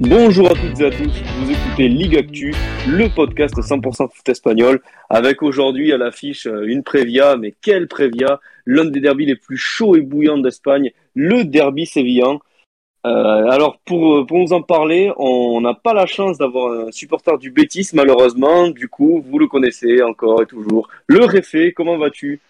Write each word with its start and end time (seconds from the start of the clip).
Bonjour 0.00 0.50
à 0.50 0.54
toutes 0.54 0.80
et 0.80 0.86
à 0.86 0.90
tous, 0.90 1.12
vous 1.38 1.50
écoutez 1.52 1.88
Ligue 1.88 2.16
Actu, 2.16 2.52
le 2.88 3.08
podcast 3.08 3.54
100% 3.54 4.10
foot 4.12 4.28
espagnol, 4.28 4.80
avec 5.08 5.40
aujourd'hui 5.40 5.92
à 5.92 5.96
l'affiche 5.96 6.48
euh, 6.48 6.66
une 6.66 6.82
prévia, 6.82 7.36
mais 7.36 7.54
quelle 7.62 7.86
prévia? 7.86 8.40
L'un 8.66 8.86
des 8.86 9.00
derbys 9.00 9.26
les 9.26 9.36
plus 9.36 9.58
chauds 9.58 9.94
et 9.94 10.00
bouillants 10.00 10.38
d'Espagne, 10.38 10.90
le 11.14 11.44
derby 11.44 11.86
sévillan. 11.86 12.40
Euh, 13.06 13.50
alors 13.50 13.78
pour, 13.84 14.26
pour 14.26 14.38
nous 14.38 14.52
en 14.52 14.62
parler, 14.62 15.12
on 15.18 15.60
n'a 15.60 15.74
pas 15.74 15.92
la 15.92 16.06
chance 16.06 16.38
d'avoir 16.38 16.86
un 16.88 16.92
supporter 16.92 17.36
du 17.38 17.50
Bétis 17.50 17.90
malheureusement, 17.92 18.68
du 18.68 18.88
coup 18.88 19.22
vous 19.28 19.38
le 19.38 19.46
connaissez 19.46 20.02
encore 20.02 20.42
et 20.42 20.46
toujours. 20.46 20.88
Le 21.06 21.24
Réfé, 21.24 21.72
comment 21.72 21.98
vas-tu? 21.98 22.40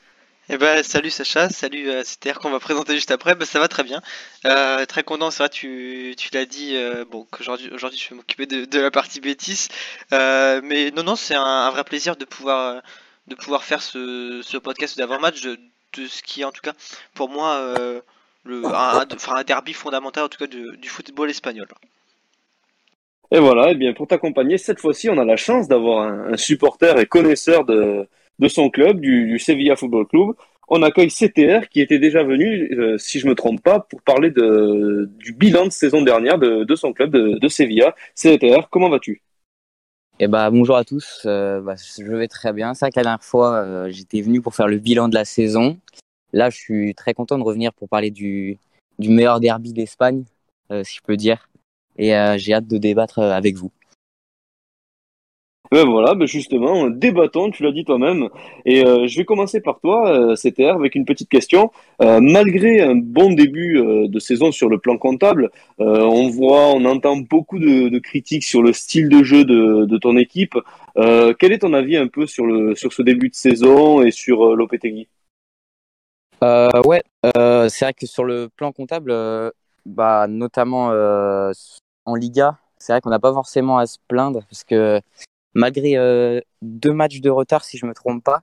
Eh 0.51 0.59
ben, 0.59 0.83
salut 0.83 1.09
Sacha, 1.09 1.49
salut 1.49 1.89
euh, 1.89 2.03
qu'on 2.41 2.51
va 2.51 2.61
présenter 2.61 2.95
juste 2.95 3.11
après. 3.11 3.35
Ben, 3.35 3.47
ça 3.47 3.59
va 3.61 3.69
très 3.69 3.83
bien. 3.83 4.03
Euh, 4.45 4.85
très 4.85 5.03
content, 5.03 5.31
c'est 5.31 5.43
vrai, 5.43 5.49
tu, 5.49 6.15
tu 6.19 6.29
l'as 6.35 6.45
dit. 6.45 6.77
euh, 6.77 7.05
bon, 7.11 7.27
aujourd'hui 7.41 7.99
je 7.99 8.11
vais 8.11 8.17
m'occuper 8.17 8.47
de, 8.47 8.79
la 8.79 8.91
partie 8.91 9.21
bêtise. 9.21 9.69
Euh, 10.13 10.61
mais 10.63 10.91
non, 10.91 11.03
non, 11.03 11.17
c'est 11.17 11.35
un, 11.35 11.71
vrai 11.71 11.83
plaisir 11.85 12.17
de 12.17 12.27
pouvoir, 12.27 12.77
euh, 12.77 12.81
de 13.29 13.35
pouvoir 13.35 13.65
faire 13.65 13.81
ce, 13.83 14.43
ce 14.45 14.59
podcast 14.59 14.99
d'avant-match 14.99 15.41
de, 15.43 15.59
de 15.97 16.07
ce 16.07 16.23
qui 16.23 16.43
est 16.43 16.45
en 16.45 16.53
tout 16.53 16.63
cas 16.63 16.75
pour 17.15 17.29
moi 17.31 17.55
euh, 17.55 18.01
le, 18.45 18.65
un, 18.67 19.01
un- 19.01 19.07
enfin, 19.15 19.37
un 19.37 19.45
derby 19.45 19.73
fondamental 19.73 20.25
en 20.25 20.29
tout 20.29 20.39
cas 20.39 20.47
du 20.47 20.89
football 20.89 21.31
espagnol. 21.31 21.67
Et 23.31 23.41
voilà, 23.41 23.71
et 23.71 23.75
bien 23.75 23.93
pour 23.95 24.07
t'accompagner, 24.07 24.59
cette 24.59 24.81
fois-ci, 24.81 25.09
on 25.09 25.19
a 25.19 25.25
la 25.25 25.37
chance 25.37 25.67
d'avoir 25.67 26.07
un, 26.07 26.33
un 26.35 26.37
supporter 26.37 26.99
et 26.99 27.07
connaisseur 27.07 27.65
de, 27.65 28.07
de 28.39 28.49
son 28.49 28.71
club, 28.71 29.01
du, 29.01 29.27
du 29.27 29.39
Sevilla 29.39 29.77
Football 29.77 30.07
Club. 30.07 30.35
On 30.69 30.83
accueille 30.83 31.09
CTR 31.11 31.69
qui 31.69 31.81
était 31.81 31.99
déjà 31.99 32.23
venu, 32.23 32.71
euh, 32.79 32.97
si 32.97 33.21
je 33.21 33.27
me 33.27 33.35
trompe 33.35 33.63
pas, 33.63 33.81
pour 33.81 34.01
parler 34.03 34.31
de, 34.31 35.11
du 35.19 35.33
bilan 35.33 35.67
de 35.67 35.71
saison 35.73 36.01
dernière 36.03 36.39
de, 36.39 36.65
de 36.65 36.75
son 36.75 36.93
club 36.93 37.11
de, 37.11 37.39
de 37.39 37.49
Sevilla. 37.49 37.95
CTR, 38.15 38.69
comment 38.71 38.89
vas-tu? 38.89 39.23
Eh 40.21 40.29
bah, 40.29 40.49
bonjour 40.51 40.77
à 40.77 40.85
tous, 40.85 41.23
Euh, 41.27 41.61
bah, 41.61 41.75
je 41.77 42.05
vais 42.05 42.29
très 42.29 42.53
bien. 42.53 42.73
C'est 42.73 42.85
vrai 42.87 42.93
que 42.93 42.99
la 42.99 43.03
dernière 43.03 43.25
fois, 43.25 43.57
euh, 43.57 43.91
j'étais 43.91 44.21
venu 44.21 44.41
pour 44.41 44.55
faire 44.55 44.69
le 44.69 44.79
bilan 44.79 45.09
de 45.09 45.15
la 45.15 45.25
saison. 45.25 45.77
Là, 46.35 46.51
je 46.51 46.57
suis 46.57 46.95
très 46.97 47.15
content 47.15 47.39
de 47.39 47.45
revenir 47.45 47.73
pour 47.73 47.89
parler 47.89 48.11
du, 48.11 48.59
meilleur 48.99 49.39
derby 49.39 49.73
d'Espagne, 49.73 50.25
euh, 50.73 50.83
si 50.83 50.97
je 50.97 51.01
peux 51.01 51.17
dire. 51.17 51.49
Et 51.97 52.17
euh, 52.17 52.37
j'ai 52.39 52.55
hâte 52.55 52.67
de 52.67 52.77
débattre 52.77 53.21
euh, 53.21 53.31
avec 53.31 53.55
vous. 53.55 53.71
Ben 55.71 55.85
voilà, 55.85 56.15
ben 56.15 56.27
justement, 56.27 56.91
débattons, 56.91 57.51
tu 57.51 57.63
l'as 57.63 57.71
dit 57.71 57.85
toi-même. 57.85 58.29
Et 58.65 58.81
je 58.83 59.17
vais 59.17 59.25
commencer 59.25 59.61
par 59.61 59.81
toi, 59.81 60.09
euh, 60.09 60.35
CTR, 60.35 60.75
avec 60.75 60.95
une 60.95 61.05
petite 61.05 61.29
question. 61.29 61.71
Malgré 62.01 62.81
un 62.81 62.95
bon 62.95 63.33
début 63.33 63.81
de 64.09 64.19
saison 64.21 64.53
sur 64.53 64.69
le 64.69 64.79
plan 64.79 64.99
comptable, 64.99 65.51
on 65.79 66.29
voit, 66.29 66.69
on 66.75 66.85
entend 66.85 67.17
beaucoup 67.17 67.59
de, 67.59 67.99
critiques 67.99 68.45
sur 68.45 68.63
le 68.63 68.73
style 68.73 69.09
de 69.09 69.25
jeu 69.25 69.45
de, 69.45 69.99
ton 69.99 70.17
équipe. 70.17 70.55
Quel 70.95 71.53
est 71.53 71.61
ton 71.61 71.73
avis 71.73 71.97
un 71.97 72.09
peu 72.09 72.27
sur, 72.27 72.47
le, 72.47 72.77
sur 72.77 72.93
ce 72.93 73.03
début 73.03 73.31
de 73.31 73.35
saison 73.35 74.01
et 74.03 74.13
sur 74.13 74.55
Lopetegui? 74.55 75.09
Ouais, 76.43 77.03
euh, 77.37 77.69
c'est 77.69 77.85
vrai 77.85 77.95
que 77.95 78.07
sur 78.07 78.25
le 78.25 78.49
plan 78.49 78.73
comptable, 78.73 79.11
euh, 79.11 79.51
bah, 79.87 80.27
notamment 80.29 80.91
euh, 80.91 81.53
en 82.05 82.15
Liga, 82.15 82.59
c'est 82.79 82.93
vrai 82.93 83.01
qu'on 83.01 83.11
n'a 83.11 83.19
pas 83.19 83.33
forcément 83.33 83.79
à 83.79 83.87
se 83.87 83.99
plaindre 84.09 84.43
parce 84.49 84.65
que 84.65 85.01
malgré 85.55 85.97
euh, 85.97 86.41
deux 86.63 86.93
matchs 86.93 87.21
de 87.21 87.31
retard, 87.31 87.65
si 87.65 87.79
je 87.79 87.87
me 87.87 87.95
trompe 87.95 88.23
pas, 88.23 88.43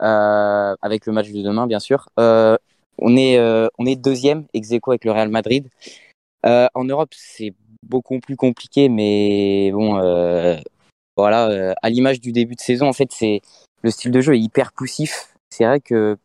euh, 0.00 0.74
avec 0.82 1.06
le 1.06 1.12
match 1.12 1.30
de 1.30 1.42
demain 1.42 1.66
bien 1.66 1.80
sûr, 1.80 2.08
euh, 2.18 2.56
on 2.98 3.16
est 3.16 3.38
euh, 3.38 3.68
on 3.78 3.86
est 3.86 3.96
deuxième 3.96 4.46
ex 4.54 4.70
aequo 4.72 4.92
avec 4.92 5.04
le 5.04 5.12
Real 5.12 5.28
Madrid. 5.28 5.68
Euh, 6.46 6.68
en 6.74 6.84
Europe, 6.84 7.10
c'est 7.12 7.54
beaucoup 7.82 8.20
plus 8.20 8.36
compliqué, 8.36 8.88
mais 8.88 9.70
bon, 9.72 9.98
euh, 9.98 10.56
voilà, 11.16 11.48
euh, 11.48 11.72
à 11.82 11.90
l'image 11.90 12.20
du 12.20 12.32
début 12.32 12.54
de 12.54 12.60
saison, 12.60 12.88
en 12.88 12.92
fait, 12.92 13.10
c'est 13.12 13.40
le 13.82 13.90
style 13.90 14.10
de 14.10 14.20
jeu 14.20 14.34
est 14.34 14.40
hyper 14.40 14.72
poussif. 14.72 15.34
C'est 15.50 15.64
vrai 15.64 15.80
que 15.80 16.16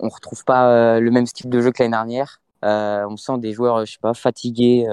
on 0.00 0.08
retrouve 0.08 0.44
pas 0.44 0.70
euh, 0.70 1.00
le 1.00 1.10
même 1.10 1.26
style 1.26 1.50
de 1.50 1.60
jeu 1.60 1.72
que 1.72 1.82
l'année 1.82 1.92
dernière. 1.92 2.40
Euh, 2.64 3.06
on 3.08 3.16
sent 3.16 3.38
des 3.38 3.52
joueurs, 3.52 3.76
euh, 3.76 3.84
je 3.84 3.92
sais 3.92 3.98
pas, 4.00 4.14
fatigués. 4.14 4.86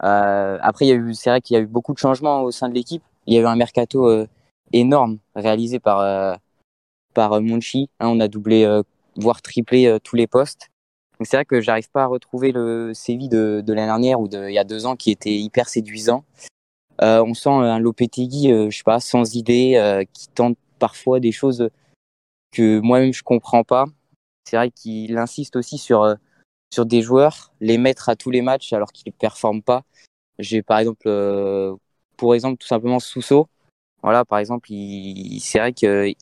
après, 0.00 0.86
il 0.86 0.88
y 0.88 0.92
a 0.92 0.94
eu, 0.94 1.14
c'est 1.14 1.30
vrai 1.30 1.40
qu'il 1.40 1.54
y 1.54 1.56
a 1.58 1.62
eu 1.62 1.66
beaucoup 1.66 1.92
de 1.92 1.98
changements 1.98 2.42
au 2.42 2.50
sein 2.50 2.68
de 2.68 2.74
l'équipe. 2.74 3.02
Il 3.26 3.34
y 3.34 3.38
a 3.38 3.40
eu 3.40 3.46
un 3.46 3.56
mercato 3.56 4.26
énorme 4.72 5.18
réalisé 5.34 5.80
par 5.80 6.38
par 7.14 7.40
Monchi. 7.40 7.88
Hein, 8.00 8.08
on 8.08 8.20
a 8.20 8.28
doublé, 8.28 8.82
voire 9.16 9.42
triplé 9.42 9.98
tous 10.04 10.16
les 10.16 10.26
postes. 10.26 10.68
Donc 11.18 11.26
c'est 11.26 11.38
vrai 11.38 11.46
que 11.46 11.60
j'arrive 11.60 11.90
pas 11.90 12.02
à 12.02 12.06
retrouver 12.06 12.52
le 12.52 12.92
Séville 12.92 13.30
de, 13.30 13.62
de 13.66 13.72
l'année 13.72 13.86
dernière 13.86 14.20
ou 14.20 14.28
de 14.28 14.48
il 14.48 14.54
y 14.54 14.58
a 14.58 14.64
deux 14.64 14.84
ans 14.84 14.96
qui 14.96 15.10
était 15.10 15.34
hyper 15.34 15.68
séduisant. 15.68 16.24
Euh, 17.02 17.22
on 17.22 17.34
sent 17.34 17.50
un 17.50 17.78
Lopetegui, 17.78 18.52
euh, 18.52 18.70
je 18.70 18.78
sais 18.78 18.84
pas, 18.84 19.00
sans 19.00 19.34
idée, 19.34 19.74
euh, 19.76 20.04
qui 20.12 20.28
tente 20.28 20.56
parfois 20.78 21.20
des 21.20 21.32
choses 21.32 21.68
que 22.52 22.80
moi-même 22.80 23.12
je 23.12 23.22
comprends 23.22 23.64
pas. 23.64 23.86
C'est 24.48 24.56
vrai 24.56 24.70
qu'il 24.70 25.16
insiste 25.18 25.56
aussi 25.56 25.78
sur 25.78 26.02
euh, 26.02 26.14
sur 26.72 26.86
des 26.86 27.02
joueurs, 27.02 27.52
les 27.60 27.78
mettre 27.78 28.08
à 28.08 28.16
tous 28.16 28.30
les 28.30 28.42
matchs 28.42 28.72
alors 28.72 28.92
qu'ils 28.92 29.12
ne 29.12 29.18
performent 29.18 29.62
pas. 29.62 29.84
J'ai 30.38 30.62
par 30.62 30.78
exemple, 30.78 31.06
euh, 31.06 31.74
pour 32.16 32.34
exemple, 32.34 32.58
tout 32.58 32.66
simplement 32.66 33.00
Sousso. 33.00 33.48
Voilà, 34.02 34.24
par 34.24 34.38
exemple, 34.38 34.68
c'est 35.40 35.58
vrai 35.58 35.72
que 35.72 36.12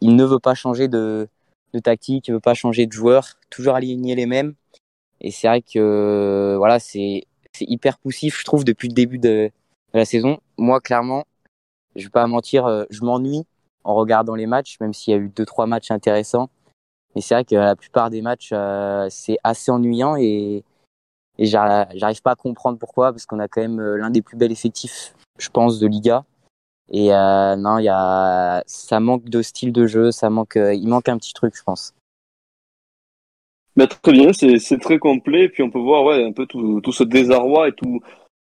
il 0.00 0.16
ne 0.16 0.24
veut 0.24 0.38
pas 0.38 0.54
changer 0.54 0.88
de, 0.88 1.28
tactique, 1.82 2.28
il 2.28 2.32
veut 2.32 2.40
pas 2.40 2.54
changer 2.54 2.86
de 2.86 2.92
joueur, 2.92 3.38
toujours 3.50 3.74
aligner 3.74 4.14
les 4.14 4.26
mêmes. 4.26 4.54
Et 5.20 5.30
c'est 5.30 5.48
vrai 5.48 5.62
que 5.62 6.54
voilà, 6.58 6.78
c'est 6.78 7.26
hyper 7.60 7.98
poussif, 7.98 8.38
je 8.40 8.44
trouve, 8.44 8.64
depuis 8.64 8.88
le 8.88 8.94
début 8.94 9.18
de, 9.18 9.50
de 9.92 9.98
la 9.98 10.04
saison. 10.04 10.40
Moi, 10.56 10.80
clairement, 10.80 11.24
je 11.96 12.04
vais 12.04 12.10
pas 12.10 12.26
mentir, 12.26 12.66
euh, 12.66 12.84
je 12.90 13.02
m'ennuie 13.02 13.44
en 13.84 13.94
regardant 13.94 14.34
les 14.34 14.46
matchs, 14.46 14.78
même 14.80 14.92
s'il 14.92 15.12
y 15.12 15.16
a 15.16 15.20
eu 15.20 15.28
deux 15.28 15.46
trois 15.46 15.66
matchs 15.66 15.90
intéressants. 15.90 16.50
Mais 17.16 17.22
c'est 17.22 17.34
vrai 17.34 17.46
que 17.46 17.54
la 17.54 17.74
plupart 17.74 18.10
des 18.10 18.20
matchs, 18.20 18.50
euh, 18.52 19.06
c'est 19.08 19.38
assez 19.42 19.70
ennuyant 19.70 20.16
et, 20.18 20.62
et 21.38 21.46
j'arri- 21.46 21.86
j'arrive 21.94 22.20
pas 22.20 22.32
à 22.32 22.36
comprendre 22.36 22.78
pourquoi, 22.78 23.10
parce 23.10 23.24
qu'on 23.24 23.38
a 23.38 23.48
quand 23.48 23.62
même 23.62 23.80
euh, 23.80 23.96
l'un 23.96 24.10
des 24.10 24.20
plus 24.20 24.36
bels 24.36 24.52
effectifs, 24.52 25.14
je 25.38 25.48
pense, 25.48 25.80
de 25.80 25.86
Liga. 25.86 26.26
Et 26.92 27.14
euh, 27.14 27.56
non, 27.56 27.78
y 27.78 27.88
a, 27.88 28.62
ça 28.66 29.00
manque 29.00 29.24
de 29.30 29.40
style 29.40 29.72
de 29.72 29.86
jeu, 29.86 30.12
ça 30.12 30.28
manque, 30.28 30.56
il 30.56 30.86
manque 30.88 31.08
un 31.08 31.16
petit 31.16 31.32
truc, 31.32 31.56
je 31.56 31.62
pense. 31.62 31.94
Ben, 33.76 33.86
Très 33.86 34.12
bien, 34.12 34.32
c'est 34.34 34.78
très 34.78 34.98
complet. 34.98 35.44
Et 35.44 35.48
puis 35.48 35.62
on 35.62 35.70
peut 35.70 35.78
voir 35.78 36.04
ouais, 36.04 36.22
un 36.22 36.32
peu 36.32 36.44
tout, 36.44 36.82
tout 36.82 36.92
ce 36.92 37.02
désarroi 37.02 37.68
et 37.68 37.72
tout. 37.72 38.00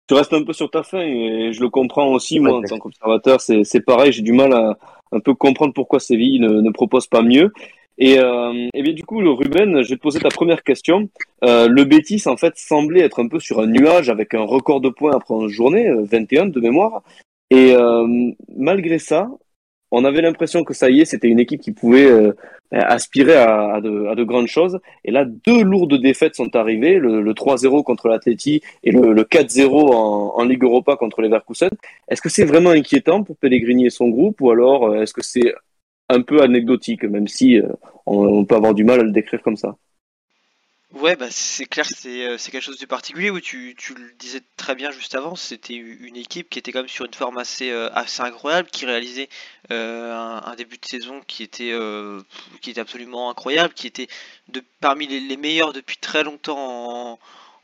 Tu 0.06 0.14
restes 0.14 0.32
un 0.32 0.44
peu 0.44 0.52
sur 0.52 0.70
ta 0.70 0.84
faim 0.84 1.02
et 1.02 1.52
je 1.52 1.60
le 1.60 1.70
comprends 1.70 2.06
aussi, 2.12 2.38
moi, 2.38 2.58
en 2.58 2.62
tant 2.62 2.78
qu'observateur. 2.78 3.40
C'est 3.40 3.64
c'est 3.64 3.80
pareil, 3.80 4.12
j'ai 4.12 4.22
du 4.22 4.32
mal 4.32 4.52
à 4.52 4.78
un 5.10 5.18
peu 5.18 5.34
comprendre 5.34 5.74
pourquoi 5.74 5.98
Séville 5.98 6.38
ne, 6.38 6.60
ne 6.60 6.70
propose 6.70 7.08
pas 7.08 7.22
mieux. 7.22 7.52
Et, 7.98 8.18
euh, 8.18 8.68
et 8.72 8.82
bien 8.82 8.92
du 8.92 9.04
coup, 9.04 9.18
Ruben, 9.18 9.82
je 9.82 9.90
vais 9.90 9.96
te 9.96 10.00
poser 10.00 10.20
ta 10.20 10.30
première 10.30 10.62
question. 10.62 11.08
Euh, 11.44 11.68
le 11.68 11.84
Betis, 11.84 12.22
en 12.26 12.36
fait, 12.36 12.54
semblait 12.56 13.02
être 13.02 13.20
un 13.22 13.28
peu 13.28 13.38
sur 13.40 13.60
un 13.60 13.66
nuage 13.66 14.08
avec 14.08 14.34
un 14.34 14.42
record 14.42 14.80
de 14.80 14.88
points 14.88 15.14
après 15.14 15.34
une 15.34 15.48
journée, 15.48 15.88
euh, 15.88 16.04
21 16.04 16.46
de 16.46 16.60
mémoire. 16.60 17.02
Et 17.50 17.74
euh, 17.74 18.06
malgré 18.56 18.98
ça, 18.98 19.28
on 19.90 20.04
avait 20.04 20.22
l'impression 20.22 20.64
que 20.64 20.72
ça 20.72 20.88
y 20.88 21.00
est, 21.00 21.04
c'était 21.04 21.28
une 21.28 21.40
équipe 21.40 21.60
qui 21.60 21.72
pouvait 21.72 22.06
euh, 22.06 22.32
aspirer 22.72 23.34
à, 23.34 23.74
à, 23.74 23.80
de, 23.80 24.06
à 24.06 24.14
de 24.14 24.22
grandes 24.24 24.46
choses. 24.46 24.78
Et 25.04 25.10
là, 25.10 25.24
deux 25.24 25.62
lourdes 25.62 26.00
défaites 26.00 26.36
sont 26.36 26.54
arrivées, 26.54 26.98
le, 26.98 27.20
le 27.20 27.32
3-0 27.32 27.82
contre 27.82 28.08
l'Atleti 28.08 28.62
et 28.84 28.92
le, 28.92 29.12
le 29.12 29.22
4-0 29.24 29.92
en, 29.92 30.34
en 30.36 30.44
Ligue 30.44 30.62
Europa 30.62 30.96
contre 30.96 31.22
les 31.22 31.28
Leverkusen. 31.28 31.70
Est-ce 32.08 32.22
que 32.22 32.28
c'est 32.28 32.44
vraiment 32.44 32.70
inquiétant 32.70 33.24
pour 33.24 33.36
Pellegrini 33.36 33.86
et 33.86 33.90
son 33.90 34.08
groupe 34.08 34.40
ou 34.40 34.50
alors 34.50 34.86
euh, 34.86 35.02
est-ce 35.02 35.12
que 35.12 35.22
c'est 35.22 35.52
un 36.10 36.22
peu 36.22 36.42
anecdotique, 36.42 37.04
même 37.04 37.28
si 37.28 37.58
euh, 37.58 37.68
on, 38.06 38.44
peut 38.44 38.56
avoir 38.56 38.74
du 38.74 38.84
mal 38.84 39.00
à 39.00 39.02
le 39.02 39.12
décrire 39.12 39.42
comme 39.42 39.56
ça 39.56 39.76
Ouais, 40.92 41.14
bah 41.14 41.28
c'est 41.30 41.66
clair, 41.66 41.86
c'est 41.86 42.26
euh, 42.26 42.36
quelque 42.36 42.60
chose 42.60 42.80
de 42.80 42.86
particulier. 42.86 43.30
Oui, 43.30 43.40
tu, 43.40 43.76
tu 43.78 43.94
le 43.94 44.10
disais 44.18 44.40
très 44.56 44.74
bien 44.74 44.90
juste 44.90 45.14
avant. 45.14 45.36
C'était 45.36 45.74
une 45.74 46.16
équipe 46.16 46.50
qui 46.50 46.58
était 46.58 46.72
quand 46.72 46.80
même 46.80 46.88
sur 46.88 47.04
une 47.06 47.14
forme 47.14 47.38
assez 47.38 47.70
euh, 47.70 47.88
assez 47.92 48.22
incroyable, 48.22 48.68
qui 48.70 48.86
réalisait 48.86 49.28
un, 49.70 50.54
début 50.56 50.78
de 50.78 50.84
saison 50.84 51.20
qui 51.28 51.44
était 51.44 51.72
qui 52.60 52.70
était 52.70 52.80
absolument 52.80 53.30
incroyable, 53.30 53.72
qui 53.72 53.86
était 53.86 54.08
de 54.48 54.64
parmi 54.80 55.06
les, 55.06 55.36
meilleurs 55.36 55.72
depuis 55.72 55.96
très 55.96 56.24
longtemps 56.24 57.18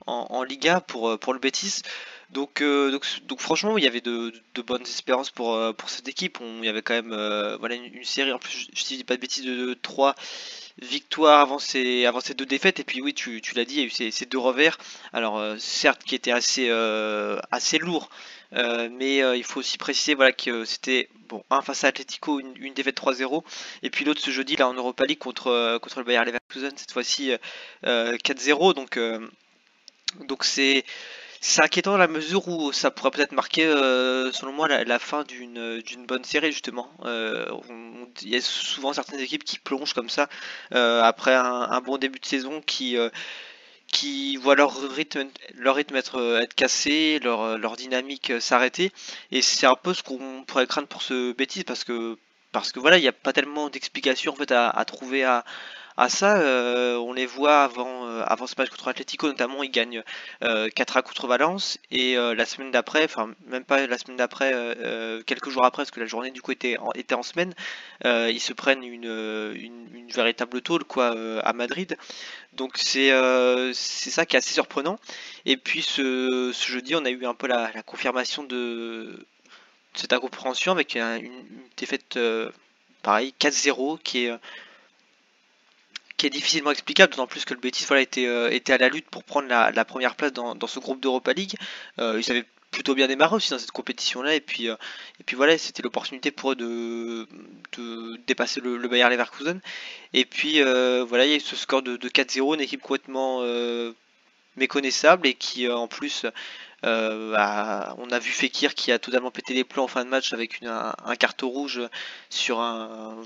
en, 0.06 0.26
en, 0.31 0.42
Liga 0.44 0.81
pour 0.81 1.19
pour 1.19 1.34
le 1.34 1.40
Betis. 1.40 1.82
Donc, 2.31 2.61
euh, 2.61 2.90
donc, 2.90 3.06
donc 3.26 3.40
franchement, 3.40 3.78
il 3.78 3.84
y 3.84 3.87
avait 3.87 4.00
de, 4.00 4.32
bonnes 4.67 4.82
espérances 4.82 5.31
pour, 5.31 5.55
euh, 5.55 5.73
cette 5.87 6.08
équipe. 6.08 6.38
Il 6.40 6.64
y 6.64 6.69
avait 6.69 6.82
quand 6.82 6.94
même 6.94 7.12
euh, 7.12 7.56
voilà, 7.58 7.76
une, 7.76 8.05
série, 8.05 8.32
en 8.32 8.38
plus, 8.38 8.69
je, 8.73 8.81
je 8.81 8.84
dis 8.84 9.05
pas 9.05 9.17
de 9.17 9.20
bêtises, 9.20 9.44
de, 9.44 9.75
3 9.75 10.14
victoires 10.82 11.40
avant 11.40 11.58
ces, 11.58 12.05
avant 12.05 12.20
ces 12.20 12.34
deux 12.34 12.46
défaites. 12.46 12.81
Et 12.81 12.84
puis 12.84 13.00
oui, 13.00 13.14
tu, 13.14 13.40
l'as 13.55 13.64
dit, 13.64 13.75
il 13.75 13.81
y 13.81 13.82
a 13.82 13.87
eu 13.87 13.90
ces, 13.90 14.11
ces 14.11 14.26
deux 14.26 14.38
revers. 14.38 14.76
Alors 15.12 15.40
certes, 15.58 16.02
qui 16.05 16.14
étaient 16.14 16.32
assez, 16.32 16.69
assez 17.50 17.78
lourds. 17.78 18.11
mais 18.52 19.19
il 19.38 19.44
faut 19.44 19.61
aussi 19.61 19.78
préciser 19.78 20.14
voilà, 20.14 20.32
que 20.32 20.64
c'était 20.64 21.08
bon, 21.28 21.44
un 21.50 21.62
face 21.62 21.84
à 21.84 21.88
Atletico, 21.88 22.40
une, 22.40 22.52
une 22.56 22.75
défaite 22.75 23.00
3-0, 23.00 23.43
et 23.82 23.90
puis 23.90 24.05
l'autre 24.05 24.20
ce 24.20 24.31
jeudi 24.31 24.56
là 24.56 24.69
en 24.69 24.75
Europa 24.75 25.05
League 25.06 25.19
contre, 25.19 25.50
le 25.96 26.05
Bayer 26.05 26.25
Leverkusen, 26.25 26.76
cette 26.76 26.93
fois-ci 26.93 27.32
euh, 27.87 28.17
4-0. 28.19 28.75
Donc, 28.75 28.99
donc 30.26 30.44
c'est 30.44 30.84
c'est 31.40 31.62
inquiétant 31.62 31.92
dans 31.92 31.98
la 31.98 32.08
mesure 32.08 32.48
où 32.48 32.72
ça 32.72 32.90
pourrait 32.90 33.10
peut-être 33.10 33.32
marquer, 33.32 33.66
euh, 33.66 34.32
selon 34.32 34.52
moi, 34.52 34.68
la, 34.68 34.98
fin 34.98 35.24
d'une 35.24 36.06
bonne 36.06 36.24
série 36.24 36.52
justement. 36.52 36.90
Euh, 37.04 37.46
Il 38.22 38.28
y 38.28 38.36
a 38.36 38.40
souvent 38.40 38.92
certaines 38.92 39.20
équipes 39.20 39.44
qui 39.44 39.58
plongent 39.58 39.94
comme 39.94 40.08
ça 40.08 40.28
euh, 40.74 41.02
après 41.02 41.34
un, 41.34 41.80
bon 41.80 41.98
début 41.98 42.18
de 42.18 42.26
saison, 42.26 42.60
qui 42.60 42.96
qui 43.92 44.36
voient 44.36 44.56
leur 44.56 44.74
rythme 44.90 45.96
être 45.96 46.40
cassé, 46.56 47.20
leur 47.22 47.76
dynamique 47.76 48.32
s'arrêter. 48.40 48.92
Et 49.30 49.42
c'est 49.42 49.66
un 49.66 49.76
peu 49.76 49.94
ce 49.94 50.02
qu'on 50.02 50.44
pourrait 50.44 50.66
craindre 50.66 50.88
pour 50.88 51.02
ce 51.02 51.32
bêtise 51.32 51.64
parce 51.64 51.84
que 51.84 52.18
parce 52.52 52.72
que 52.72 52.80
voilà, 52.80 52.98
il 52.98 53.02
n'y 53.02 53.08
a 53.08 53.12
pas 53.12 53.32
tellement 53.32 53.68
d'explications 53.68 54.32
en 54.32 54.36
fait 54.36 54.50
à, 54.52 54.84
trouver 54.86 55.24
à 55.24 55.44
ça, 56.08 56.40
on 57.00 57.12
les 57.12 57.26
voit 57.26 57.62
avant, 57.62 58.05
avant 58.26 58.46
ce 58.46 58.54
match 58.58 58.70
contre 58.70 58.88
Atlético 58.88 59.26
notamment, 59.28 59.62
ils 59.62 59.70
gagnent 59.70 60.02
euh, 60.42 60.68
4 60.74 60.96
à 60.96 61.02
contre 61.02 61.26
Valence 61.26 61.78
et 61.90 62.16
euh, 62.16 62.34
la 62.34 62.46
semaine 62.46 62.70
d'après, 62.70 63.04
enfin 63.04 63.30
même 63.46 63.64
pas 63.64 63.86
la 63.86 63.98
semaine 63.98 64.16
d'après, 64.16 64.52
euh, 64.54 64.74
euh, 64.80 65.22
quelques 65.22 65.50
jours 65.50 65.64
après, 65.64 65.82
parce 65.82 65.90
que 65.90 66.00
la 66.00 66.06
journée 66.06 66.30
du 66.30 66.42
coup 66.42 66.52
était 66.52 66.78
en, 66.78 66.90
était 66.92 67.14
en 67.14 67.22
semaine, 67.22 67.54
euh, 68.04 68.30
ils 68.30 68.40
se 68.40 68.52
prennent 68.52 68.84
une, 68.84 69.06
euh, 69.06 69.54
une, 69.54 69.86
véritable 70.14 70.62
tôle 70.62 70.84
quoi 70.84 71.14
euh, 71.16 71.40
à 71.44 71.52
Madrid. 71.52 71.96
Donc 72.52 72.74
c'est 72.76 73.10
euh, 73.12 73.72
c'est 73.74 74.10
ça 74.10 74.24
qui 74.24 74.36
est 74.36 74.38
assez 74.38 74.54
surprenant. 74.54 74.98
Et 75.44 75.56
puis 75.56 75.82
ce, 75.82 76.52
ce 76.54 76.70
jeudi, 76.72 76.94
on 76.94 77.04
a 77.04 77.10
eu 77.10 77.26
un 77.26 77.34
peu 77.34 77.46
la, 77.48 77.70
confirmation 77.82 78.44
de 78.44 79.26
cette 79.94 80.12
incompréhension 80.12 80.72
avec 80.72 80.96
un- 80.96 81.18
une, 81.18 81.44
défaite 81.76 82.16
euh, 82.16 82.50
pareil 83.02 83.34
4-0 83.38 83.98
qui 84.02 84.26
est 84.26 84.32
qui 86.16 86.26
est 86.26 86.30
difficilement 86.30 86.70
explicable, 86.70 87.12
d'autant 87.12 87.26
plus 87.26 87.44
que 87.44 87.54
le 87.54 87.60
Betis 87.60 87.84
voilà, 87.86 88.02
était, 88.02 88.26
euh, 88.26 88.50
était 88.50 88.72
à 88.72 88.78
la 88.78 88.88
lutte 88.88 89.08
pour 89.10 89.24
prendre 89.24 89.48
la, 89.48 89.84
première 89.84 90.14
place 90.16 90.32
dans, 90.32 90.54
dans 90.54 90.66
ce 90.66 90.78
groupe 90.78 91.00
d'Europa 91.00 91.32
League. 91.32 91.54
Euh, 91.98 92.20
ils 92.20 92.30
avaient 92.30 92.46
plutôt 92.70 92.94
bien 92.94 93.06
démarré 93.06 93.36
aussi 93.36 93.50
dans 93.50 93.58
cette 93.58 93.70
compétition-là, 93.70 94.34
et 94.34 94.40
puis, 94.40 94.68
euh, 94.68 94.76
et 95.20 95.24
puis 95.24 95.36
voilà, 95.36 95.56
c'était 95.58 95.82
l'opportunité 95.82 96.30
pour 96.30 96.52
eux 96.52 96.56
de, 96.56 97.28
de 97.78 98.18
dépasser 98.26 98.60
le, 98.60 98.76
le 98.76 98.88
Bayer 98.88 99.08
Leverkusen. 99.08 99.60
Et 100.12 100.24
puis 100.24 100.62
voilà, 100.62 101.26
il 101.26 101.30
y 101.30 101.34
a 101.34 101.36
eu 101.36 101.40
ce 101.40 101.56
score 101.56 101.82
de, 101.82 101.96
de 101.96 102.08
4-0, 102.08 102.54
une 102.54 102.60
équipe 102.60 102.80
complètement 102.80 103.42
méconnaissable 104.56 105.26
et 105.26 105.34
qui 105.34 105.68
en 105.68 105.88
plus 105.88 106.26
on 106.82 106.88
a 108.10 108.18
vu 108.18 108.30
Fekir 108.30 108.74
qui 108.74 108.92
a 108.92 108.98
totalement 108.98 109.30
pété 109.30 109.54
les 109.54 109.64
plombs 109.64 109.84
en 109.84 109.88
fin 109.88 110.04
de 110.04 110.10
match 110.10 110.32
avec 110.32 110.62
un, 110.62 110.94
un 111.04 111.16
carton 111.16 111.48
rouge 111.48 111.82
sur 112.30 112.60
un 112.60 113.16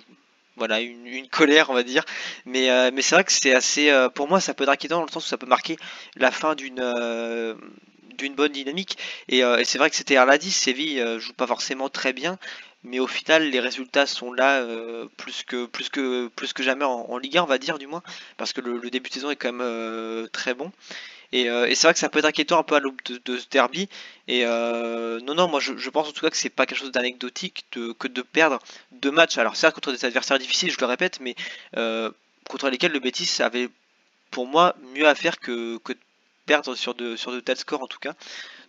voilà 0.57 0.81
une, 0.81 1.29
colère 1.29 1.71
on 1.71 1.75
va 1.75 1.83
dire. 1.83 2.05
Mais 2.47 2.71
euh, 2.71 2.91
mais 2.93 3.03
c'est 3.03 3.15
vrai 3.15 3.25
que 3.25 3.33
c'est 3.33 3.55
assez 3.55 3.91
euh, 3.91 4.09
pour 4.09 4.29
moi 4.29 4.41
ça 4.41 4.55
peut 4.55 4.65
être 4.65 4.71
inquiétant 4.71 4.99
dans 4.99 5.07
le 5.07 5.11
sens 5.11 5.25
où 5.25 5.29
ça 5.29 5.39
peut 5.39 5.47
marquer 5.47 5.77
la 6.17 6.31
fin 6.31 6.55
d'une 6.55 6.81
euh, 6.81 7.55
d'une 8.19 8.35
bonne 8.35 8.53
dynamique. 8.53 8.99
Et, 9.29 9.43
c'est 9.65 9.79
vrai 9.79 9.89
que 9.89 9.97
c'était 9.97 10.15
l'a 10.15 10.39
dit 10.39 10.51
Séville 10.51 11.19
joue 11.19 11.33
pas 11.33 11.47
forcément 11.47 11.89
très 11.89 12.13
bien. 12.13 12.39
Mais 12.83 12.99
au 12.99 13.07
final 13.07 13.51
les 13.51 13.61
résultats 13.61 14.07
sont 14.07 14.33
là 14.33 14.65
plus 15.17 15.43
que 15.43 15.67
plus 15.67 15.89
que 15.89 16.29
plus 16.29 16.53
que 16.53 16.63
jamais 16.63 16.85
en, 16.85 17.19
Ligue 17.19 17.39
1 17.39 17.43
on 17.43 17.47
va 17.47 17.59
dire 17.59 17.79
du 17.79 17.87
moins. 17.87 18.03
Parce 18.37 18.53
que 18.53 18.61
le, 18.61 18.79
le 18.79 18.91
début 18.91 19.09
de 19.09 19.15
saison 19.15 19.31
est 19.31 19.37
quand 19.37 19.53
même 19.53 20.29
très 20.33 20.55
bon 20.55 20.73
et, 21.33 21.49
euh, 21.49 21.67
et 21.69 21.75
c'est 21.75 21.87
vrai 21.87 21.95
que 21.95 22.01
ça 22.01 22.09
peut 22.09 22.19
être 22.19 22.25
inquiétant 22.25 22.59
un 22.59 22.63
peu 22.63 22.75
à 22.75 22.81
l'aube 22.81 23.01
de, 23.25 23.39
ce 23.39 23.49
derby. 23.49 23.89
Et 24.27 24.45
euh, 24.45 25.21
non, 25.21 25.35
non, 25.35 25.49
moi 25.49 25.61
je, 25.61 25.91
pense 25.91 26.09
en 26.09 26.13
tout 26.13 26.23
cas 26.23 26.31
que 26.31 26.37
c'est 26.37 26.51
pas 26.51 26.67
quelque 26.67 26.79
chose 26.79 26.93
d'anecdotique 26.93 27.67
que 27.71 28.09
de 28.09 28.23
perdre 28.23 28.59
deux 28.93 29.11
matchs. 29.11 29.39
Alors 29.39 29.57
certes 29.57 29.75
contre 29.75 29.93
des 29.93 30.05
adversaires 30.05 30.39
difficiles, 30.39 30.71
je 30.71 30.79
le 30.81 30.87
répète, 30.87 31.21
mais 31.21 31.35
euh, 31.77 32.11
contre 32.49 32.69
lesquels 32.69 32.93
le 32.93 33.01
Betis 33.01 33.43
avait 33.43 33.69
pour 34.31 34.47
moi 34.47 34.75
mieux 34.95 35.07
à 35.07 35.15
faire 35.15 35.39
que, 35.39 35.77
de 35.77 35.97
perdre 36.47 36.75
sur 36.75 36.95
de 36.95 37.41
tels 37.41 37.57
scores 37.57 37.83
en 37.83 37.87
tout 37.87 38.01
cas. 38.01 38.15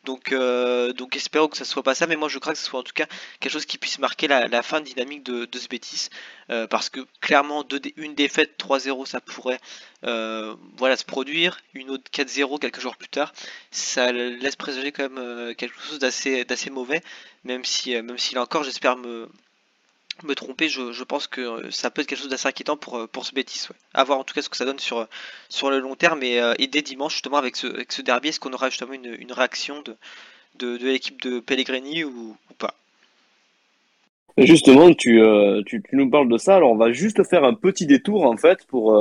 Donc, 0.03 0.31
euh, 0.31 0.94
donc 0.94 1.15
espérons 1.15 1.48
que 1.48 1.57
ça 1.57 1.65
soit 1.65 1.83
pas 1.83 1.94
ça, 1.94 2.07
mais 2.07 2.15
moi 2.15 2.27
je 2.27 2.39
crains 2.39 2.53
que 2.53 2.57
ce 2.57 2.65
soit 2.65 2.80
en 2.80 2.83
tout 2.83 2.94
cas 2.94 3.06
quelque 3.39 3.51
chose 3.51 3.65
qui 3.65 3.77
puisse 3.77 4.00
marquer 4.00 4.27
la, 4.27 4.63
fin 4.63 4.81
dynamique 4.81 5.24
de, 5.24 5.48
ce 5.57 5.68
Betis, 5.68 6.09
euh, 6.50 6.65
parce 6.65 6.89
que 6.89 7.01
clairement 7.19 7.63
deux 7.63 7.80
une 7.98 8.15
défaite 8.15 8.56
3-0 8.57 9.06
ça 9.06 9.21
pourrait 9.21 9.59
euh, 10.03 10.56
voilà 10.77 10.98
se 10.98 11.06
produire, 11.06 11.59
une 11.75 11.92
autre 11.92 12.09
4-0 12.12 12.57
quelques 12.59 12.80
jours 12.80 12.98
plus 12.98 13.09
tard, 13.09 13.31
ça 13.69 14.12
laisse 14.12 14.56
présager 14.56 14.92
quand 14.92 15.03
même 15.03 15.19
euh, 15.19 15.53
quelque 15.53 15.80
chose 15.80 16.00
d'assez 16.00 16.69
mauvais, 16.71 17.04
même 17.44 17.63
si 17.63 17.95
euh, 17.95 18.01
même 18.01 18.18
si 18.18 18.33
là 18.33 18.42
encore 18.42 18.63
j'espère 18.63 18.97
me 18.97 19.30
me 20.23 20.35
tromper, 20.35 20.67
je, 20.69 21.03
pense 21.03 21.27
que 21.27 21.41
euh, 21.41 21.71
ça 21.71 21.89
peut 21.89 22.01
être 22.01 22.07
quelque 22.07 22.19
chose 22.19 22.29
d'assez 22.29 22.47
inquiétant 22.47 22.77
pour, 22.77 22.97
euh, 22.97 23.07
pour 23.07 23.25
ce 23.25 23.33
Betis. 23.33 23.67
Ouais. 23.69 24.03
Voir 24.03 24.19
en 24.19 24.23
tout 24.23 24.33
cas 24.33 24.41
ce 24.41 24.49
que 24.49 24.57
ça 24.57 24.65
donne 24.65 24.79
sur, 24.79 24.99
euh, 24.99 25.05
sur 25.49 25.69
le 25.69 25.79
long 25.79 25.95
terme 25.95 26.23
et, 26.23 26.39
et 26.59 26.67
dès 26.67 26.81
dimanche 26.81 27.13
justement 27.13 27.37
avec 27.37 27.55
ce, 27.55 27.67
avec 27.67 27.91
ce 27.91 28.01
derby, 28.01 28.29
est-ce 28.29 28.39
qu'on 28.39 28.53
aura 28.53 28.69
justement 28.69 28.93
une, 28.93 29.15
une 29.19 29.31
réaction 29.31 29.81
de, 29.81 30.77
de, 30.77 30.85
l'équipe 30.85 31.21
de 31.21 31.39
Pellegrini 31.39 32.03
ou, 32.03 32.35
pas? 32.57 32.75
Justement, 34.37 34.93
tu, 34.93 35.21
tu, 35.65 35.83
nous 35.91 36.09
parles 36.09 36.29
de 36.29 36.37
ça. 36.37 36.55
Alors, 36.55 36.71
on 36.71 36.77
va 36.77 36.91
juste 36.93 37.23
faire 37.27 37.43
un 37.43 37.53
petit 37.53 37.85
détour, 37.85 38.25
en 38.25 38.37
fait, 38.37 38.65
pour 38.67 38.95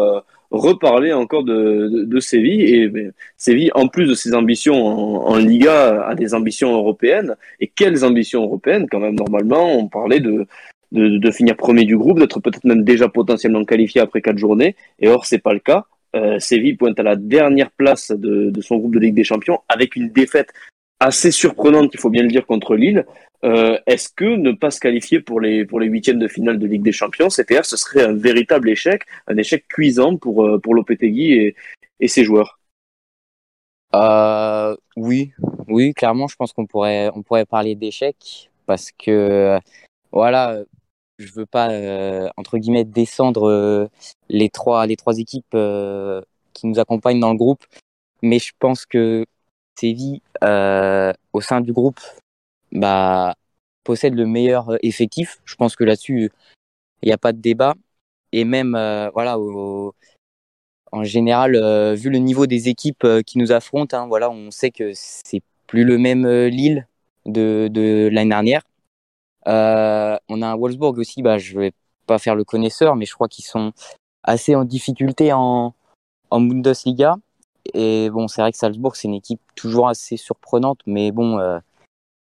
reparler 0.51 1.13
encore 1.13 1.45
de, 1.45 2.05
de, 2.05 2.21
Séville. 2.21 2.63
Et 2.63 2.89
ben, 2.89 3.13
Séville, 3.37 3.71
en 3.75 3.87
plus 3.87 4.07
de 4.07 4.15
ses 4.15 4.35
ambitions 4.35 4.85
en, 4.85 5.29
en 5.29 5.37
Liga, 5.37 6.05
a 6.05 6.15
des 6.17 6.35
ambitions 6.35 6.75
européennes. 6.75 7.37
Et 7.61 7.69
quelles 7.69 8.05
ambitions 8.05 8.43
européennes, 8.43 8.89
quand 8.91 8.99
même, 8.99 9.15
normalement, 9.15 9.73
on 9.79 9.87
parlait 9.87 10.21
de, 10.21 10.47
de, 10.93 11.19
de 11.19 11.31
finir 11.31 11.57
premier 11.57 11.85
du 11.85 11.97
groupe, 11.97 12.19
d'être 12.19 12.41
peut-être 12.41 12.65
même 12.65 12.85
déjà 12.85 13.09
potentiellement 13.09 13.65
qualifié 13.65 14.01
après 14.01 14.23
quatre 14.23 14.39
journées. 14.39 14.77
Et 14.99 15.09
or, 15.09 15.27
c'est 15.27 15.39
pas 15.39 15.53
le 15.53 15.61
cas. 15.61 15.87
Euh, 16.17 16.39
Séville 16.39 16.77
pointe 16.77 16.99
à 16.99 17.05
la 17.05 17.17
dernière 17.17 17.71
place 17.71 18.11
de, 18.11 18.51
de 18.51 18.61
son 18.61 18.79
groupe 18.79 18.95
de 18.95 18.99
Ligue 18.99 19.15
des 19.15 19.25
Champions 19.25 19.61
avec 19.69 19.95
une 19.95 20.11
défaite 20.11 20.53
assez 20.99 21.31
surprenante, 21.31 21.93
il 21.95 22.01
faut 22.01 22.11
bien 22.11 22.23
le 22.23 22.29
dire, 22.29 22.45
contre 22.45 22.77
Lille. 22.77 23.07
Euh, 23.43 23.79
Est-ce 23.87 24.11
que 24.15 24.25
ne 24.25 24.53
pas 24.53 24.71
se 24.71 24.81
qualifier 24.81 25.21
pour 25.21 25.41
les 25.41 25.65
pour 25.65 25.81
les 25.81 25.87
huitièmes 25.87 26.19
de 26.19 26.29
finale 26.29 26.59
de 26.59 26.67
Ligue 26.67 26.83
des 26.83 26.93
Champions, 26.93 27.29
CTR, 27.29 27.65
ce 27.65 27.77
serait 27.77 28.05
un 28.05 28.13
véritable 28.13 28.69
échec, 28.69 29.05
un 29.27 29.37
échec 29.39 29.67
cuisant 29.67 30.17
pour 30.17 30.45
euh, 30.45 30.59
pour 30.59 30.75
Lopetegui 30.75 31.33
et, 31.33 31.55
et 32.01 32.09
ses 32.09 32.25
joueurs? 32.25 32.59
Euh, 33.95 34.77
oui, 34.97 35.33
oui, 35.69 35.95
clairement, 35.95 36.29
je 36.29 36.37
pense 36.37 36.53
qu'on 36.53 36.67
pourrait, 36.67 37.11
on 37.15 37.23
pourrait 37.23 37.47
parler 37.47 37.75
d'échec 37.75 38.51
parce 38.67 38.93
que, 38.93 39.59
voilà, 40.13 40.61
je 41.21 41.33
veux 41.33 41.47
pas 41.47 41.71
euh, 41.71 42.29
entre 42.37 42.59
guillemets 42.59 42.85
descendre 42.85 43.49
euh, 43.49 43.89
les 44.29 44.49
trois, 44.51 44.87
équipes 45.19 45.55
euh, 45.55 46.23
qui 46.53 46.67
nous 46.67 46.79
accompagnent 46.79 47.21
dans 47.21 47.31
le 47.31 47.37
groupe, 47.37 47.65
mais 48.23 48.39
je 48.39 48.53
pense 48.59 48.87
que 48.87 49.27
Séville, 49.79 50.21
au 51.33 51.41
sein 51.41 51.61
du 51.61 51.73
groupe, 51.73 52.01
bah, 52.73 53.35
possède 53.85 54.15
le 54.15 54.27
meilleur 54.27 54.77
effectif. 54.85 55.41
Je 55.45 55.55
pense 55.55 55.75
que 55.77 55.85
là-dessus, 55.85 56.31
il 57.03 57.07
n'y 57.07 57.13
a 57.13 57.19
pas 57.19 57.33
de 57.33 57.41
débat. 57.41 57.75
Et 58.33 58.45
même, 58.45 58.73
voilà, 59.15 59.39
en 59.39 61.05
général, 61.05 61.53
vu 61.95 62.11
le 62.11 62.19
niveau 62.19 62.47
des 62.47 62.69
équipes 62.69 63.07
qui 63.27 63.39
nous 63.39 63.53
affrontent, 63.53 63.97
hein, 63.97 64.29
on 64.31 64.51
sait 64.51 64.71
que 64.71 64.93
c'est 64.95 65.43
plus 65.67 65.85
le 65.85 65.97
même 65.97 66.29
Lille 66.29 66.87
de 67.25 68.11
l'année 68.13 68.31
dernière. 68.31 68.63
Euh, 69.47 70.17
on 70.29 70.43
a 70.43 70.57
Wolfsburg 70.57 70.99
aussi, 70.99 71.23
bah, 71.23 71.39
je 71.39 71.59
vais 71.59 71.73
pas 72.07 72.19
faire 72.19 72.35
le 72.35 72.45
connaisseur, 72.45 72.97
mais 72.97 73.07
je 73.07 73.15
crois 73.15 73.29
qu'ils 73.29 73.45
sont 73.45 73.73
assez 74.23 74.55
en 74.55 74.65
difficulté 74.65 75.33
en, 75.33 75.75
en 76.31 76.41
Bundesliga. 76.41 77.17
Et 77.75 78.11
bon, 78.11 78.29
c'est 78.29 78.43
vrai 78.43 78.53
que 78.53 78.59
Salzbourg, 78.59 78.97
c'est 78.97 79.09
une 79.09 79.15
équipe 79.15 79.41
toujours 79.55 79.89
assez 79.89 80.17
surprenante, 80.17 80.81
mais 80.87 81.13
bon, 81.13 81.39
euh, 81.39 81.59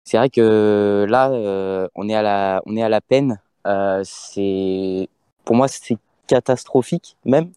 c'est 0.04 0.18
vrai 0.18 0.30
que 0.30 1.06
là, 1.08 1.30
euh, 1.30 1.88
on 1.94 2.08
est 2.08 2.14
à 2.14 2.22
la, 2.22 2.62
on 2.66 2.76
est 2.76 2.82
à 2.82 2.88
la 2.88 3.00
peine. 3.00 3.40
Euh, 3.66 4.02
c'est, 4.04 5.08
pour 5.44 5.56
moi, 5.56 5.68
c'est 5.68 5.98
catastrophique 6.26 7.16
même. 7.24 7.52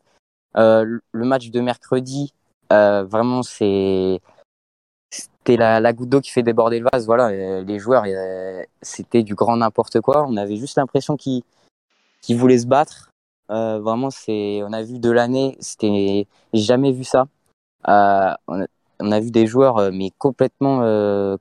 le 0.56 1.02
match 1.14 1.50
de 1.50 1.62
mercredi, 1.62 2.34
vraiment, 2.70 3.44
c'est 3.44 4.22
la, 5.56 5.94
goutte 5.94 6.10
d'eau 6.10 6.22
qui 6.22 6.32
fait 6.32 6.44
déborder 6.44 6.80
le 6.80 6.90
vase. 6.92 7.06
Voilà, 7.06 7.62
les 7.62 7.80
joueurs, 7.80 8.04
c'était 8.82 9.24
du 9.24 9.36
grand 9.36 9.58
n'importe 9.58 10.02
quoi. 10.02 10.26
On 10.28 10.36
avait 10.36 10.58
juste 10.58 10.78
l'impression 10.78 11.16
qu'ils 11.16 11.44
voulaient 12.30 12.60
se 12.60 12.68
battre. 12.68 13.12
Euh, 13.50 13.80
vraiment, 13.80 14.10
c'est, 14.10 14.62
on 14.64 14.74
a 14.74 14.84
vu 14.84 15.00
de 15.00 15.10
l'année, 15.10 15.56
c'était, 15.60 16.28
jamais 16.54 16.92
vu 16.92 17.04
ça. 17.04 17.28
Euh, 17.88 18.34
on, 18.48 19.12
a, 19.12 19.20
vu 19.20 19.32
des 19.32 19.48
joueurs, 19.48 19.78
euh, 19.78 19.92
mais 19.94 20.12
complètement, 20.18 20.80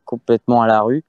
complètement 0.05 0.63
à 0.63 0.67
la 0.67 0.81
rue. 0.83 1.05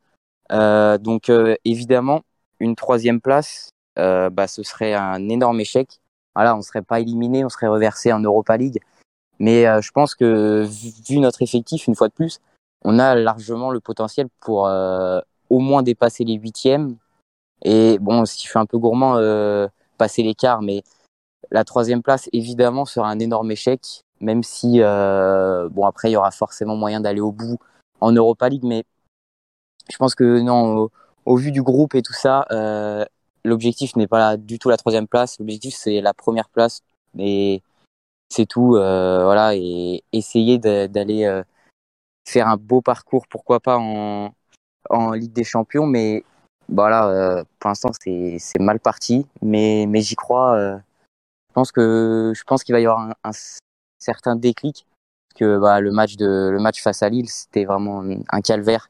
Donc, 0.50 1.32
évidemment, 1.66 2.22
une 2.60 2.76
troisième 2.76 3.22
place, 3.22 3.70
bah, 3.96 4.48
ce 4.48 4.64
serait 4.64 4.94
un 4.94 5.30
énorme 5.30 5.60
échec. 5.60 6.00
Voilà, 6.36 6.56
on 6.56 6.62
serait 6.62 6.84
pas 6.84 7.00
éliminé, 7.00 7.44
on 7.46 7.50
serait 7.50 7.68
reversé 7.68 8.14
en 8.14 8.20
Europa 8.20 8.58
League. 8.58 8.80
Mais 9.40 9.66
je 9.82 9.92
pense 9.92 10.16
que 10.16 10.66
vu 11.08 11.20
notre 11.20 11.42
effectif, 11.42 11.88
une 11.88 11.96
fois 11.96 12.08
de 12.08 12.14
plus, 12.14 12.40
on 12.84 13.00
a 13.00 13.16
largement 13.16 13.72
le 13.72 13.80
potentiel 13.80 14.28
pour 14.40 14.70
au 15.50 15.60
moins 15.60 15.84
dépasser 15.84 16.24
les 16.24 16.36
huitièmes. 16.36 16.98
Et 17.64 17.98
bon, 18.00 18.26
si 18.26 18.44
je 18.44 18.50
suis 18.50 18.60
un 18.60 18.66
peu 18.66 18.78
gourmand, 18.78 19.18
passer 19.98 20.24
l'écart, 20.24 20.62
mais 20.62 20.84
la 21.52 21.64
troisième 21.64 22.02
place, 22.02 22.30
évidemment, 22.34 22.86
sera 22.86 23.10
un 23.10 23.20
énorme 23.20 23.52
échec, 23.52 24.04
même 24.20 24.44
si, 24.44 24.82
euh, 24.82 25.70
bon, 25.70 25.86
après, 25.86 26.10
il 26.10 26.14
y 26.14 26.18
aura 26.18 26.32
forcément 26.32 26.76
moyen 26.76 27.00
d'aller 27.00 27.22
au 27.22 27.32
bout 27.32 27.58
en 28.02 28.12
Europa 28.12 28.50
League, 28.50 28.64
mais 28.64 28.84
je 29.90 29.98
pense 29.98 30.16
que 30.16 30.40
non, 30.42 30.90
au, 31.26 31.38
vu 31.38 31.52
du 31.52 31.62
groupe 31.62 31.96
et 31.96 32.02
tout 32.02 32.14
ça, 32.14 32.46
euh, 32.52 33.06
l'objectif 33.44 33.96
n'est 33.96 34.08
pas 34.08 34.38
du 34.38 34.60
tout 34.60 34.70
la 34.70 34.78
troisième 34.78 35.08
place, 35.08 35.40
l'objectif 35.40 35.76
c'est 35.76 36.02
la 36.02 36.14
première 36.14 36.50
place, 36.50 36.82
et 37.18 37.62
c'est 38.30 38.46
tout, 38.46 38.76
euh, 38.76 39.24
voilà, 39.24 39.56
et 39.56 40.04
essayer 40.12 40.58
d'aller 40.58 41.26
euh, 41.26 41.44
faire 42.28 42.48
un 42.48 42.58
beau 42.58 42.82
parcours, 42.82 43.26
pourquoi 43.28 43.60
pas 43.60 43.78
en, 43.78 44.32
Ligue 45.14 45.34
des 45.34 45.44
Champions, 45.44 45.86
mais 45.86 46.24
voilà, 46.70 47.10
euh, 47.10 47.44
pour 47.60 47.70
l'instant 47.70 47.92
c'est 47.94 48.40
mal 48.60 48.80
parti, 48.80 49.26
mais 49.42 49.88
j'y 50.02 50.16
crois. 50.16 50.56
Euh, 50.56 50.78
je 51.50 51.54
pense 51.54 51.72
que 51.72 52.34
je 52.36 52.44
pense 52.44 52.64
qu'il 52.64 52.74
va 52.74 52.80
y 52.80 52.86
avoir 52.86 53.14
un, 53.24 53.32
certain 54.00 54.36
déclic 54.36 54.86
que 55.36 55.58
bah, 55.58 55.82
le 55.82 55.92
match 55.92 56.16
de 56.16 56.50
le 56.52 56.60
match 56.60 56.82
face 56.82 57.04
à 57.04 57.10
Lille 57.10 57.30
c'était 57.30 57.66
vraiment 57.66 58.04
un 58.30 58.42
calvaire. 58.42 58.90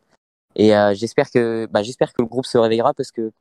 Et 0.55 0.75
euh, 0.75 0.93
j'espère 0.93 1.31
que 1.31 1.67
bah, 1.71 1.81
j'espère 1.81 2.13
que 2.13 2.21
le 2.21 2.27
groupe 2.27 2.45
se 2.45 2.57
réveillera 2.57 2.93
parce 2.93 3.11
que 3.11 3.31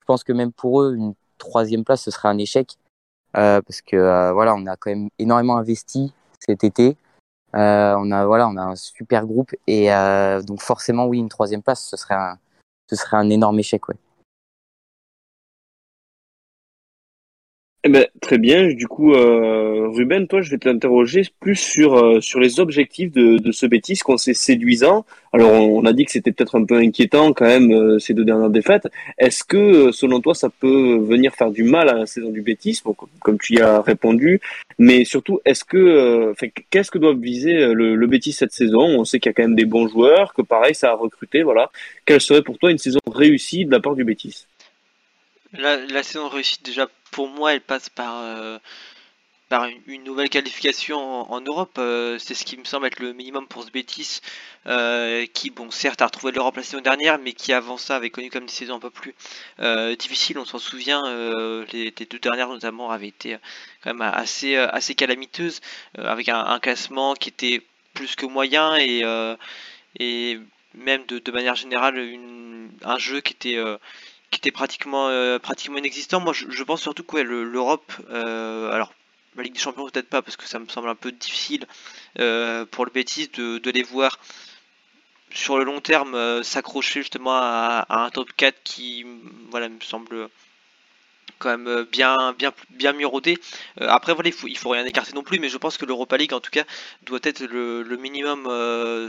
je 0.00 0.04
pense 0.06 0.24
que 0.24 0.32
même 0.32 0.52
pour 0.52 0.82
eux 0.82 0.94
une 0.94 1.14
troisième 1.38 1.84
place 1.84 2.02
ce 2.02 2.10
sera 2.10 2.28
un 2.28 2.38
échec. 2.38 2.76
Parce 3.32 3.80
que 3.80 4.32
voilà 4.32 4.54
on 4.54 4.66
a 4.66 4.76
quand 4.76 4.90
même 4.90 5.08
énormément 5.18 5.56
investi 5.56 6.12
cet 6.40 6.64
été 6.64 6.96
euh, 7.54 7.94
on 7.98 8.10
a 8.10 8.26
voilà 8.26 8.48
on 8.48 8.56
a 8.56 8.62
un 8.62 8.76
super 8.76 9.26
groupe 9.26 9.52
et 9.66 9.88
donc 10.46 10.60
forcément 10.60 11.06
oui 11.06 11.18
une 11.18 11.28
troisième 11.28 11.62
place 11.62 11.84
ce 11.84 11.96
serait 11.96 12.14
un 12.14 12.38
ce 12.88 12.96
serait 12.96 13.16
un 13.16 13.30
énorme 13.30 13.58
échec. 13.58 13.88
Ouais. 13.88 13.96
Eh 17.84 17.88
ben, 17.88 18.06
très 18.20 18.38
bien. 18.38 18.68
Du 18.68 18.86
coup, 18.86 19.12
euh, 19.12 19.88
Ruben, 19.88 20.28
toi, 20.28 20.40
je 20.40 20.50
vais 20.52 20.58
t'interroger 20.58 21.22
plus 21.40 21.56
sur 21.56 21.96
euh, 21.96 22.20
sur 22.20 22.38
les 22.38 22.60
objectifs 22.60 23.10
de, 23.10 23.38
de 23.38 23.50
ce 23.50 23.66
Bétis, 23.66 23.98
qu'on 23.98 24.16
sait 24.16 24.34
séduisant. 24.34 25.04
Alors, 25.32 25.50
on, 25.50 25.84
a 25.84 25.92
dit 25.92 26.04
que 26.04 26.12
c'était 26.12 26.30
peut-être 26.30 26.56
un 26.56 26.64
peu 26.64 26.76
inquiétant 26.76 27.32
quand 27.32 27.46
même 27.46 27.72
euh, 27.72 27.98
ces 27.98 28.14
deux 28.14 28.24
dernières 28.24 28.50
défaites. 28.50 28.86
Est-ce 29.18 29.42
que, 29.42 29.56
euh, 29.56 29.92
selon 29.92 30.20
toi, 30.20 30.32
ça 30.32 30.48
peut 30.48 30.98
venir 30.98 31.34
faire 31.34 31.50
du 31.50 31.64
mal 31.64 31.88
à 31.88 31.94
la 31.94 32.06
saison 32.06 32.30
du 32.30 32.40
Bétis 32.40 32.80
bon, 32.84 32.94
comme, 33.20 33.38
tu 33.40 33.54
y 33.54 33.60
as 33.60 33.80
répondu, 33.80 34.40
mais 34.78 35.04
surtout, 35.04 35.40
est-ce 35.44 35.64
que, 35.64 36.34
qu'est-ce 36.70 36.90
que 36.92 36.98
doit 36.98 37.14
viser 37.14 37.74
le, 37.74 37.96
le 37.96 38.06
Bétis 38.06 38.32
cette 38.32 38.52
saison? 38.52 38.82
On 38.82 39.04
sait 39.04 39.18
qu'il 39.18 39.30
y 39.30 39.30
a 39.30 39.34
quand 39.34 39.42
même 39.42 39.56
des 39.56 39.64
bons 39.64 39.88
joueurs, 39.88 40.34
que 40.34 40.42
pareil, 40.42 40.76
ça 40.76 40.90
a 40.92 40.94
recruté. 40.94 41.42
Voilà. 41.42 41.72
Quelle 42.06 42.20
serait 42.20 42.42
pour 42.42 42.58
toi 42.58 42.70
une 42.70 42.78
saison 42.78 43.00
réussie 43.10 43.64
de 43.64 43.72
la 43.72 43.80
part 43.80 43.96
du 43.96 44.04
Bétis 44.04 44.46
la, 45.58 45.76
la 45.76 46.02
saison 46.02 46.28
réussie 46.28 46.60
déjà 46.64 46.88
pour 47.12 47.28
moi, 47.28 47.52
elle 47.52 47.60
passe 47.60 47.88
par, 47.90 48.18
euh, 48.22 48.58
par 49.48 49.66
une, 49.86 50.02
nouvelle 50.02 50.30
qualification 50.30 50.98
en, 51.30 51.40
Europe. 51.42 51.76
Euh, 51.78 52.18
c'est 52.18 52.34
ce 52.34 52.44
qui 52.44 52.56
me 52.56 52.64
semble 52.64 52.86
être 52.86 52.98
le 52.98 53.12
minimum 53.12 53.46
pour 53.46 53.62
ce 53.62 53.70
Betis, 53.70 54.20
euh, 54.66 55.26
qui, 55.26 55.50
bon, 55.50 55.70
certes, 55.70 56.02
a 56.02 56.06
retrouvé 56.06 56.32
l'Europe 56.32 56.56
la 56.56 56.62
saison 56.64 56.80
dernière, 56.80 57.18
mais 57.18 57.34
qui 57.34 57.52
avant 57.52 57.76
ça 57.76 57.96
avait 57.96 58.10
connu 58.10 58.30
comme 58.30 58.46
des 58.46 58.52
saisons 58.52 58.76
un 58.76 58.80
peu 58.80 58.90
plus 58.90 59.14
difficiles. 59.98 60.38
On 60.38 60.46
s'en 60.46 60.58
souvient, 60.58 61.02
les, 61.72 61.92
deux 61.92 62.18
dernières 62.18 62.48
notamment 62.48 62.90
avaient 62.90 63.08
été 63.08 63.36
quand 63.84 63.94
même 63.94 64.02
assez, 64.02 64.56
assez 64.56 64.94
calamiteuses, 64.94 65.60
avec 65.98 66.28
un, 66.28 66.58
classement 66.60 67.14
qui 67.14 67.28
était 67.28 67.62
plus 67.92 68.16
que 68.16 68.24
moyen 68.26 68.76
et, 68.76 69.02
et 70.00 70.40
même 70.74 71.04
de, 71.06 71.18
de 71.18 71.32
manière 71.32 71.54
générale 71.56 71.98
un 72.82 72.98
jeu 72.98 73.20
qui 73.20 73.34
était 73.34 73.58
qui 74.32 74.38
était 74.38 74.50
pratiquement, 74.50 75.08
euh, 75.08 75.38
pratiquement 75.38 75.78
inexistant. 75.78 76.18
Moi, 76.18 76.32
je, 76.32 76.62
pense 76.64 76.80
surtout 76.80 77.04
que 77.04 77.18
l'Europe, 77.18 77.92
euh, 78.10 78.72
alors 78.72 78.92
la 79.36 79.42
Ligue 79.44 79.52
des 79.52 79.60
Champions 79.60 79.88
peut-être 79.88 80.08
pas 80.08 80.22
parce 80.22 80.36
que 80.36 80.48
ça 80.48 80.58
me 80.58 80.66
semble 80.68 80.88
un 80.88 80.94
peu 80.94 81.12
difficile 81.12 81.66
euh, 82.18 82.64
pour 82.64 82.84
le 82.84 82.90
Betis 82.90 83.28
de, 83.28 83.70
les 83.70 83.82
voir 83.82 84.18
sur 85.32 85.56
le 85.58 85.64
long 85.64 85.80
terme 85.80 86.42
s'accrocher 86.42 87.00
justement 87.00 87.34
à, 87.34 87.86
un 87.88 88.10
top 88.10 88.30
4 88.36 88.62
qui 88.62 89.06
voilà 89.50 89.70
me 89.70 89.80
semble 89.80 90.28
quand 91.38 91.56
même 91.56 91.84
bien 91.84 92.34
bien 92.34 92.52
bien 92.68 92.92
mieux 92.92 93.06
rodé. 93.06 93.38
après 93.80 94.12
voilà 94.12 94.28
il 94.28 94.34
faut 94.34 94.46
il 94.46 94.58
faut 94.58 94.68
rien 94.68 94.84
écarter 94.84 95.14
non 95.14 95.22
plus 95.22 95.38
mais 95.38 95.48
je 95.48 95.56
pense 95.56 95.78
que 95.78 95.86
l'Europa 95.86 96.18
League 96.18 96.34
en 96.34 96.40
tout 96.40 96.50
cas 96.50 96.64
doit 97.04 97.20
être 97.22 97.40
le, 97.40 97.96
minimum 97.96 98.46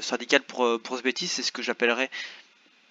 syndical 0.02 0.42
pour 0.44 0.82
pour 0.82 0.98
ce 0.98 1.04
Betis 1.04 1.28
c'est 1.28 1.44
ce 1.44 1.52
que 1.52 1.62
j'appellerais 1.62 2.10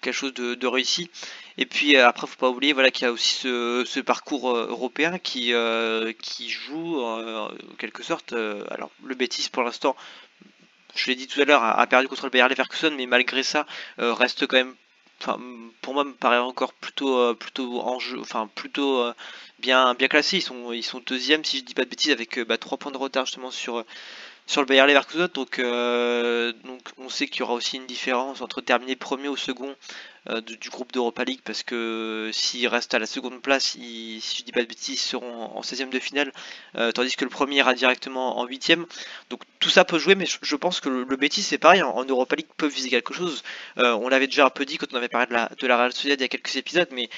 quelque 0.03 0.13
chose 0.13 0.33
de, 0.33 0.67
réussi. 0.67 1.09
Et 1.57 1.65
puis 1.65 1.95
euh, 1.95 2.07
après, 2.07 2.27
faut 2.27 2.35
pas 2.35 2.49
oublier 2.49 2.73
voilà 2.73 2.91
qu'il 2.91 3.05
y 3.05 3.07
a 3.07 3.11
aussi 3.11 3.35
ce, 3.35 3.99
parcours 4.01 4.51
euh, 4.51 4.67
européen 4.69 5.17
qui 5.17 5.53
euh, 5.53 6.13
qui 6.21 6.49
joue 6.49 7.01
en 7.01 7.49
quelque 7.77 8.03
sorte. 8.03 8.33
alors 8.33 8.91
le 9.03 9.15
Betis 9.15 9.49
pour 9.51 9.63
l'instant, 9.63 9.95
je 10.95 11.07
l'ai 11.07 11.15
dit 11.15 11.27
tout 11.27 11.41
à 11.41 11.45
l'heure, 11.45 11.63
a, 11.63 11.87
perdu 11.87 12.07
contre 12.07 12.25
le 12.25 12.29
Bayer 12.29 12.47
Leverkusen, 12.47 12.95
mais 12.95 13.07
malgré 13.07 13.43
ça 13.43 13.65
reste 13.97 14.45
quand 14.47 14.57
même. 14.57 14.75
Pour 15.81 15.93
moi, 15.93 16.03
me 16.03 16.13
paraît 16.13 16.37
encore 16.37 16.73
plutôt 16.73 17.33
plutôt 17.35 17.79
en 17.81 17.97
jeu, 17.97 18.19
enfin 18.19 18.49
plutôt 18.53 19.05
bien 19.59 19.93
bien 19.93 20.07
classé. 20.09 20.37
Ils 20.37 20.41
sont 20.41 20.73
ils 20.73 20.83
sont 20.83 21.01
deuxième 21.05 21.45
si 21.45 21.59
je 21.59 21.63
dis 21.63 21.73
pas 21.73 21.85
de 21.85 21.89
bêtises 21.89 22.11
avec 22.11 22.39
bah, 22.41 22.57
3 22.57 22.77
points 22.77 22.91
de 22.91 22.97
retard 22.97 23.25
justement 23.25 23.51
sur 23.51 23.85
sur 24.45 24.61
le 24.61 24.67
Bayer 24.67 24.85
Leverkusen. 24.85 25.27
Donc, 25.33 25.59
euh, 25.59 26.53
donc 26.63 26.81
on 26.97 27.09
sait 27.09 27.27
qu'il 27.27 27.39
y 27.39 27.43
aura 27.43 27.53
aussi 27.53 27.77
une 27.77 27.85
différence 27.85 28.41
entre 28.41 28.61
terminer 28.61 28.95
premier 28.95 29.29
ou 29.29 29.37
second 29.37 29.75
euh, 30.29 30.41
du, 30.41 30.69
groupe 30.69 30.91
d'Europa 30.93 31.23
League 31.23 31.41
parce 31.43 31.63
que 31.63 32.29
s'ils 32.33 32.67
restent 32.67 32.93
à 32.93 32.99
la 32.99 33.05
seconde 33.05 33.41
place, 33.41 33.63
si 33.63 34.21
je 34.21 34.43
dis 34.43 34.51
pas 34.51 34.61
de 34.61 34.67
bêtises, 34.67 34.95
ils 34.95 34.97
seront 34.97 35.45
en 35.55 35.61
16e 35.61 35.89
de 35.89 35.99
finale, 35.99 36.31
euh, 36.77 36.91
tandis 36.91 37.15
que 37.15 37.25
le 37.25 37.29
premier 37.29 37.57
ira 37.57 37.73
directement 37.73 38.39
en 38.39 38.45
8e. 38.47 38.85
Donc 39.29 39.41
tout 39.59 39.69
ça 39.69 39.85
peut 39.85 39.99
jouer, 39.99 40.15
mais 40.15 40.25
je, 40.25 40.55
pense 40.55 40.79
que 40.79 40.89
le, 40.89 41.03
le 41.03 41.17
c'est 41.31 41.57
pareil, 41.57 41.81
en, 41.81 42.05
Europa 42.05 42.35
League 42.35 42.47
peut 42.57 42.67
viser 42.67 42.89
quelque 42.89 43.13
chose. 43.13 43.43
on 43.77 44.09
l'avait 44.09 44.27
déjà 44.27 44.45
un 44.45 44.49
peu 44.49 44.65
dit 44.65 44.77
quand 44.77 44.87
on 44.93 44.97
avait 44.97 45.09
parlé 45.09 45.27
de 45.27 45.33
la, 45.33 45.49
de 45.57 45.65
Real 45.65 45.93
Sociedad 45.93 46.19
il 46.19 46.23
y 46.23 46.25
a 46.25 46.27
quelques 46.27 46.55
épisodes, 46.55 46.89
mais 46.91 47.09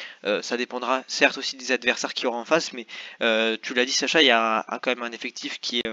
ça 0.42 0.58
dépendra 0.58 1.04
certes 1.08 1.38
aussi 1.38 1.56
des 1.58 1.72
adversaires 1.72 2.14
qui 2.14 2.28
aura 2.28 2.38
en 2.38 2.46
face, 2.46 2.72
mais 2.74 2.86
tu 3.62 3.74
l'as 3.74 3.86
dit 3.86 3.92
Sacha, 3.92 4.22
il 4.22 4.28
y 4.28 4.32
a 4.32 4.66
quand 4.82 4.92
même 4.92 5.04
un 5.04 5.12
effectif 5.12 5.60
qui 5.60 5.80
est 5.80 5.92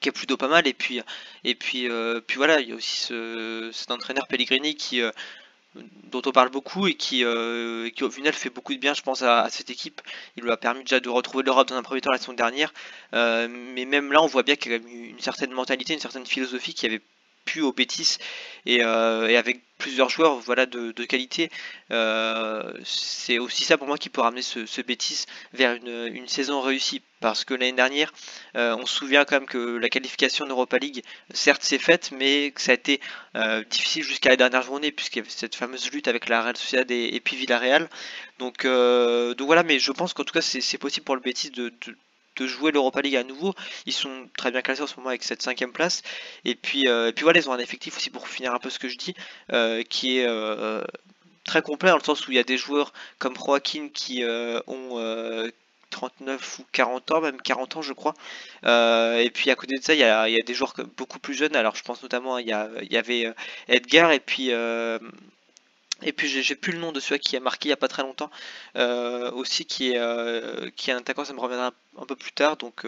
qui 0.00 0.08
est 0.08 0.12
plutôt 0.12 0.36
pas 0.36 0.48
mal. 0.48 0.66
Et 0.66 0.74
puis 0.74 1.00
et 1.44 1.54
puis 1.54 1.88
euh, 1.88 2.20
puis 2.20 2.36
voilà 2.36 2.60
il 2.60 2.68
y 2.68 2.72
a 2.72 2.74
aussi 2.76 3.00
ce, 3.00 3.70
cet 3.72 3.90
entraîneur 3.90 4.26
Pellegrini 4.28 4.74
qui 4.74 5.00
euh, 5.00 5.10
dont 6.04 6.22
on 6.24 6.30
parle 6.30 6.50
beaucoup 6.50 6.86
et 6.86 6.94
qui, 6.94 7.24
euh, 7.24 7.90
qui 7.90 8.04
au 8.04 8.10
final 8.10 8.32
fait 8.32 8.48
beaucoup 8.50 8.72
de 8.74 8.78
bien 8.78 8.94
je 8.94 9.02
pense 9.02 9.22
à, 9.22 9.48
cette 9.50 9.70
équipe. 9.70 10.00
Il 10.36 10.44
lui 10.44 10.50
a 10.52 10.56
permis 10.56 10.80
déjà 10.80 11.00
de 11.00 11.08
retrouver 11.08 11.42
l'Europe 11.42 11.68
dans 11.68 11.74
un 11.76 11.82
premier 11.82 12.00
temps 12.00 12.12
la 12.12 12.18
saison 12.18 12.32
dernière. 12.32 12.72
Mais 13.12 13.84
même 13.84 14.12
là 14.12 14.22
on 14.22 14.26
voit 14.26 14.44
bien 14.44 14.56
qu'il 14.56 14.72
y 14.72 14.74
a 14.76 14.78
une 14.78 15.20
certaine 15.20 15.52
mentalité 15.52 15.94
une 15.94 16.00
certaine 16.00 16.26
philosophie 16.26 16.74
qui 16.74 16.86
avait 16.86 17.02
pu 17.44 17.60
au 17.60 17.72
Bétis 17.72 18.18
et, 18.66 18.82
euh, 18.82 19.28
et, 19.28 19.36
avec 19.36 19.60
plusieurs 19.78 20.08
joueurs 20.08 20.36
voilà 20.36 20.66
de, 20.66 20.92
qualité. 21.04 21.50
Euh, 21.90 22.72
c'est 22.84 23.38
aussi 23.38 23.64
ça 23.64 23.76
pour 23.76 23.86
moi 23.86 23.98
qui 23.98 24.08
peut 24.08 24.20
ramener 24.20 24.42
ce, 24.42 24.66
ce 24.66 24.80
Bétis 24.80 25.26
vers 25.52 25.74
une, 25.74 26.28
saison 26.28 26.60
réussie. 26.60 27.02
Parce 27.20 27.44
que 27.44 27.54
l'année 27.54 27.72
dernière 27.72 28.12
euh, 28.54 28.76
on 28.76 28.84
se 28.84 28.96
souvient 28.96 29.24
quand 29.24 29.36
même 29.36 29.48
que 29.48 29.76
la 29.78 29.88
qualification 29.88 30.46
d'Europa 30.46 30.76
League 30.76 31.02
certes 31.32 31.62
c'est 31.64 31.78
faite 31.78 32.10
mais 32.14 32.50
que 32.50 32.60
ça 32.60 32.72
a 32.72 32.74
été 32.74 33.00
difficile 33.70 34.02
jusqu'à 34.02 34.28
la 34.28 34.36
dernière 34.36 34.62
journée 34.62 34.92
puisqu'il 34.92 35.20
y 35.20 35.22
avait 35.22 35.30
cette 35.30 35.54
fameuse 35.54 35.90
lutte 35.90 36.06
avec 36.06 36.28
la 36.28 36.42
Real 36.42 36.56
Sociedad 36.56 36.90
et, 36.90 37.20
puis 37.20 37.36
Villarreal. 37.36 37.88
Donc, 38.38 38.66
donc 38.66 39.46
voilà 39.46 39.62
mais 39.62 39.78
je 39.78 39.92
pense 39.92 40.12
qu'en 40.12 40.24
tout 40.24 40.34
cas 40.34 40.42
c'est 40.42 40.78
possible 40.78 41.04
pour 41.04 41.14
le 41.14 41.22
Bétis 41.22 41.50
de 41.50 41.72
de 42.36 42.46
jouer 42.46 42.72
l'Europa 42.72 43.00
League 43.00 43.16
à 43.16 43.24
nouveau. 43.24 43.54
Ils 43.86 43.92
sont 43.92 44.28
très 44.36 44.50
bien 44.50 44.62
classés 44.62 44.82
en 44.82 44.86
ce 44.86 44.96
moment 44.96 45.08
avec 45.08 45.22
cette 45.22 45.42
cinquième 45.42 45.72
place. 45.72 46.02
Et 46.44 46.54
puis, 46.54 46.88
euh, 46.88 47.12
puis 47.12 47.24
voilà, 47.24 47.40
ils 47.40 47.48
ont 47.48 47.52
un 47.52 47.58
effectif 47.58 47.96
aussi 47.96 48.10
pour 48.10 48.28
finir 48.28 48.54
un 48.54 48.58
peu 48.58 48.70
ce 48.70 48.78
que 48.78 48.88
je 48.88 48.96
dis, 48.96 49.14
euh, 49.52 49.82
qui 49.82 50.18
est 50.18 50.26
euh, 50.26 50.82
très 51.44 51.62
complet 51.62 51.90
dans 51.90 51.98
le 51.98 52.02
sens 52.02 52.26
où 52.26 52.32
il 52.32 52.36
y 52.36 52.40
a 52.40 52.44
des 52.44 52.58
joueurs 52.58 52.92
comme 53.18 53.36
Joaquin 53.36 53.88
qui 53.92 54.24
ont 54.66 55.50
39 55.90 56.58
ou 56.58 56.64
40 56.72 57.10
ans, 57.12 57.20
même 57.20 57.40
40 57.40 57.76
ans 57.76 57.82
je 57.82 57.92
crois. 57.92 58.14
Euh, 58.64 59.18
et 59.18 59.30
puis 59.30 59.50
à 59.50 59.54
côté 59.54 59.76
de 59.76 59.82
ça, 59.82 59.94
il 59.94 60.00
y 60.00 60.04
a, 60.04 60.26
des 60.42 60.54
joueurs 60.54 60.74
beaucoup 60.96 61.18
plus 61.18 61.34
jeunes. 61.34 61.56
Alors 61.56 61.76
je 61.76 61.82
pense 61.82 62.02
notamment 62.02 62.38
il 62.38 62.46
y, 62.48 62.52
avait 62.96 63.32
Edgar 63.68 64.12
et 64.12 64.20
puis 64.20 64.50
et 66.02 66.12
puis 66.12 66.28
j'ai 66.28 66.54
plus 66.56 66.72
le 66.72 66.78
nom 66.78 66.92
de 66.92 67.00
celui 67.00 67.20
qui 67.20 67.36
a 67.36 67.40
marqué 67.40 67.68
il 67.68 67.70
n'y 67.70 67.74
a 67.74 67.76
pas 67.76 67.88
très 67.88 68.02
longtemps 68.02 68.30
aussi 69.34 69.64
qui 69.64 69.92
est 69.92 70.74
qui 70.76 70.90
est 70.90 70.92
un 70.92 70.98
attaquant, 70.98 71.24
ça 71.24 71.32
me 71.32 71.40
reviendra 71.40 71.72
un, 71.98 72.06
peu 72.06 72.16
plus 72.16 72.32
tard 72.32 72.56
donc 72.56 72.84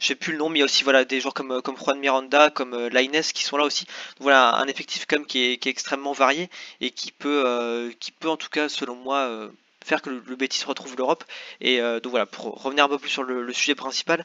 je 0.00 0.06
sais 0.06 0.14
plus 0.14 0.32
le 0.32 0.38
nom, 0.38 0.48
mais 0.48 0.58
il 0.58 0.60
y 0.60 0.62
a 0.62 0.64
aussi 0.64 0.84
voilà 0.84 1.04
des 1.04 1.20
joueurs 1.20 1.34
comme 1.34 1.52
euh, 1.52 1.60
comme 1.60 1.76
Juan 1.76 1.98
Miranda, 1.98 2.50
comme 2.50 2.74
euh, 2.74 2.88
Laines 2.88 3.22
qui 3.34 3.44
sont 3.44 3.56
là 3.56 3.64
aussi. 3.64 3.86
voilà 4.20 4.54
un 4.56 4.66
effectif 4.66 5.06
quand 5.06 5.16
même 5.18 5.26
qui 5.26 5.40
est, 5.40 5.66
extrêmement 5.66 6.12
varié 6.12 6.48
et 6.80 6.90
qui 6.90 7.12
peut 7.12 7.42
euh, 7.46 7.92
qui 7.98 8.12
peut 8.12 8.28
en 8.28 8.36
tout 8.36 8.48
cas 8.48 8.68
selon 8.68 8.94
moi 8.96 9.50
faire 9.84 10.02
que 10.02 10.10
le, 10.10 10.22
le 10.26 10.36
Betis 10.36 10.64
retrouve 10.64 10.96
l'Europe. 10.96 11.24
Et 11.60 11.80
donc 11.80 12.08
voilà 12.08 12.26
pour 12.26 12.62
revenir 12.62 12.84
un 12.84 12.88
peu 12.88 12.98
plus 12.98 13.10
sur 13.10 13.22
le, 13.22 13.52
sujet 13.52 13.74
principal, 13.74 14.24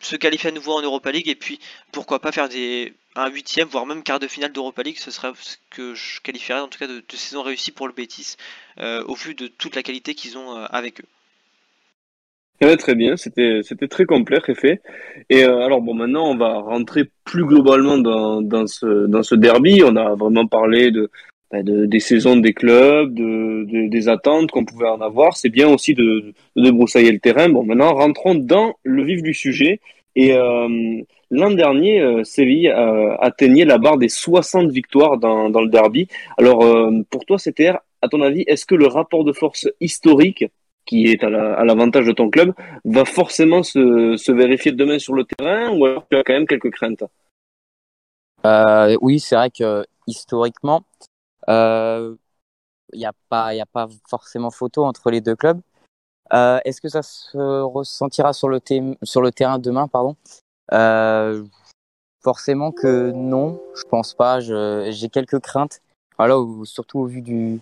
se 0.00 0.16
qualifier 0.16 0.50
à 0.50 0.52
nouveau 0.52 0.72
en 0.72 0.82
Europa 0.82 1.10
League 1.10 1.28
et 1.28 1.34
puis 1.34 1.58
pourquoi 1.92 2.20
pas 2.20 2.32
faire 2.32 2.48
des 2.48 2.94
un 3.14 3.30
huitième 3.30 3.68
voire 3.68 3.86
même 3.86 4.02
quart 4.02 4.18
de 4.18 4.26
finale 4.26 4.52
d'Europa 4.52 4.82
League, 4.82 4.98
ce 4.98 5.10
serait 5.10 5.32
ce 5.40 5.56
que 5.70 5.94
je 5.94 6.20
qualifierais 6.20 6.60
en 6.60 6.68
tout 6.68 6.78
cas 6.78 6.86
de, 6.86 7.02
saison 7.14 7.42
réussie 7.42 7.72
pour 7.72 7.88
le 7.88 7.94
Betis 7.94 8.36
au 8.78 9.14
vu 9.14 9.34
de 9.34 9.46
toute 9.46 9.74
la 9.74 9.82
qualité 9.82 10.14
qu'ils 10.14 10.36
ont 10.36 10.54
avec 10.54 11.00
eux 11.00 11.06
très 12.76 12.94
bien, 12.94 13.16
c'était 13.16 13.60
c'était 13.62 13.88
très 13.88 14.06
complet, 14.06 14.40
fait. 14.54 14.80
Et 15.28 15.44
euh, 15.44 15.60
alors 15.60 15.82
bon, 15.82 15.94
maintenant 15.94 16.30
on 16.30 16.36
va 16.36 16.54
rentrer 16.54 17.04
plus 17.24 17.44
globalement 17.44 17.98
dans, 17.98 18.40
dans 18.40 18.66
ce 18.66 19.06
dans 19.06 19.22
ce 19.22 19.34
derby. 19.34 19.82
On 19.84 19.96
a 19.96 20.14
vraiment 20.14 20.46
parlé 20.46 20.90
de, 20.90 21.10
de 21.52 21.86
des 21.86 22.00
saisons 22.00 22.36
des 22.36 22.52
clubs, 22.52 23.14
de, 23.14 23.88
des 23.88 24.08
attentes 24.08 24.50
qu'on 24.50 24.64
pouvait 24.64 24.88
en 24.88 25.00
avoir. 25.00 25.36
C'est 25.36 25.48
bien 25.48 25.68
aussi 25.68 25.94
de, 25.94 26.34
de 26.56 26.62
débroussailler 26.62 27.12
le 27.12 27.18
terrain. 27.18 27.48
Bon, 27.48 27.64
maintenant 27.64 27.94
rentrons 27.94 28.34
dans 28.34 28.74
le 28.82 29.04
vif 29.04 29.22
du 29.22 29.34
sujet. 29.34 29.80
Et 30.16 30.32
euh, 30.34 31.02
l'an 31.30 31.50
dernier, 31.50 32.00
euh, 32.00 32.24
Séville 32.24 32.68
atteignait 33.20 33.64
la 33.64 33.78
barre 33.78 33.98
des 33.98 34.08
60 34.08 34.70
victoires 34.70 35.18
dans, 35.18 35.50
dans 35.50 35.60
le 35.60 35.68
derby. 35.68 36.08
Alors 36.38 36.64
pour 37.10 37.24
toi, 37.24 37.38
c'était 37.38 37.68
à 38.02 38.08
ton 38.08 38.20
avis, 38.22 38.44
est-ce 38.46 38.66
que 38.66 38.74
le 38.74 38.86
rapport 38.86 39.24
de 39.24 39.32
force 39.32 39.68
historique 39.80 40.44
qui 40.86 41.06
est 41.06 41.22
à 41.24 41.64
l'avantage 41.64 42.06
de 42.06 42.12
ton 42.12 42.30
club, 42.30 42.54
va 42.84 43.04
forcément 43.04 43.62
se, 43.62 44.16
se, 44.16 44.32
vérifier 44.32 44.72
demain 44.72 44.98
sur 44.98 45.14
le 45.14 45.24
terrain 45.24 45.76
ou 45.76 45.84
alors 45.84 46.06
tu 46.08 46.16
as 46.16 46.22
quand 46.22 46.32
même 46.32 46.46
quelques 46.46 46.70
craintes? 46.70 47.04
Euh, 48.46 48.96
Oui, 49.00 49.18
c'est 49.18 49.34
vrai 49.34 49.50
que 49.50 49.84
historiquement, 50.06 50.82
il 51.48 51.52
euh, 51.52 52.14
n'y 52.92 53.06
a, 53.06 53.12
pas, 53.28 53.54
y 53.54 53.60
a 53.60 53.66
pas 53.66 53.88
forcément 54.08 54.50
photo 54.50 54.84
entre 54.84 55.10
les 55.10 55.20
deux 55.20 55.36
clubs. 55.36 55.60
Euh, 56.32 56.58
Est-ce 56.64 56.80
que 56.80 56.88
ça 56.88 57.02
se 57.02 57.62
ressentira 57.62 58.32
sur 58.32 58.48
le, 58.48 58.60
sur 59.02 59.22
le 59.22 59.30
terrain 59.30 59.58
demain 59.58 59.88
pardon? 59.88 60.16
Euh, 60.72 61.44
Forcément 62.26 62.72
que 62.72 63.12
non, 63.12 63.62
je 63.76 63.84
pense 63.84 64.12
pas. 64.12 64.40
J'ai 64.40 65.08
quelques 65.08 65.38
craintes. 65.38 65.80
Voilà, 66.18 66.34
surtout 66.64 66.98
au 66.98 67.06
vu 67.06 67.22
du, 67.22 67.60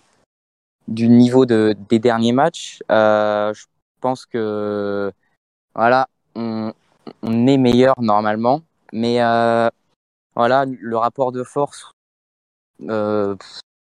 du 0.89 1.09
niveau 1.09 1.45
de, 1.45 1.77
des 1.91 1.99
derniers 1.99 2.33
matchs. 2.33 2.83
Euh, 2.91 3.53
je 3.53 3.67
pense 4.01 4.25
que 4.25 5.13
voilà, 5.75 6.09
on, 6.35 6.73
on, 7.23 7.47
est 7.47 7.59
meilleur 7.59 8.01
normalement, 8.01 8.63
mais 8.91 9.23
euh, 9.23 9.69
voilà, 10.35 10.65
le 10.65 10.97
rapport 10.97 11.31
de 11.31 11.43
force, 11.43 11.91
euh, 12.89 13.37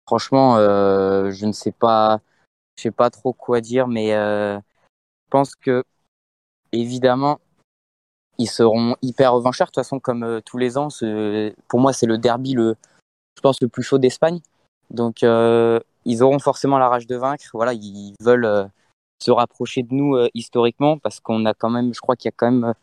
franchement, 0.06 0.56
euh, 0.56 1.30
je 1.30 1.46
ne 1.46 1.52
sais 1.52 1.72
pas, 1.72 2.20
je 2.76 2.82
sais 2.82 2.90
pas 2.90 3.10
trop 3.10 3.32
quoi 3.32 3.60
dire, 3.60 3.88
mais 3.88 4.14
euh, 4.14 4.56
je 4.58 5.30
pense 5.30 5.54
que 5.54 5.84
évidemment, 6.72 7.40
ils 8.38 8.48
seront 8.48 8.96
hyper 9.02 9.32
revanchards. 9.34 9.68
De 9.68 9.70
toute 9.72 9.84
façon, 9.84 10.00
comme 10.00 10.24
euh, 10.24 10.40
tous 10.40 10.58
les 10.58 10.76
ans, 10.76 10.88
pour 11.68 11.80
moi, 11.80 11.92
c'est 11.92 12.06
le 12.06 12.18
derby 12.18 12.54
le, 12.54 12.76
je 13.36 13.40
pense, 13.40 13.60
le 13.60 13.68
plus 13.68 13.82
chaud 13.82 13.98
d'Espagne. 13.98 14.40
Donc 14.90 15.22
ils 15.22 16.22
auront 16.22 16.38
forcément 16.38 16.78
la 16.78 16.88
rage 16.88 17.06
de 17.06 17.16
vaincre. 17.16 17.44
Voilà, 17.54 17.72
ils 17.72 18.14
veulent 18.20 18.68
se 19.22 19.30
rapprocher 19.30 19.82
de 19.82 19.94
nous 19.94 20.16
historiquement 20.34 20.98
parce 20.98 21.20
qu'on 21.20 21.46
a 21.46 21.54
quand 21.54 21.70
même, 21.70 21.94
je 21.94 22.00
crois 22.00 22.16
qu'il 22.16 22.28
y 22.28 22.34
a 22.34 22.34
quand 22.36 22.50
même 22.50 22.74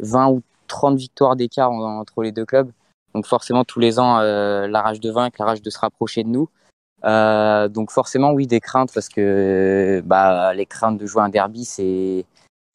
20 0.00 0.28
ou 0.30 0.42
30 0.68 0.96
victoires 0.96 1.36
d'écart 1.36 1.70
entre 1.70 2.22
les 2.22 2.32
deux 2.32 2.46
clubs. 2.46 2.72
Donc 3.14 3.26
forcément 3.26 3.64
tous 3.64 3.80
les 3.80 3.98
ans 3.98 4.18
la 4.20 4.82
rage 4.82 5.00
de 5.00 5.10
vaincre, 5.10 5.36
la 5.38 5.46
rage 5.46 5.62
de 5.62 5.70
se 5.70 5.78
rapprocher 5.78 6.24
de 6.24 6.28
nous. 6.28 6.48
donc 7.02 7.90
forcément 7.90 8.32
oui 8.32 8.46
des 8.46 8.60
craintes 8.60 8.92
parce 8.92 9.08
que 9.08 10.02
bah 10.04 10.52
les 10.54 10.66
craintes 10.66 10.98
de 10.98 11.06
jouer 11.06 11.22
un 11.22 11.28
derby 11.28 11.64
c'est 11.64 12.24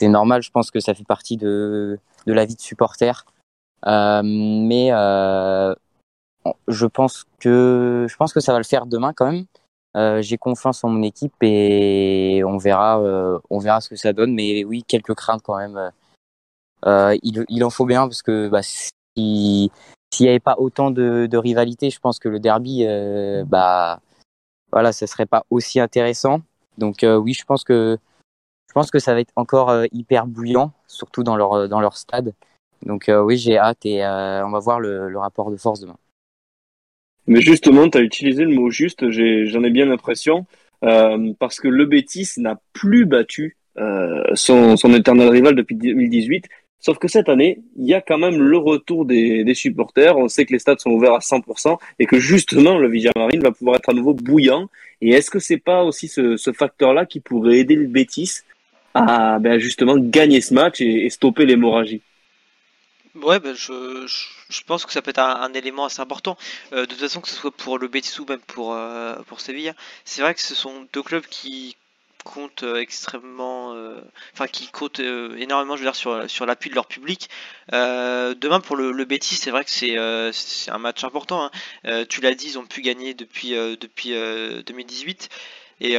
normal. 0.02 0.41
Je 0.41 0.52
pense 0.52 0.71
que 0.71 0.80
ça 0.80 0.93
fait 0.93 1.06
partie 1.06 1.38
de 1.38 1.99
de 2.25 2.34
la 2.34 2.45
vie 2.45 2.56
de 2.56 2.62
supporter. 2.62 3.25
mais 3.86 4.91
je 6.67 6.86
pense 6.86 7.25
que 7.39 8.06
je 8.10 8.15
pense 8.15 8.34
que 8.34 8.39
ça 8.39 8.54
va 8.54 8.60
le 8.60 8.63
faire 8.63 8.86
demain 8.86 9.13
quand 9.13 9.32
même. 9.32 9.45
Euh, 9.97 10.21
j'ai 10.21 10.38
confiance 10.38 10.84
en 10.84 10.89
mon 10.89 11.02
équipe 11.02 11.34
et 11.41 12.43
on 12.45 12.58
verra, 12.58 13.02
euh, 13.02 13.39
on 13.49 13.58
verra 13.60 13.82
ce 13.82 13.89
que 13.89 13.95
ça 13.95 14.13
donne. 14.13 14.34
Mais 14.34 14.63
oui, 14.63 14.84
quelques 14.88 15.15
craintes 15.15 15.41
quand 15.43 15.58
même. 15.58 15.91
Euh, 16.86 17.17
il, 17.23 17.63
en 17.63 17.69
faut 17.69 17.86
bien 17.86 18.08
parce 18.08 18.21
que 18.21 18.47
bah, 18.47 18.62
s'il 20.11 20.25
n'y 20.25 20.29
avait 20.29 20.39
pas 20.39 20.55
autant 20.57 20.91
de, 20.91 21.37
rivalité, 21.37 21.89
je 21.89 21.99
pense 21.99 22.19
que 22.19 22.29
le 22.29 22.39
derby, 22.39 22.85
euh, 22.85 23.43
bah 23.45 24.01
voilà, 24.71 24.91
ça 24.91 25.07
serait 25.07 25.25
pas 25.25 25.45
aussi 25.49 25.79
intéressant. 25.79 26.41
Donc 26.77 27.03
euh, 27.03 27.17
oui, 27.17 27.33
je 27.33 27.43
pense 27.45 27.63
que 27.63 27.97
ça 28.99 29.13
va 29.13 29.19
être 29.19 29.33
encore 29.35 29.85
hyper 29.91 30.27
bouillant, 30.27 30.71
surtout 30.87 31.23
dans 31.23 31.35
leur 31.35 31.97
stade. 31.97 32.33
Donc 32.85 33.09
oui, 33.09 33.37
j'ai 33.37 33.57
hâte 33.57 33.85
et 33.85 34.03
on 34.05 34.51
va 34.51 34.59
voir 34.59 34.79
le, 34.79 35.17
rapport 35.17 35.51
de 35.51 35.57
force 35.57 35.79
demain. 35.79 35.97
Mais 37.29 37.41
justement, 37.41 37.87
tu 37.87 37.97
as 37.99 38.01
utilisé 38.01 38.43
le 38.43 38.53
mot 38.55 38.71
juste, 38.71 39.11
j'en 39.11 39.63
ai, 39.63 39.69
bien 39.69 39.85
l'impression, 39.85 40.47
euh, 40.83 41.31
parce 41.37 41.59
que 41.59 41.67
le 41.67 41.85
Betis 41.85 42.31
n'a 42.37 42.59
plus 42.73 43.05
battu 43.05 43.55
euh, 43.77 44.23
son 44.33 44.75
éternel 44.95 45.29
rival 45.29 45.55
depuis 45.55 45.75
2018. 45.75 46.47
Sauf 46.81 46.97
que 46.97 47.09
cette 47.09 47.27
année, 47.27 47.61
il 47.77 47.87
y 47.87 47.93
a 47.93 48.01
quand 48.01 48.17
même 48.17 48.41
le 48.41 48.57
retour 48.57 49.05
des, 49.05 49.53
supporters. 49.53 50.17
On 50.17 50.29
sait 50.29 50.45
que 50.45 50.53
les 50.53 50.59
stades 50.59 50.79
sont 50.79 50.91
ouverts 50.91 51.13
à 51.13 51.19
100% 51.19 51.77
et 51.99 52.05
que 52.05 52.19
justement 52.19 52.77
le 52.77 52.89
Villamarine 52.89 53.41
va 53.41 53.51
pouvoir 53.51 53.77
être 53.77 53.89
à 53.89 53.93
nouveau 53.93 54.13
bouillant. 54.13 54.69
Et 55.01 55.09
est-ce 55.11 55.29
que 55.29 55.39
c'est 55.39 55.57
pas 55.57 55.83
aussi 55.83 56.07
ce, 56.07 56.37
facteur-là 56.57 57.05
qui 57.05 57.19
pourrait 57.19 57.57
aider 57.59 57.75
le 57.75 57.87
Betis 57.87 58.41
à 58.93 59.39
ben, 59.39 59.59
justement 59.59 59.97
gagner 59.97 60.41
ce 60.41 60.53
match 60.53 60.79
et, 60.79 61.09
stopper 61.09 61.45
l'hémorragie? 61.45 62.01
Ouais, 63.15 63.39
ben 63.39 63.53
je, 63.55 64.63
pense 64.65 64.85
que 64.85 64.93
ça 64.93 65.01
peut 65.01 65.09
être 65.09 65.19
un, 65.19 65.53
élément 65.53 65.85
assez 65.85 65.99
important. 65.99 66.37
Euh, 66.71 66.81
de 66.81 66.85
toute 66.85 66.99
façon, 66.99 67.19
que 67.19 67.27
ce 67.27 67.35
soit 67.35 67.51
pour 67.51 67.77
le 67.77 67.89
Betis 67.89 68.21
ou 68.21 68.25
même 68.25 68.39
pour, 68.39 68.73
euh, 68.73 69.15
pour 69.27 69.41
Sevilla, 69.41 69.73
c'est 70.05 70.21
vrai 70.21 70.33
que 70.33 70.41
ce 70.41 70.55
sont 70.55 70.87
deux 70.93 71.03
clubs 71.03 71.25
qui 71.25 71.75
comptent 72.29 72.63
euh, 72.63 72.77
extrêmement, 72.77 73.75
enfin 74.33 74.47
qui 74.47 74.67
comptent 74.69 74.99
énormément, 74.99 75.75
je 75.75 75.81
veux 75.81 75.87
dire, 75.87 75.95
sur, 75.95 76.29
sur 76.29 76.45
l'appui 76.45 76.69
de 76.69 76.75
leur 76.75 76.87
public. 76.87 77.29
demain 77.71 78.59
pour 78.59 78.75
le, 78.75 78.91
le 78.91 79.05
Betis, 79.05 79.35
c'est 79.35 79.51
vrai 79.51 79.65
que 79.65 79.71
c'est 79.71 80.71
un 80.71 80.77
match 80.77 81.03
important. 81.03 81.49
Hein. 81.83 82.05
tu 82.05 82.21
l'as 82.21 82.35
dit, 82.35 82.47
ils 82.47 82.59
ont 82.59 82.65
pu 82.65 82.81
gagner 82.81 83.13
depuis 83.13 83.51
depuis 83.51 84.11
2018 84.11 85.29
et, 85.81 85.97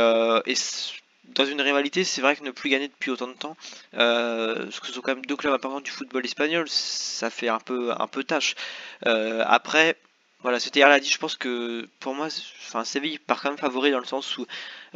dans 1.35 1.45
une 1.45 1.61
rivalité, 1.61 2.05
c'est 2.05 2.21
vrai 2.21 2.37
que 2.37 2.43
ne 2.43 2.51
plus 2.51 2.71
gagner 2.71 2.89
depuis 2.89 3.11
autant 3.11 3.29
de 3.29 3.35
temps, 3.35 3.57
euh, 3.95 4.65
parce 4.65 4.81
que 4.81 4.87
ce 4.87 4.93
sont 4.93 5.01
quand 5.01 5.15
même 5.15 5.25
deux 5.25 5.37
clubs 5.37 5.53
importants 5.53 5.81
du 5.81 5.91
football 5.91 6.25
espagnol, 6.25 6.69
ça 6.69 7.31
fait 7.31 7.49
un 7.49 7.61
peu, 7.61 7.93
un 7.97 8.07
peu 8.07 8.25
tâche. 8.25 8.55
Euh, 9.07 9.45
après, 9.47 9.97
voilà, 10.43 10.59
c'était 10.59 11.01
dit, 11.01 11.11
je 11.11 11.19
pense 11.19 11.37
que 11.37 11.87
pour 11.99 12.15
moi, 12.15 12.29
enfin, 12.63 12.85
Séville 12.85 13.19
part 13.19 13.43
quand 13.43 13.51
même 13.51 13.59
favori 13.59 13.91
dans 13.91 13.99
le 13.99 14.07
sens 14.07 14.39
où 14.39 14.47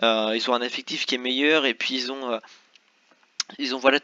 euh, 0.02 0.32
ils 0.34 0.50
ont 0.50 0.54
un 0.54 0.62
effectif 0.62 1.04
qui 1.04 1.16
est 1.16 1.18
meilleur 1.18 1.66
et 1.66 1.74
puis 1.74 1.94
ils 1.94 2.10
ont, 2.12 2.32
euh, 2.32 2.38
ils 3.58 3.74
ont 3.74 3.78
voilà, 3.78 3.98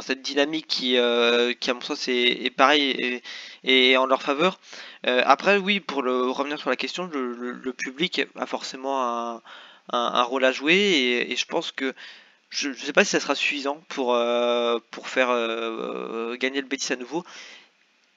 cette 0.00 0.22
dynamique 0.22 0.66
qui, 0.68 0.96
euh, 0.96 1.54
qui 1.54 1.70
à 1.70 1.74
mon 1.74 1.80
sens 1.80 2.06
est, 2.08 2.44
est 2.44 2.50
pareil 2.50 3.20
et, 3.64 3.96
en 3.96 4.06
leur 4.06 4.22
faveur. 4.22 4.60
après, 5.04 5.56
oui, 5.58 5.80
pour 5.80 6.02
le, 6.02 6.30
revenir 6.30 6.58
sur 6.58 6.70
la 6.70 6.76
question, 6.76 7.06
le, 7.12 7.72
public 7.72 8.22
a 8.36 8.46
forcément 8.46 9.42
un 9.92 10.22
rôle 10.22 10.44
à 10.44 10.52
jouer 10.52 11.26
et, 11.28 11.36
je 11.36 11.46
pense 11.46 11.72
que 11.72 11.94
je 12.48 12.68
ne 12.68 12.74
sais 12.74 12.92
pas 12.92 13.04
si 13.04 13.10
ça 13.10 13.20
sera 13.20 13.34
suffisant 13.34 13.82
pour, 13.88 14.16
pour 14.90 15.08
faire 15.08 15.28
gagner 16.38 16.60
le 16.60 16.68
Betis 16.68 16.92
à 16.92 16.96
nouveau. 16.96 17.24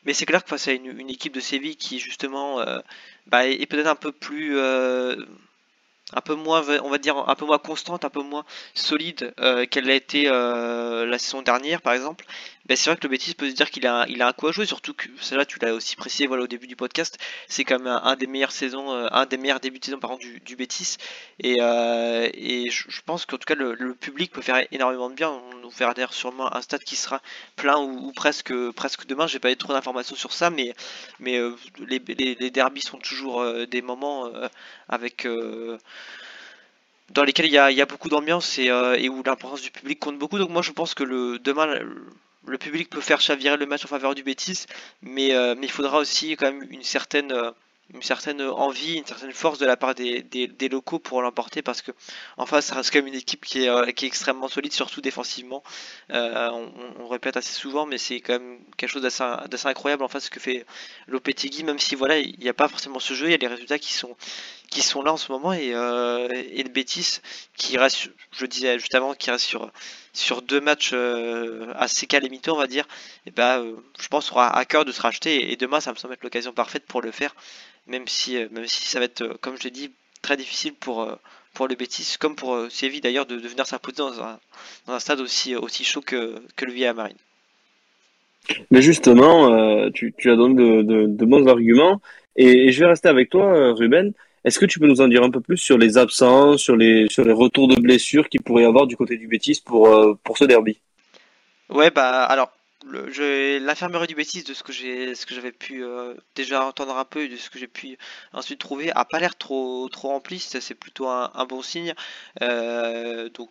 Mais 0.06 0.14
c'est 0.14 0.26
clair 0.26 0.44
que 0.44 0.50
face 0.50 0.68
à 0.68 0.72
une, 0.74 1.10
équipe 1.10 1.34
de 1.34 1.40
Séville 1.40 1.76
qui 1.76 2.00
justement 2.00 2.62
euh, 2.62 2.80
bah, 3.28 3.46
est 3.48 3.66
peut-être 3.66 3.88
un 3.88 3.96
peu 3.96 4.12
plus 4.12 4.60
un 6.12 6.22
peu 6.22 6.36
moins 6.36 6.64
on 6.84 6.90
va 6.90 6.98
dire 6.98 7.18
un 7.18 7.36
peu 7.36 7.46
moins 7.46 7.60
constante 7.60 8.06
un 8.06 8.10
peu 8.10 8.24
moins 8.24 8.46
solide 8.74 9.34
qu'elle 9.70 9.86
l'a 9.86 9.96
été 9.96 10.24
la 10.26 11.18
saison 11.20 11.42
dernière 11.42 11.82
par 11.82 11.94
exemple 11.94 12.26
ben, 12.66 12.76
c'est 12.78 12.90
vrai 12.90 12.98
que 12.98 13.04
le 13.04 13.10
Betis 13.10 13.34
peut 13.34 13.50
se 13.50 13.56
dire 13.56 13.70
qu'il 13.72 13.88
a, 13.88 14.06
il 14.10 14.22
a 14.22 14.28
un 14.28 14.34
coup 14.34 14.48
à 14.48 14.52
jouer, 14.52 14.66
surtout 14.66 14.94
que 14.94 15.08
celle-là, 15.22 15.46
tu 15.46 15.60
l'as 15.60 15.74
aussi 15.74 15.96
précisé 15.96 16.28
voilà, 16.28 16.44
au 16.44 16.48
début 16.48 16.68
du 16.68 16.76
podcast, 16.76 17.18
c'est 17.48 17.64
quand 17.64 17.80
même 17.80 17.88
un, 17.88 18.16
des 18.16 18.28
meilleures 18.28 18.52
saisons, 18.52 18.92
euh, 18.92 19.08
un 19.12 19.26
des 19.26 19.38
meilleurs 19.38 19.60
débuts 19.60 19.80
de 19.80 19.86
saison 19.86 20.00
par 20.00 20.18
du, 20.18 20.40
du 20.42 20.56
Betis. 20.56 20.98
Et, 21.40 21.58
euh, 21.62 22.30
et 22.34 22.70
je, 22.70 23.02
pense 23.06 23.26
qu'en 23.26 23.38
tout 23.38 23.46
cas, 23.46 23.56
le, 23.56 23.94
public 23.96 24.32
peut 24.32 24.42
faire 24.42 24.66
énormément 24.72 25.10
de 25.10 25.16
bien. 25.16 25.30
On 25.30 25.56
nous 25.56 25.70
verra 25.72 25.94
d'ailleurs 25.94 26.14
sûrement 26.14 26.56
un 26.56 26.62
stade 26.62 26.84
qui 26.84 26.96
sera 26.96 27.22
plein 27.56 27.78
ou, 27.80 28.12
presque, 28.12 28.54
presque 28.72 29.06
demain. 29.08 29.28
J'ai 29.28 29.40
pas 29.40 29.52
eu 29.52 29.58
trop 29.58 29.74
d'informations 29.74 30.16
sur 30.16 30.34
ça, 30.34 30.50
mais, 30.50 30.76
mais 31.20 31.38
euh, 31.38 31.56
les, 31.80 32.00
les, 32.00 32.52
derbys 32.52 32.82
sont 32.82 32.98
toujours 32.98 33.46
des 33.68 33.82
moments 33.82 34.32
avec 34.88 35.26
dans 37.12 37.24
lesquels 37.24 37.48
il 37.48 37.52
y 37.52 37.58
a, 37.58 37.86
beaucoup 37.86 38.10
d'ambiance 38.10 38.58
euh, 38.60 38.96
et, 38.96 39.10
où 39.10 39.24
l'importance 39.24 39.62
du 39.62 39.72
public 39.72 40.00
compte 40.00 40.18
beaucoup. 40.18 40.38
Donc 40.38 40.50
moi 40.50 40.62
je 40.62 40.72
pense 40.72 40.94
que 40.94 41.04
le, 41.04 41.40
demain 41.40 41.80
le, 42.46 42.58
public 42.58 42.90
peut 42.90 43.02
faire 43.02 43.22
chavirer 43.22 43.58
le 43.58 43.66
match 43.66 43.86
en 43.86 43.88
faveur 43.88 44.16
du 44.16 44.24
Bétis, 44.24 44.66
mais, 45.02 45.34
euh, 45.34 45.56
mais 45.58 45.68
il 45.68 45.72
faudra 45.72 46.00
aussi 46.00 46.32
quand 46.32 46.52
même 46.52 46.68
une 46.70 46.84
certaine 46.84 47.32
euh, 47.32 47.52
une 47.92 48.04
certaine 48.04 48.40
envie, 48.44 48.98
une 48.98 49.06
certaine 49.06 49.32
force 49.32 49.58
de 49.58 49.66
la 49.66 49.76
part 49.76 49.96
des, 49.96 50.24
locaux 50.72 51.00
pour 51.00 51.24
l'emporter 51.24 51.64
parce 51.64 51.82
que 51.82 51.92
en 52.38 52.46
face 52.46 52.68
ça 52.68 52.76
reste 52.76 52.94
quand 52.94 53.00
même 53.00 53.08
une 53.08 53.16
équipe 53.16 53.44
qui 53.44 53.64
est, 53.64 53.68
euh, 53.68 53.84
extrêmement 54.04 54.48
solide, 54.48 54.74
surtout 54.74 55.02
défensivement. 55.02 55.64
On, 56.12 56.72
on, 57.00 57.08
répète 57.08 57.36
assez 57.36 57.52
souvent, 57.52 57.88
mais 57.88 57.98
c'est 57.98 58.22
quand 58.22 58.34
même 58.34 58.60
quelque 58.78 58.92
chose 58.92 59.02
d'assez 59.02 59.68
incroyable 59.68 60.04
en 60.04 60.08
face 60.08 60.26
ce 60.26 60.30
que 60.30 60.40
fait 60.40 60.68
Lopetegui, 61.08 61.64
même 61.64 61.80
si 61.80 61.96
voilà 61.96 62.20
il 62.20 62.38
n'y 62.40 62.48
a 62.50 62.54
pas 62.54 62.68
forcément 62.68 63.00
ce 63.00 63.16
jeu, 63.16 63.26
il 63.26 63.32
y 63.32 63.34
a 63.34 63.40
des 63.40 63.48
résultats 63.48 63.80
qui 63.80 63.94
sont 63.94 64.16
qui 64.70 64.82
sont 64.82 65.02
là 65.02 65.14
en 65.14 65.18
ce 65.18 65.32
moment 65.32 65.54
et, 65.54 65.74
euh, 65.74 66.28
et 66.30 66.64
le 66.64 66.70
Betis 66.70 67.20
qui 67.56 67.78
reste, 67.78 68.10
je 68.32 68.46
disais 68.46 68.78
juste 68.80 68.96
avant, 68.96 69.14
qui 69.14 69.32
reste 69.32 69.46
sur 69.46 69.72
sur 70.14 70.42
deux 70.42 70.62
matchs 70.62 70.92
euh, 70.94 71.72
assez 71.76 72.08
calamités 72.08 72.52
on 72.52 72.58
va 72.58 72.68
dire, 72.68 72.88
et 73.26 73.32
ben 73.32 73.74
je 74.00 74.08
pense 74.08 74.32
aura 74.32 74.56
à 74.56 74.66
cœur 74.66 74.86
de 74.86 74.92
se 74.92 75.02
racheter 75.02 75.52
et 75.52 75.56
demain 75.56 75.80
ça 75.80 75.92
me 75.92 75.98
semble 75.98 76.14
être 76.14 76.24
l'occasion 76.24 76.54
parfaite 76.54 76.86
pour 76.86 77.02
le 77.02 77.12
faire 77.12 77.36
même 77.90 78.08
si, 78.08 78.38
euh, 78.38 78.48
même 78.52 78.68
si 78.68 78.86
ça 78.86 79.00
va 79.00 79.06
être, 79.06 79.22
euh, 79.22 79.34
comme 79.42 79.58
je 79.58 79.64
l'ai 79.64 79.72
dit, 79.72 79.92
très 80.22 80.38
difficile 80.38 80.74
pour, 80.74 81.02
euh, 81.02 81.16
pour 81.54 81.68
le 81.68 81.76
Betis, 81.76 82.16
comme 82.20 82.36
pour 82.36 82.58
Séville 82.70 83.02
d'ailleurs, 83.02 83.26
de, 83.26 83.36
venir 83.36 83.66
s'imposer 83.66 83.98
dans 83.98 84.22
un, 84.22 84.40
dans 84.86 84.94
un, 84.94 85.00
stade 85.00 85.20
aussi, 85.20 85.56
aussi 85.56 85.84
chaud 85.84 86.02
que, 86.02 86.36
que 86.56 86.66
le 86.66 86.72
Villa 86.72 86.94
Marine. 86.94 87.18
Mais 88.72 88.82
justement, 88.82 89.90
tu, 89.92 90.14
tu, 90.18 90.32
as 90.32 90.36
donné 90.36 90.56
de, 90.56 91.06
de, 91.08 91.26
bons 91.26 91.48
arguments, 91.48 92.02
et, 92.36 92.72
je 92.72 92.80
vais 92.80 92.86
rester 92.86 93.10
avec 93.10 93.30
toi, 93.30 93.74
Ruben. 93.74 94.14
Est-ce 94.46 94.60
que 94.60 94.66
tu 94.66 94.80
peux 94.80 94.88
nous 94.88 95.02
en 95.02 95.08
dire 95.08 95.24
un 95.24 95.32
peu 95.32 95.42
plus 95.42 95.58
sur 95.58 95.78
les 95.78 95.98
absences, 95.98 96.62
sur 96.62 96.76
les, 96.76 97.08
sur 97.10 97.24
les 97.24 97.34
retours 97.34 97.68
de 97.68 97.76
blessures 97.76 98.30
qu'il 98.30 98.42
pourrait 98.42 98.64
y 98.64 98.66
avoir 98.66 98.88
du 98.88 98.96
côté 98.96 99.18
du 99.18 99.28
Betis 99.28 99.62
pour, 99.64 100.18
pour 100.24 100.38
ce 100.38 100.46
derby? 100.46 100.80
Ouais, 101.70 101.92
bah 101.92 102.24
alors 102.24 102.52
l'infirmerie 102.86 104.08
du 104.08 104.16
Bétis 104.16 104.44
de 104.44 104.54
ce 104.54 104.64
que 104.64 104.72
j'ai 104.72 105.14
ce 105.16 105.26
que 105.26 105.36
j'avais 105.36 105.52
pu 105.52 105.84
euh, 105.84 106.14
déjà 106.36 106.66
entendre 106.66 106.98
un 106.98 107.06
peu 107.06 107.24
et 107.24 107.28
de 107.28 107.36
ce 107.36 107.50
que 107.50 107.60
j'ai 107.60 107.68
pu 107.68 107.98
ensuite 108.34 108.60
trouver 108.60 108.92
a 108.92 109.06
pas 109.06 109.20
l'air 109.20 109.36
trop 109.38 109.90
trop 109.90 110.10
rempli. 110.10 110.40
C'est 110.40 110.76
plutôt 110.76 111.08
un, 111.08 111.46
bon 111.48 111.62
signe. 111.62 111.94
Euh, 112.42 113.30
donc 113.30 113.50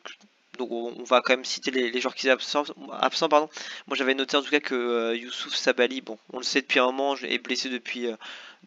donc 0.58 0.70
on 0.70 1.04
va 1.04 1.20
quand 1.20 1.32
même 1.32 1.44
citer 1.44 1.70
les, 1.70 2.00
joueurs 2.00 2.14
qui 2.14 2.28
sont 2.40 2.64
absents, 2.92 3.28
pardon. 3.28 3.48
Moi 3.86 3.96
j'avais 3.96 4.14
noté 4.14 4.36
en 4.36 4.42
tout 4.42 4.50
cas 4.50 4.60
que 4.60 4.74
euh, 4.74 5.16
Youssouf 5.16 5.54
Sabali, 5.54 6.00
bon 6.00 6.18
on 6.32 6.38
le 6.38 6.44
sait 6.44 6.60
depuis 6.60 6.80
un 6.80 6.86
moment, 6.86 7.16
est 7.16 7.38
blessé 7.38 7.68
depuis, 7.70 8.06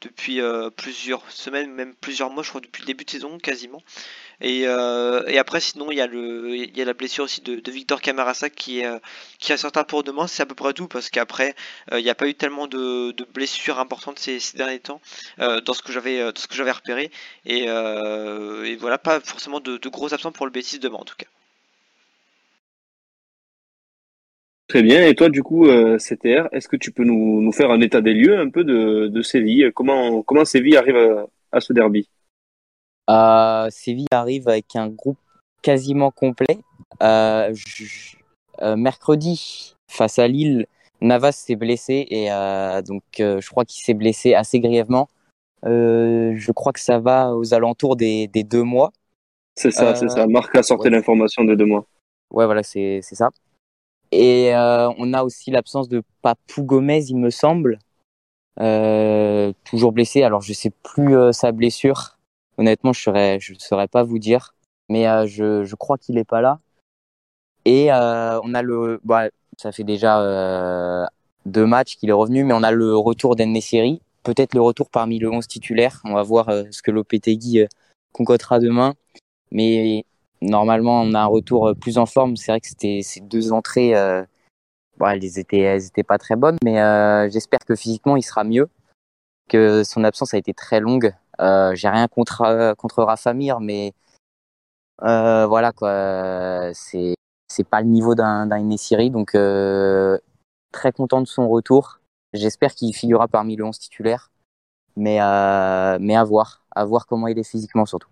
depuis 0.01 0.39
plusieurs 0.75 1.29
semaines, 1.31 1.71
même 1.71 1.93
plusieurs 1.95 2.29
mois 2.29 2.43
je 2.43 2.49
crois 2.49 2.61
depuis 2.61 2.81
le 2.81 2.87
début 2.87 3.05
de 3.05 3.09
saison 3.11 3.37
quasiment. 3.37 3.83
Euh, 4.43 5.23
et, 5.27 5.37
après, 5.37 5.59
sinon, 5.59 5.91
il 5.91 5.97
y, 5.97 6.01
a 6.01 6.07
le, 6.07 6.55
il 6.55 6.77
y 6.77 6.81
a 6.81 6.85
la 6.85 6.93
blessure 6.93 7.25
aussi 7.25 7.41
de, 7.41 7.71
Victor 7.71 8.01
Camarasa 8.01 8.49
qui 8.49 8.79
est, 8.79 8.85
euh, 8.85 8.99
qui 9.39 9.53
a 9.53 9.57
certain 9.57 9.83
pour 9.83 10.03
demain. 10.03 10.27
C'est 10.27 10.43
à 10.43 10.45
peu 10.45 10.55
près 10.55 10.73
tout 10.73 10.87
parce 10.87 11.09
qu'après, 11.09 11.55
euh, 11.91 11.99
il 11.99 12.03
n'y 12.03 12.09
a 12.09 12.15
pas 12.15 12.27
eu 12.27 12.33
tellement 12.33 12.67
de, 12.67 13.15
blessures 13.33 13.79
importantes 13.79 14.19
ces, 14.19 14.39
derniers 14.55 14.79
temps 14.79 15.01
dans 15.37 15.73
ce 15.73 15.81
que 15.81 15.91
j'avais, 15.91 16.31
ce 16.35 16.47
que 16.47 16.55
j'avais 16.55 16.71
repéré. 16.71 17.11
Et, 17.45 17.67
voilà, 18.77 18.97
pas 18.97 19.19
forcément 19.19 19.59
de, 19.59 19.77
gros 19.89 20.13
absents 20.13 20.31
pour 20.31 20.45
le 20.45 20.51
Bétis 20.51 20.79
demain 20.79 20.97
en 20.97 21.05
tout 21.05 21.15
cas. 21.17 21.27
Très 24.71 24.83
bien. 24.83 25.05
Et 25.05 25.15
toi, 25.15 25.27
du 25.27 25.43
coup, 25.43 25.65
CTR, 25.65 26.47
est-ce 26.53 26.69
que 26.69 26.77
tu 26.77 26.93
peux 26.93 27.03
nous, 27.03 27.51
faire 27.51 27.71
un 27.71 27.81
état 27.81 27.99
des 27.99 28.13
lieux 28.13 28.39
un 28.39 28.49
peu 28.49 28.63
de, 28.63 29.21
Séville? 29.21 29.69
Comment, 29.75 30.23
comment 30.23 30.45
Séville 30.45 30.77
arrive 30.77 31.27
à 31.51 31.59
ce 31.59 31.73
derby? 31.73 32.07
Euh, 33.09 33.67
Séville 33.69 34.07
arrive 34.11 34.47
avec 34.47 34.73
un 34.77 34.87
groupe 34.87 35.17
quasiment 35.61 36.09
complet. 36.09 36.59
Euh, 37.03 37.53
euh, 38.61 38.77
mercredi, 38.77 39.75
face 39.91 40.19
à 40.19 40.29
Lille, 40.29 40.67
Navas 41.01 41.33
s'est 41.33 41.57
blessé 41.57 42.07
et 42.09 42.29
donc 42.87 43.03
je 43.17 43.49
crois 43.49 43.65
qu'il 43.65 43.83
s'est 43.83 43.93
blessé 43.93 44.35
assez 44.35 44.61
grièvement. 44.61 45.09
je 45.63 46.51
crois 46.53 46.71
que 46.71 46.79
ça 46.79 46.97
va 46.99 47.35
aux 47.35 47.53
alentours 47.53 47.97
des, 47.97 48.29
deux 48.29 48.63
mois. 48.63 48.93
C'est 49.57 49.71
ça, 49.71 49.95
c'est 49.95 50.07
ça. 50.07 50.27
Marc 50.27 50.55
a 50.55 50.63
sorti 50.63 50.89
l'information 50.89 51.43
de 51.43 51.55
deux 51.55 51.65
mois. 51.65 51.85
Ouais, 52.31 52.45
voilà, 52.45 52.63
c'est 52.63 53.01
ça. 53.01 53.31
Et 54.11 54.51
on 54.55 55.13
a 55.13 55.23
aussi 55.23 55.51
l'absence 55.51 55.87
de 55.87 56.03
Papou 56.21 56.63
Gomez, 56.63 57.05
il 57.09 57.17
me 57.17 57.29
semble. 57.29 57.79
toujours 58.57 59.91
blessé. 59.91 60.23
Alors, 60.23 60.41
je 60.41 60.53
sais 60.53 60.71
plus 60.83 61.15
sa 61.33 61.51
blessure. 61.51 62.17
Honnêtement, 62.61 62.93
je 62.93 63.09
ne 63.09 63.39
je 63.39 63.53
saurais 63.57 63.87
pas 63.87 64.03
vous 64.03 64.19
dire, 64.19 64.53
mais 64.87 65.07
euh, 65.07 65.25
je, 65.25 65.63
je, 65.63 65.75
crois 65.75 65.97
qu'il 65.97 66.15
n'est 66.15 66.23
pas 66.23 66.41
là. 66.41 66.59
Et 67.65 67.91
euh, 67.91 68.39
on 68.43 68.53
a 68.53 68.61
le, 68.61 68.99
bah, 69.03 69.29
ça 69.57 69.71
fait 69.71 69.83
déjà 69.83 70.21
euh, 70.21 71.05
deux 71.45 71.65
matchs 71.65 71.95
qu'il 71.97 72.09
est 72.09 72.13
revenu, 72.13 72.43
mais 72.43 72.53
on 72.53 72.63
a 72.63 72.71
le 72.71 72.95
retour 72.95 73.35
d'Ennesseri, 73.35 74.01
peut-être 74.23 74.53
le 74.53 74.61
retour 74.61 74.89
parmi 74.91 75.17
le 75.17 75.31
11 75.31 75.47
titulaire. 75.47 76.01
On 76.03 76.13
va 76.13 76.23
voir 76.23 76.51
ce 76.71 76.81
que 76.83 76.91
Lopetegui 76.91 77.65
concoctera 78.11 78.59
demain. 78.59 78.93
Mais 79.51 80.05
normalement, 80.41 81.01
on 81.01 81.13
a 81.13 81.21
un 81.21 81.25
retour 81.25 81.73
plus 81.79 81.97
en 81.97 82.05
forme. 82.05 82.35
C'est 82.35 82.51
vrai 82.51 82.61
que 82.61 82.67
c'était 82.67 83.01
ces 83.03 83.21
deux 83.21 83.51
entrées, 83.51 83.93
bon, 84.97 85.07
elles 85.07 85.39
étaient, 85.39 85.59
elles 85.59 85.85
étaient 85.85 86.03
pas 86.03 86.17
très 86.17 86.35
bonnes, 86.35 86.57
mais 86.63 86.75
j'espère 87.29 87.59
que 87.59 87.75
physiquement 87.75 88.17
il 88.17 88.23
sera 88.23 88.43
mieux. 88.43 88.69
Que 89.49 89.83
son 89.83 90.03
absence 90.03 90.33
a 90.33 90.37
été 90.37 90.53
très 90.53 90.79
longue. 90.79 91.13
Euh, 91.41 91.73
j'ai 91.75 91.89
rien 91.89 92.07
contre 92.07 92.41
euh, 92.43 92.75
contre 92.75 93.03
Rafamir, 93.03 93.59
mais 93.59 93.93
euh, 95.03 95.47
voilà 95.47 95.71
quoi, 95.71 96.71
c'est 96.73 97.15
c'est 97.47 97.63
pas 97.67 97.81
le 97.81 97.87
niveau 97.87 98.15
d'un 98.15 98.57
Inesiri, 98.57 99.09
donc 99.09 99.31
très 100.71 100.91
content 100.91 101.21
de 101.21 101.27
son 101.27 101.49
retour. 101.49 101.99
J'espère 102.33 102.73
qu'il 102.75 102.95
figurera 102.95 103.27
parmi 103.27 103.55
le 103.55 103.65
11 103.65 103.77
titulaire, 103.79 104.31
mais 104.95 105.17
mais 105.99 106.15
à 106.15 106.23
voir, 106.23 106.63
à 106.75 106.85
voir 106.85 107.07
comment 107.07 107.27
il 107.27 107.39
est 107.39 107.49
physiquement 107.49 107.85
surtout. 107.85 108.09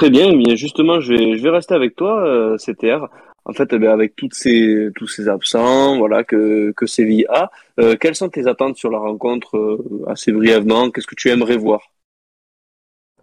Très 0.00 0.08
bien, 0.08 0.34
bien 0.34 0.54
justement, 0.56 0.98
je 0.98 1.12
vais, 1.12 1.36
je 1.36 1.42
vais 1.42 1.50
rester 1.50 1.74
avec 1.74 1.94
toi, 1.94 2.56
CTR 2.56 3.06
en 3.44 3.52
fait, 3.52 3.74
ben, 3.74 3.90
avec 3.90 4.16
toutes 4.16 4.34
ces, 4.34 4.90
tous 4.96 5.06
ces 5.06 5.28
absents, 5.28 5.98
voilà, 5.98 6.24
que, 6.24 6.72
que 6.72 6.86
Séville 6.86 7.26
a, 7.28 7.50
euh, 7.78 7.96
quelles 7.96 8.14
sont 8.14 8.28
tes 8.28 8.46
attentes 8.46 8.76
sur 8.76 8.90
la 8.90 8.98
rencontre 8.98 9.56
euh, 9.56 10.04
assez 10.06 10.32
brièvement? 10.32 10.90
Qu'est-ce 10.90 11.06
que 11.06 11.14
tu 11.14 11.28
aimerais 11.30 11.56
voir? 11.56 11.80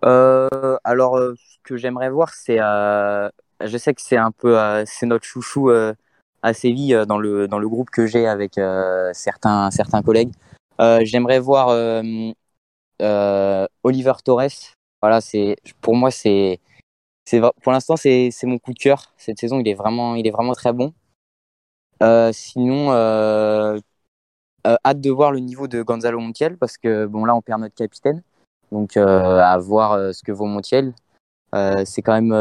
Euh, 0.05 0.77
Alors, 0.83 1.17
ce 1.17 1.57
que 1.63 1.77
j'aimerais 1.77 2.09
voir, 2.09 2.33
c'est, 2.33 2.57
je 2.57 3.77
sais 3.77 3.93
que 3.93 4.01
c'est 4.01 4.17
un 4.17 4.31
peu, 4.31 4.55
c'est 4.85 5.07
notre 5.07 5.25
chouchou 5.25 5.71
à 6.43 6.53
Séville 6.53 7.05
dans 7.07 7.17
le 7.17 7.47
dans 7.47 7.57
le 7.57 7.67
groupe 7.67 7.89
que 7.89 8.05
j'ai 8.05 8.27
avec 8.27 8.59
certains 9.13 9.71
certains 9.71 10.03
collègues. 10.03 10.31
j'aimerais 10.79 11.39
voir 11.39 11.69
Oliver 13.83 14.13
Torres. 14.23 14.76
Voilà, 15.01 15.21
c'est 15.21 15.55
pour 15.81 15.95
moi 15.95 16.11
c'est 16.11 16.59
pour 17.61 17.71
l'instant 17.71 17.95
c'est 17.97 18.31
mon 18.43 18.57
coup 18.57 18.73
de 18.73 18.79
cœur. 18.79 19.13
Cette 19.17 19.39
saison 19.39 19.59
il 19.59 19.67
est 19.67 19.73
vraiment 19.73 20.15
il 20.15 20.25
est 20.27 20.31
vraiment 20.31 20.53
très 20.53 20.73
bon. 20.73 20.93
Euh, 22.03 22.31
sinon 22.31 22.91
euh, 22.91 23.79
euh, 24.67 24.75
hâte 24.85 25.01
de 25.01 25.09
voir 25.09 25.31
le 25.31 25.39
niveau 25.39 25.67
de 25.67 25.81
Gonzalo 25.81 26.19
Montiel 26.19 26.57
parce 26.57 26.77
que 26.77 27.05
bon 27.07 27.25
là 27.25 27.35
on 27.35 27.41
perd 27.41 27.61
notre 27.61 27.75
capitaine. 27.75 28.23
Donc 28.71 28.97
à 28.97 29.57
voir 29.57 30.13
ce 30.13 30.23
que 30.23 30.31
vaut 30.31 30.45
Montiel. 30.45 30.93
C'est 31.85 32.01
quand 32.01 32.19
même 32.19 32.33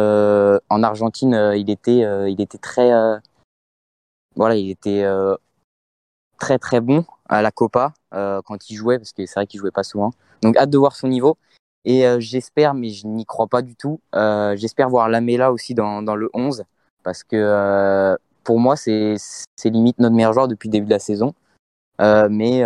en 0.69 0.83
Argentine 0.83 1.53
il 1.57 1.71
était 1.71 2.05
il 2.31 2.41
était 2.41 2.59
très 2.59 2.91
voilà 4.35 4.57
il 4.57 4.71
était 4.71 5.05
très 6.39 6.59
très 6.59 6.81
bon 6.81 7.05
à 7.29 7.43
la 7.43 7.51
Copa 7.51 7.93
quand 8.11 8.71
il 8.71 8.77
jouait 8.77 8.99
parce 8.99 9.13
que 9.13 9.27
c'est 9.27 9.35
vrai 9.35 9.47
qu'il 9.47 9.61
jouait 9.61 9.71
pas 9.71 9.85
souvent. 9.85 10.13
Donc 10.43 10.57
hâte 10.57 10.71
de 10.71 10.79
voir 10.79 10.97
son 10.97 11.09
niveau 11.09 11.37
et 11.87 12.05
euh, 12.05 12.19
j'espère, 12.19 12.75
mais 12.75 12.91
je 12.91 13.07
n'y 13.07 13.25
crois 13.25 13.47
pas 13.47 13.63
du 13.63 13.77
tout, 13.77 14.01
euh, 14.17 14.57
j'espère 14.57 14.91
voir 14.91 15.09
Lamela 15.09 15.53
aussi 15.53 15.73
dans, 15.73 16.03
dans 16.03 16.17
le 16.17 16.29
11, 16.35 16.65
parce 17.05 17.23
que 17.23 17.37
euh, 17.37 18.17
pour 18.43 18.59
moi, 18.59 18.75
c'est 18.77 19.17
limite 19.65 20.01
notre 20.01 20.15
meilleur 20.17 20.33
joueur 20.33 20.49
depuis 20.49 20.69
le 20.69 20.73
début 20.73 20.87
de 20.87 20.91
la 20.91 20.99
saison. 20.99 21.33
mais 22.01 22.65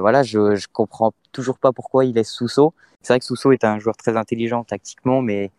voilà, 0.00 0.24
je, 0.24 0.56
je 0.56 0.66
comprends 0.72 1.12
toujours 1.32 1.58
pas 1.58 1.72
pourquoi 1.72 2.04
il 2.04 2.18
est 2.18 2.24
Sousso. 2.24 2.74
C'est 3.02 3.12
vrai 3.12 3.20
que 3.20 3.24
Sousso 3.24 3.52
est 3.52 3.64
un 3.64 3.78
joueur 3.78 3.96
très 3.96 4.16
intelligent 4.16 4.64
tactiquement, 4.64 5.22
mais 5.22 5.50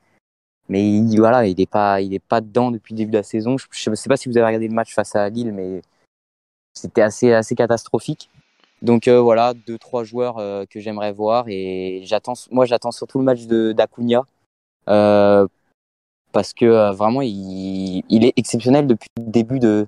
mais 0.70 1.02
voilà, 1.18 1.48
il 1.48 1.58
n'est 1.58 1.66
pas, 1.66 2.02
il 2.02 2.14
est 2.14 2.20
pas 2.20 2.42
dedans 2.42 2.72
depuis 2.72 2.94
le 2.94 2.98
début 2.98 3.12
de 3.12 3.18
la 3.18 3.24
saison. 3.24 3.56
Je 3.58 3.90
ne 3.90 3.96
sais 3.96 4.10
pas 4.10 4.18
si 4.18 4.28
vous 4.28 4.38
avez 4.38 4.46
regardé 4.48 4.68
le 4.68 4.74
match 4.74 4.94
face 4.94 5.16
à 5.16 5.30
Lille, 5.30 5.54
mais 5.54 5.82
c'était 6.74 7.02
assez, 7.02 7.32
assez 7.32 7.56
catastrophique. 7.56 8.30
Donc 8.82 9.08
voilà, 9.08 9.54
deux 9.54 9.78
trois 9.78 10.04
joueurs 10.04 10.36
que 10.70 10.80
j'aimerais 10.80 11.12
voir 11.12 11.46
et 11.48 12.02
j'attends, 12.06 12.34
moi 12.52 12.66
j'attends 12.66 12.92
surtout 12.92 13.18
le 13.18 13.26
match 13.26 13.46
de 13.46 13.72
d'Acuna 13.72 14.24
parce 16.32 16.54
que 16.54 16.94
vraiment 16.94 17.22
il, 17.22 18.04
il, 18.10 18.26
est 18.26 18.34
exceptionnel 18.38 18.86
depuis 18.86 19.10
le 19.18 19.32
début 19.32 19.60
de 19.60 19.88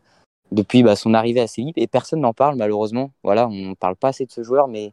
depuis 0.51 0.81
bah, 0.81 0.95
son 0.95 1.13
arrivée 1.13 1.41
à 1.41 1.47
Séville 1.47 1.73
et 1.75 1.85
personne 1.85 2.21
n'en 2.21 2.33
parle 2.33 2.55
malheureusement. 2.55 3.11
Voilà, 3.23 3.47
on 3.47 3.69
ne 3.69 3.75
parle 3.75 3.95
pas 3.95 4.07
assez 4.07 4.25
de 4.25 4.31
ce 4.31 4.41
joueur, 4.41 4.67
mais 4.67 4.91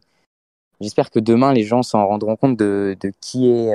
j'espère 0.79 1.09
que 1.09 1.19
demain 1.19 1.53
les 1.53 1.63
gens 1.63 1.81
s'en 1.81 2.05
rendront 2.05 2.35
compte 2.35 2.57
de, 2.57 2.95
de 2.99 3.11
qui 3.19 3.49
est 3.49 3.73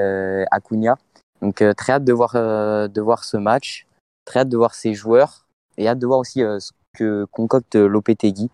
Acuna. 0.53 0.97
Donc 1.43 1.61
euh, 1.61 1.75
très 1.75 1.95
hâte 1.95 2.05
de 2.05 2.13
voir 2.13 2.37
euh, 2.37 2.87
de 2.89 3.01
voir 3.01 3.25
ce 3.25 3.37
match, 3.37 3.87
très 4.25 4.41
hâte 4.41 4.49
de 4.49 4.57
voir 4.57 4.75
ces 4.75 4.95
joueurs 4.95 5.45
et 5.77 5.89
hâte 5.89 5.99
de 5.99 6.07
voir 6.07 6.21
aussi 6.21 6.43
euh, 6.43 6.61
ce 6.61 6.71
que 6.95 7.27
concocte 7.33 7.75
Lopetegui 7.75 8.49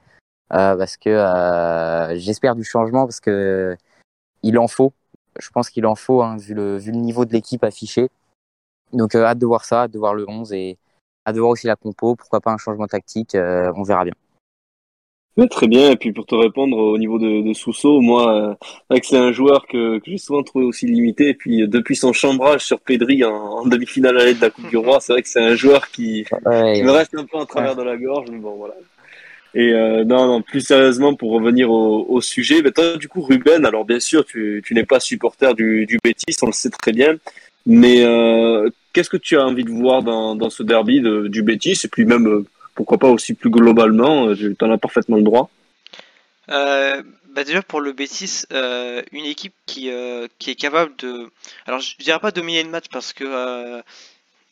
parce 0.51 0.97
que 0.97 2.15
j'espère 2.17 2.55
du 2.57 2.65
changement 2.65 3.07
parce 3.07 3.21
que 3.21 3.77
il 4.43 4.59
en 4.59 4.69
faut. 4.69 4.93
Je 5.41 5.51
pense 5.51 5.71
qu'il 5.71 5.87
en 5.87 5.95
faut 5.95 6.23
hein, 6.23 6.37
vu 6.37 6.55
le 6.55 6.77
vu 6.79 6.91
le 6.93 6.99
niveau 6.99 7.25
de 7.25 7.33
l'équipe 7.33 7.63
affiché. 7.65 8.09
Donc 8.93 9.15
hâte 9.15 9.39
de 9.39 9.47
voir 9.47 9.65
ça, 9.65 9.83
hâte 9.83 9.91
de 9.93 9.99
voir 9.99 10.15
le 10.15 10.29
11 10.29 10.53
et 10.53 10.79
hâte 11.27 11.35
de 11.35 11.41
voir 11.41 11.53
aussi 11.53 11.67
la 11.67 11.77
compo, 11.77 12.17
pourquoi 12.17 12.41
pas 12.41 12.53
un 12.53 12.59
changement 12.59 12.87
tactique, 12.87 13.35
on 13.35 13.83
verra 13.83 14.05
bien 14.05 14.15
très 15.47 15.69
bien. 15.69 15.91
Et 15.91 15.97
puis 15.97 16.13
pour 16.13 16.27
te 16.27 16.35
répondre 16.35 16.77
au 16.77 16.99
niveau 16.99 17.19
de, 17.19 17.47
de 17.47 17.55
Sousso, 17.55 18.01
moi, 18.01 18.57
euh, 18.91 18.99
c'est 19.03 19.17
un 19.17 19.31
joueur 19.31 19.67
que, 19.67 19.99
que 19.99 20.11
j'ai 20.11 20.19
souvent 20.19 20.43
trouvé 20.43 20.65
aussi 20.65 20.87
limité. 20.87 21.29
Et 21.29 21.35
puis 21.35 21.63
euh, 21.63 21.67
depuis 21.69 21.95
son 21.95 22.13
chambrage 22.13 22.65
sur 22.65 22.81
Pedri 22.81 23.23
en, 23.25 23.65
demi-finale 23.65 24.19
à 24.19 24.25
l'aide 24.25 24.39
de 24.39 24.43
la 24.43 24.51
Coupe 24.51 24.69
du 24.69 24.77
Roi, 24.77 24.99
c'est 25.01 25.13
vrai 25.13 25.23
que 25.23 25.29
c'est 25.29 25.43
un 25.43 25.55
joueur 25.55 25.89
qui, 25.89 26.25
me 26.45 26.91
reste 26.91 27.15
un 27.15 27.25
peu 27.25 27.39
en 27.39 27.47
travers 27.47 27.77
de 27.77 27.83
la 27.83 27.97
gorge. 27.97 28.29
Mais 28.31 28.39
bon, 28.39 28.57
voilà. 28.57 28.75
Et 29.55 29.73
euh, 29.73 30.05
non, 30.05 30.27
non, 30.27 30.43
plus 30.43 30.61
sérieusement, 30.61 31.15
pour 31.15 31.33
revenir 31.33 31.71
au, 31.71 32.21
sujet, 32.21 32.63
ben 32.63 32.73
toi, 32.73 32.97
du 32.97 33.09
coup, 33.09 33.23
Ruben, 33.23 33.65
alors 33.65 33.85
bien 33.85 34.01
sûr, 34.01 34.25
tu, 34.25 34.63
n'es 34.71 34.85
pas 34.85 35.01
supporter 35.01 35.55
du, 35.55 35.87
du 35.87 35.99
Betis, 36.03 36.37
on 36.43 36.47
le 36.47 36.53
sait 36.53 36.71
très 36.71 36.93
bien. 36.93 37.17
Mais 37.67 38.03
euh, 38.03 38.71
qu'est-ce 38.93 39.11
que 39.11 39.17
tu 39.17 39.37
as 39.37 39.45
envie 39.45 39.65
de 39.65 39.71
voir 39.71 40.03
dans, 40.03 40.35
dans 40.35 40.51
ce 40.51 40.63
derby 40.63 41.01
de, 41.01 41.29
du 41.29 41.43
Betis? 41.43 41.81
Et 41.85 41.89
puis 41.89 42.05
même 42.05 42.27
euh, 42.27 42.47
pourquoi 42.75 42.99
pas 42.99 43.09
aussi 43.09 43.35
plus 43.35 43.51
globalement, 43.51 44.35
tu 44.35 44.57
en 44.61 44.71
as 44.71 44.79
parfaitement 44.79 45.17
le 45.17 45.23
droit. 45.23 45.51
Bah 46.49 47.45
déjà 47.45 47.63
pour 47.63 47.81
le 47.81 47.93
B6, 47.93 48.47
euh, 48.53 49.03
une 49.13 49.27
équipe 49.27 49.55
qui, 49.67 49.91
qui 50.39 50.51
est 50.51 50.55
capable 50.55 50.97
de... 50.97 51.31
Alors 51.67 51.79
je 51.79 51.97
dirais 51.99 52.19
pas 52.19 52.31
dominer 52.31 52.63
le 52.65 52.71
match 52.71 52.87
parce 52.91 53.13
que 53.13 53.83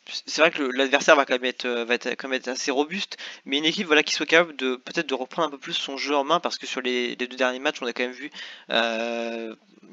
c'est 0.08 0.40
vrai 0.40 0.50
que 0.50 0.62
l'adversaire 0.62 1.16
va 1.16 1.24
quand 1.24 1.34
même 1.34 1.44
être 1.44 1.68
va 1.68 1.94
être 1.94 2.10
quand 2.10 2.28
même 2.28 2.38
être 2.38 2.48
assez 2.48 2.70
robuste, 2.70 3.16
mais 3.44 3.58
une 3.58 3.64
équipe 3.64 3.86
voilà 3.86 4.02
qui 4.02 4.14
soit 4.14 4.26
capable 4.26 4.56
de 4.56 4.76
peut-être 4.76 5.08
de 5.08 5.14
reprendre 5.14 5.48
un 5.48 5.50
peu 5.50 5.58
plus 5.58 5.72
son 5.72 5.96
jeu 5.96 6.14
en 6.14 6.24
main 6.24 6.40
parce 6.40 6.58
que 6.58 6.66
sur 6.66 6.80
les, 6.80 7.16
deux 7.16 7.26
derniers 7.26 7.58
matchs 7.58 7.82
on 7.82 7.86
a 7.86 7.92
quand 7.92 8.04
même 8.04 8.12
vu 8.12 8.30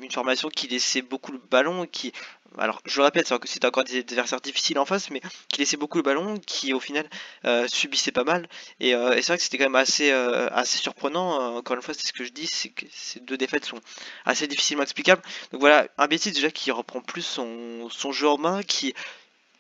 une 0.02 0.12
formation 0.12 0.49
qui 0.49 0.67
laissait 0.67 1.02
beaucoup 1.02 1.32
le 1.32 1.41
ballon, 1.49 1.86
qui 1.86 2.13
alors 2.60 2.82
je 2.86 2.99
le 2.99 3.06
répète, 3.06 3.34
c'était 3.45 3.65
encore 3.65 3.84
des 3.84 3.99
adversaires 3.99 4.41
difficiles 4.41 4.78
en 4.78 4.86
face, 4.86 5.10
mais 5.10 5.21
qui 5.49 5.60
laissait 5.60 5.78
beaucoup 5.78 5.97
le 5.97 6.04
ballon, 6.04 6.38
qui 6.45 6.73
au 6.73 6.80
final 6.80 7.10
euh, 7.45 7.67
subissait 7.67 8.12
pas 8.12 8.23
mal. 8.23 8.47
Et, 8.80 8.93
euh, 8.93 9.15
c'est 9.15 9.28
vrai 9.28 9.38
que 9.38 9.43
c'était 9.43 9.58
quand 9.58 9.65
même 9.65 9.76
assez, 9.76 10.12
euh, 10.12 10.49
assez 10.52 10.78
surprenant. 10.78 11.58
Encore 11.58 11.76
une 11.76 11.82
fois, 11.82 11.93
c'est 11.93 12.06
ce 12.06 12.13
que 12.13 12.23
je 12.23 12.32
dis, 12.32 12.47
c'est 12.47 12.69
que 12.69 12.86
ces 12.91 13.19
deux 13.21 13.38
défaites 13.38 13.65
sont 13.65 13.80
assez 14.26 14.47
difficilement 14.47 14.84
explicables. 14.84 15.21
Donc 15.52 15.62
voilà, 15.62 15.88
un 15.97 16.08
Betis 16.08 16.32
déjà 16.32 16.52
qui 16.52 16.71
reprend 16.71 17.02
plus 17.02 17.23
son, 17.23 17.89
son 17.89 18.12
jeu 18.12 18.28
en 18.28 18.38
main, 18.38 18.62
qui 18.62 18.93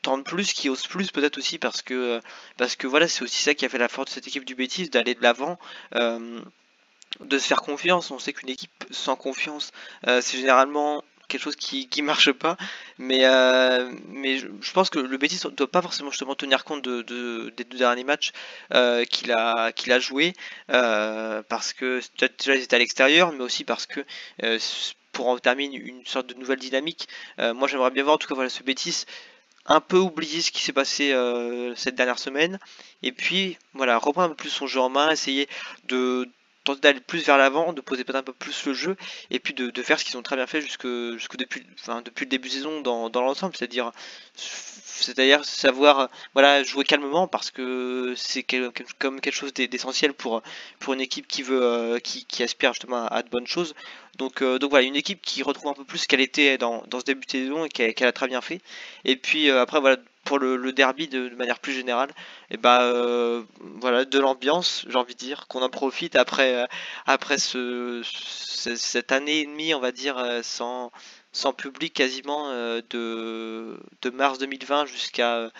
tente 0.03 0.25
plus, 0.25 0.53
qui 0.53 0.69
ose 0.69 0.85
plus 0.87 1.11
peut-être 1.11 1.37
aussi 1.37 1.57
parce 1.57 1.81
que 1.81 2.21
parce 2.57 2.75
que 2.75 2.87
voilà, 2.87 3.07
c'est 3.07 3.23
aussi 3.23 3.41
ça 3.41 3.55
qui 3.55 3.65
a 3.65 3.69
fait 3.69 3.79
la 3.79 3.89
force 3.89 4.11
de 4.11 4.13
cette 4.13 4.27
équipe 4.27 4.45
du 4.45 4.55
Betis, 4.55 4.89
d'aller 4.89 5.15
de 5.15 5.23
l'avant 5.23 5.57
de 7.19 7.37
se 7.37 7.47
faire 7.47 7.61
confiance. 7.61 8.11
On 8.11 8.19
sait 8.19 8.33
qu'une 8.33 8.49
équipe 8.49 8.85
sans 8.91 9.15
confiance, 9.15 9.71
c'est 10.05 10.37
généralement 10.37 11.03
quelque 11.33 11.41
chose 11.41 11.55
qui, 11.55 11.87
qui 11.89 12.01
marche 12.01 12.31
pas. 12.31 12.57
Mais, 12.97 13.25
euh, 13.25 13.91
je, 14.61 14.71
pense 14.71 14.89
que 14.89 14.99
le 14.99 15.17
Betis 15.17 15.39
ne 15.45 15.49
doit 15.49 15.69
pas 15.69 15.81
forcément 15.81 16.11
justement 16.11 16.35
tenir 16.35 16.63
compte 16.63 16.83
de, 16.83 17.01
des 17.55 17.63
deux 17.63 17.77
derniers 17.77 18.03
matchs 18.03 18.31
euh, 18.73 19.03
qu'il 19.05 19.31
a, 19.31 19.71
qu'il 19.71 19.91
a 19.91 19.99
joué 19.99 20.33
euh, 20.71 21.41
parce 21.49 21.73
que 21.73 22.01
déjà 22.37 22.55
ils 22.55 22.63
étaient 22.63 22.75
à 22.75 22.79
l'extérieur, 22.79 23.31
mais 23.31 23.43
aussi 23.43 23.63
parce 23.63 23.85
que 23.85 24.05
pour 25.11 25.27
en 25.27 25.37
terminer 25.37 25.77
une 25.77 26.05
sorte 26.05 26.27
de 26.27 26.33
nouvelle 26.33 26.59
dynamique, 26.59 27.07
moi 27.37 27.67
j'aimerais 27.67 27.91
bien 27.91 28.03
voir 28.03 28.15
en 28.15 28.17
tout 28.17 28.27
cas 28.27 28.35
voilà, 28.35 28.49
ce 28.49 28.63
Betis 28.63 29.05
un 29.65 29.79
peu 29.79 29.97
oublier 29.97 30.41
ce 30.41 30.51
qui 30.51 30.61
s'est 30.61 30.73
passé 30.73 31.15
cette 31.75 31.95
dernière 31.95 32.19
semaine. 32.19 32.59
Et 33.01 33.11
puis 33.11 33.57
voilà 33.73 33.97
reprendre 33.97 34.27
un 34.27 34.29
peu 34.29 34.35
plus 34.35 34.49
son 34.49 34.67
jeu 34.67 34.79
en 34.79 34.89
main, 34.89 35.11
essayer 35.11 35.47
de 35.87 36.29
d'aller 36.81 37.01
plus 37.01 37.25
vers 37.25 37.37
l'avant, 37.37 37.73
de 37.73 37.81
poser 37.81 38.03
peut-être 38.03 38.19
un 38.19 38.23
peu 38.23 38.33
plus 38.33 38.65
le 38.65 38.73
jeu, 38.73 38.95
et 39.29 39.39
puis 39.39 39.53
de, 39.53 39.83
faire 39.83 39.99
ce 39.99 40.05
qu'ils 40.05 40.17
ont 40.17 40.23
très 40.23 40.35
bien 40.35 40.47
fait 40.47 40.61
jusque, 40.61 40.87
jusque 41.17 41.35
depuis, 41.35 41.65
depuis 42.05 42.25
le 42.25 42.29
début 42.29 42.47
de 42.47 42.53
saison 42.53 42.81
dans, 42.81 43.09
dans 43.09 43.21
l'ensemble, 43.21 43.55
c'est-à-dire 43.55 43.91
c'est-à-dire 45.03 45.45
savoir 45.45 46.09
voilà 46.33 46.63
jouer 46.63 46.83
calmement 46.83 47.27
parce 47.27 47.51
que 47.51 48.13
c'est 48.15 48.43
comme 48.99 49.21
quelque 49.21 49.35
chose 49.35 49.53
d'essentiel 49.53 50.13
pour 50.13 50.41
pour 50.79 50.93
une 50.93 51.01
équipe 51.01 51.27
qui 51.27 51.43
veut 51.43 51.61
euh, 51.61 51.99
qui, 51.99 52.43
aspire 52.43 52.73
justement 52.73 53.05
à, 53.07 53.23
de 53.23 53.29
bonnes 53.29 53.47
choses. 53.47 53.73
Donc 54.17 54.41
euh, 54.41 54.59
donc 54.59 54.71
voilà 54.71 54.85
une 54.85 54.95
équipe 54.95 55.21
qui 55.21 55.43
retrouve 55.43 55.71
un 55.71 55.73
peu 55.73 55.83
plus 55.83 55.99
ce 55.99 56.07
qu'elle 56.07 56.21
était 56.21 56.57
dans, 56.57 56.83
dans 56.87 56.99
ce 56.99 57.05
début 57.05 57.25
de 57.25 57.31
saison 57.31 57.65
et 57.65 57.69
qu'elle 57.69 58.07
a 58.07 58.11
très 58.11 58.27
bien 58.27 58.41
fait. 58.41 58.61
Et 59.05 59.15
puis 59.15 59.49
euh, 59.49 59.61
après 59.61 59.79
voilà 59.79 59.97
pour 60.23 60.39
le, 60.39 60.71
derby 60.71 61.09
de, 61.09 61.29
manière 61.35 61.59
plus 61.59 61.73
générale 61.73 62.09
et 62.49 62.55
bah 62.55 62.89
voilà 63.81 64.05
de 64.05 64.19
l'ambiance 64.19 64.85
j'ai 64.87 64.95
envie 64.95 65.15
de 65.15 65.19
dire 65.19 65.47
qu'on 65.49 65.61
en 65.61 65.69
profite 65.69 66.15
après 66.15 66.65
après 67.05 67.37
ce, 67.37 68.01
cette 68.05 69.11
année 69.11 69.41
et 69.41 69.45
demie 69.45 69.73
on 69.73 69.81
va 69.81 69.91
dire 69.91 70.15
sans 70.41 70.93
sans 71.33 71.51
public 71.51 71.93
quasiment 71.93 72.49
euh, 72.51 72.81
de, 72.91 74.09
mars 74.11 74.37
2020 74.37 74.85
jusqu'à 74.85 75.51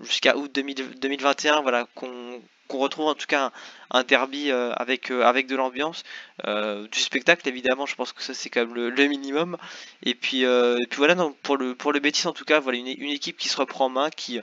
jusqu'à 0.00 0.36
août 0.36 0.52
2021 0.52 1.62
voilà 1.62 1.88
qu'on 1.94 2.42
retrouve 2.68 3.06
en 3.06 3.14
tout 3.14 3.26
cas 3.26 3.50
un, 3.90 4.02
derby 4.04 4.50
euh, 4.50 4.72
avec 4.74 5.10
euh, 5.10 5.24
avec 5.24 5.46
de 5.46 5.56
l'ambiance 5.56 6.04
du 6.44 7.00
spectacle 7.00 7.48
évidemment 7.48 7.86
je 7.86 7.94
pense 7.96 8.12
que 8.12 8.22
ça 8.22 8.34
c'est 8.34 8.50
quand 8.50 8.60
même 8.60 8.74
le, 8.74 9.06
minimum. 9.08 9.56
Et 10.04 10.14
puis 10.14 10.44
puis 10.90 10.98
voilà 10.98 11.14
non, 11.14 11.34
pour 11.42 11.56
le 11.56 11.74
pour 11.74 11.92
le 11.92 12.00
en 12.26 12.32
tout 12.32 12.44
cas 12.44 12.60
voilà 12.60 12.78
une, 12.78 12.86
une 12.86 13.10
équipe 13.10 13.36
qui 13.36 13.48
se 13.48 13.56
reprend 13.56 13.86
en 13.86 13.90
main 13.90 14.10
qui 14.10 14.40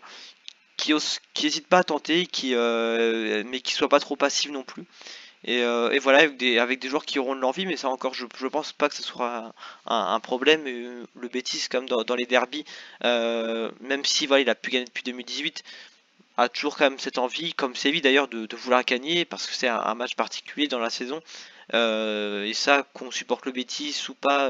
qui 0.78 0.94
n'hésite 1.44 1.68
pas 1.68 1.80
à 1.80 1.84
tenter 1.84 2.26
qui 2.26 2.56
mais 2.56 3.62
qui 3.62 3.74
soit 3.74 3.90
pas 3.90 4.00
trop 4.00 4.16
passive 4.16 4.52
non 4.52 4.64
plus 4.64 4.86
euh, 5.48 5.92
et, 5.92 6.00
voilà, 6.00 6.20
avec 6.20 6.38
des, 6.38 6.60
avec 6.60 6.80
des 6.80 6.90
joueurs 6.90 7.06
qui 7.06 7.20
auront 7.20 7.36
de 7.36 7.40
l'envie, 7.40 7.66
mais 7.66 7.78
ça 7.78 7.90
encore, 7.90 8.14
je, 8.14 8.26
je 8.38 8.48
pense 8.48 8.74
pas 8.74 8.90
que 8.90 8.96
ce 8.96 9.04
soit 9.04 9.54
un, 9.86 10.20
problème. 10.20 10.64
Euh, 10.68 11.06
le 11.16 11.28
Betis, 11.30 11.68
comme 11.70 11.88
dans, 11.88 12.16
les 12.16 12.26
derbies, 12.26 12.66
euh, 13.06 13.72
même 13.82 14.04
si 14.06 14.28
voilà, 14.28 14.42
il 14.42 14.50
a 14.50 14.56
pu 14.56 14.72
gagner 14.72 14.86
depuis 14.86 15.04
2018, 15.04 15.64
a 16.38 16.50
toujours 16.50 16.78
quand 16.78 16.90
même 16.90 17.00
cette 17.00 17.18
envie, 17.18 17.54
comme 17.54 17.76
Séville 17.76 18.02
d'ailleurs, 18.02 18.28
de, 18.28 18.48
vouloir 18.56 18.84
gagner 18.84 19.26
parce 19.26 19.48
que 19.48 19.54
c'est 19.54 19.68
un, 19.68 19.96
match 19.96 20.16
particulier 20.16 20.68
dans 20.68 20.80
la 20.80 20.90
saison. 20.90 21.22
Et 21.74 22.54
ça, 22.54 22.86
qu'on 22.94 23.12
supporte 23.12 23.46
le 23.46 23.52
Betis 23.52 24.08
ou 24.10 24.14
pas, 24.14 24.50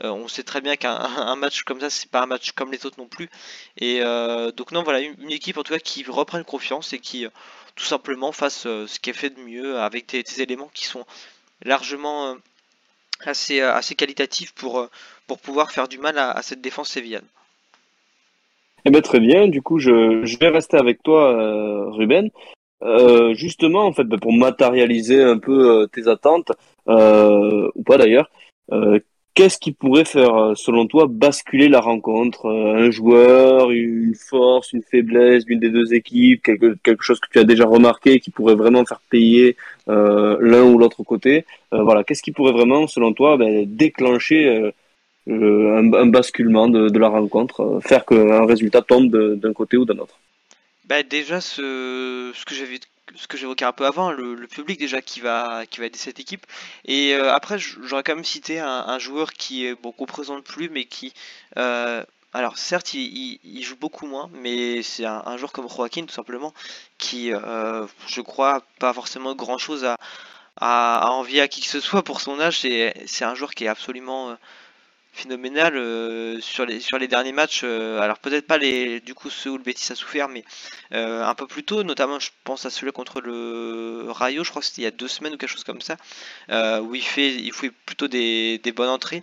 on 0.00 0.28
sait 0.28 0.42
très 0.42 0.60
bien 0.60 0.76
qu'un 0.76 1.36
match 1.36 1.62
comme 1.62 1.80
ça, 1.80 1.90
c'est 1.90 2.10
pas 2.10 2.22
un 2.22 2.26
match 2.26 2.52
comme 2.52 2.70
les 2.72 2.84
autres 2.86 2.98
non 2.98 3.06
plus. 3.06 3.30
Et 3.78 4.00
donc 4.56 4.72
non, 4.72 4.82
voilà, 4.82 5.00
une, 5.00 5.30
équipe 5.30 5.58
en 5.58 5.62
tout 5.62 5.72
cas 5.72 5.78
qui 5.78 6.04
reprenne 6.04 6.44
confiance 6.44 6.92
et 6.92 6.98
qui 6.98 7.26
tout 7.80 7.86
simplement 7.86 8.30
fasse 8.32 8.66
euh, 8.66 8.86
ce 8.86 9.00
qui 9.00 9.08
est 9.08 9.14
fait 9.14 9.30
de 9.30 9.40
mieux 9.40 9.78
avec 9.78 10.06
des, 10.10 10.42
éléments 10.42 10.70
qui 10.74 10.84
sont 10.84 11.06
largement 11.62 12.26
euh, 12.26 12.34
assez, 13.24 13.60
euh, 13.60 13.72
assez 13.72 13.94
qualitatifs 13.94 14.52
pour, 14.52 14.86
pour 15.26 15.38
pouvoir 15.38 15.72
faire 15.72 15.88
du 15.88 15.98
mal 15.98 16.18
à, 16.18 16.42
cette 16.42 16.60
défense 16.60 16.90
sévillane. 16.90 17.24
Eh 18.84 18.90
bien, 18.90 19.00
très 19.00 19.20
bien, 19.20 19.48
du 19.48 19.62
coup 19.62 19.78
je, 19.78 20.24
je 20.24 20.38
vais 20.38 20.48
rester 20.48 20.76
avec 20.76 21.02
toi 21.02 21.90
Ruben. 21.90 22.30
Justement, 23.34 23.86
en 23.86 23.92
fait, 23.92 24.04
ben, 24.04 24.18
pour 24.18 24.32
matérialiser 24.32 25.22
un 25.22 25.38
peu 25.38 25.88
tes 25.92 26.08
attentes, 26.08 26.52
ou 26.86 27.82
pas 27.84 27.98
d'ailleurs, 27.98 28.30
Qu'est-ce 29.34 29.58
qui 29.58 29.72
pourrait 29.72 30.04
faire, 30.04 30.34
euh, 30.34 30.54
selon 30.54 30.86
toi, 30.86 31.06
basculer 31.08 31.68
la 31.68 31.80
rencontre 31.80 32.46
euh, 32.46 32.74
Un 32.74 32.90
joueur, 32.90 33.70
une 33.70 34.14
force, 34.14 34.72
une 34.72 34.82
faiblesse 34.82 35.44
d'une 35.44 35.60
des 35.60 35.70
deux 35.70 35.94
équipes, 35.94 36.42
quelque, 36.42 36.76
quelque 36.82 37.02
chose 37.04 37.20
que 37.20 37.28
tu 37.30 37.38
as 37.38 37.44
déjà 37.44 37.64
remarqué 37.64 38.18
qui 38.18 38.30
pourrait 38.30 38.56
vraiment 38.56 38.84
faire 38.84 39.00
payer 39.08 39.56
euh, 39.88 40.36
l'un 40.40 40.64
ou 40.64 40.78
l'autre 40.78 41.04
côté 41.04 41.46
Voilà, 41.72 42.02
qu'est-ce 42.04 42.22
qui 42.22 42.32
pourrait 42.32 42.52
vraiment, 42.52 42.86
selon 42.88 43.12
toi, 43.12 43.36
ben, 43.36 43.64
déclencher 43.66 44.72
un, 45.28 46.06
basculement 46.06 46.68
de 46.68 46.98
la 46.98 47.08
rencontre, 47.08 47.78
faire 47.82 48.04
qu'un 48.04 48.44
résultat 48.44 48.82
tombe 48.82 49.10
d'un 49.10 49.52
côté 49.52 49.76
ou 49.76 49.84
d'un 49.84 49.98
autre? 49.98 50.18
Bah 50.90 51.04
déjà, 51.04 51.40
ce, 51.40 52.32
ce 52.34 52.44
que 52.44 52.52
j'avais 52.52 52.80
ce 53.14 53.28
que 53.28 53.36
j'évoquais 53.36 53.64
un 53.64 53.72
peu 53.72 53.86
avant, 53.86 54.10
le, 54.10 54.46
public 54.48 54.78
déjà 54.78 55.00
qui 55.00 55.20
va 55.20 55.64
qui 55.66 55.78
va 55.78 55.86
aider 55.86 55.98
cette 55.98 56.18
équipe. 56.18 56.44
Et 56.84 57.14
euh, 57.14 57.32
après, 57.32 57.58
j'aurais 57.60 58.02
quand 58.02 58.16
même 58.16 58.24
cité 58.24 58.58
un, 58.58 58.98
joueur 58.98 59.32
qui 59.32 59.66
est 59.66 59.76
bon 59.76 59.92
qu'on 59.92 60.06
présente 60.06 60.42
plus, 60.44 60.68
mais 60.68 60.86
qui 60.86 61.14
euh, 61.58 62.04
alors 62.32 62.58
certes, 62.58 62.92
il, 62.94 63.62
joue 63.62 63.76
beaucoup 63.76 64.06
moins, 64.06 64.30
mais 64.32 64.82
c'est 64.82 65.04
un, 65.04 65.36
joueur 65.36 65.52
comme 65.52 65.68
Joaquin 65.68 66.06
tout 66.06 66.14
simplement, 66.14 66.52
qui, 66.98 67.32
euh, 67.32 67.86
je 68.08 68.20
crois, 68.20 68.62
pas 68.80 68.92
forcément 68.92 69.36
grand 69.36 69.58
chose 69.58 69.84
à, 69.84 69.96
à, 70.56 71.10
envier 71.12 71.40
à 71.40 71.48
qui 71.48 71.60
que 71.60 71.68
ce 71.68 71.80
soit 71.80 72.02
pour 72.02 72.20
son 72.20 72.40
âge. 72.40 72.58
C'est 72.60 73.24
un 73.24 73.34
joueur 73.36 73.54
qui 73.54 73.64
est 73.64 73.68
absolument 73.68 74.36
phénoménal 75.12 75.76
euh, 75.76 76.40
sur 76.40 76.66
les 76.66 76.80
sur 76.80 76.98
les 76.98 77.08
derniers 77.08 77.32
matchs. 77.32 77.62
Euh, 77.64 78.00
alors 78.00 78.18
peut-être 78.18 78.46
pas 78.46 78.58
les 78.58 79.00
du 79.00 79.14
coup 79.14 79.30
ceux 79.30 79.50
où 79.50 79.56
le 79.56 79.62
Betis 79.62 79.92
a 79.92 79.94
souffert, 79.94 80.28
mais 80.28 80.44
euh, 80.92 81.24
un 81.24 81.34
peu 81.34 81.46
plus 81.46 81.64
tôt, 81.64 81.82
notamment 81.82 82.18
je 82.18 82.30
pense 82.44 82.66
à 82.66 82.70
celui 82.70 82.92
contre 82.92 83.20
le 83.20 84.06
Rayo, 84.08 84.44
je 84.44 84.50
crois 84.50 84.60
que 84.60 84.66
c'était 84.66 84.82
il 84.82 84.84
y 84.84 84.88
a 84.88 84.92
deux 84.92 85.08
semaines 85.08 85.34
ou 85.34 85.36
quelque 85.36 85.50
chose 85.50 85.64
comme 85.64 85.80
ça, 85.80 85.96
où 86.80 86.94
il 86.94 87.02
fait 87.02 87.34
il 87.34 87.52
fait 87.52 87.70
plutôt 87.70 88.08
des, 88.08 88.58
des 88.58 88.72
bonnes 88.72 88.88
entrées 88.90 89.22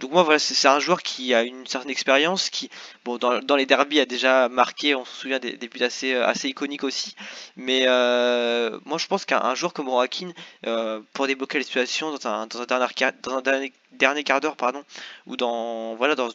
donc 0.00 0.12
moi 0.12 0.22
voilà 0.22 0.38
c'est 0.38 0.68
un 0.68 0.78
joueur 0.78 1.02
qui 1.02 1.34
a 1.34 1.42
une 1.42 1.66
certaine 1.66 1.90
expérience 1.90 2.50
qui 2.50 2.70
bon 3.04 3.18
dans, 3.18 3.40
dans 3.40 3.56
les 3.56 3.66
derbies 3.66 4.00
a 4.00 4.06
déjà 4.06 4.48
marqué 4.48 4.94
on 4.94 5.04
se 5.04 5.14
souvient 5.14 5.38
des, 5.38 5.56
des 5.56 5.68
buts 5.68 5.82
assez 5.82 6.14
euh, 6.14 6.26
assez 6.26 6.48
iconiques 6.48 6.84
aussi. 6.84 7.14
Mais 7.56 7.84
euh, 7.86 8.78
moi 8.84 8.98
je 8.98 9.06
pense 9.06 9.24
qu'un 9.24 9.54
joueur 9.54 9.72
comme 9.72 9.86
Joaquin 9.86 10.32
euh, 10.66 11.00
pour 11.12 11.26
débloquer 11.26 11.58
les 11.58 11.64
situations 11.64 12.10
dans 12.10 12.26
un, 12.26 12.46
dans 12.46 12.60
un 12.62 12.66
dernier 12.66 12.86
dans 13.22 13.36
un 13.36 13.42
dernier, 13.42 13.72
dernier 13.92 14.24
quart 14.24 14.40
d'heure 14.40 14.56
pardon 14.56 14.82
ou 15.26 15.36
dans 15.36 15.94
voilà 15.96 16.14
dans 16.14 16.28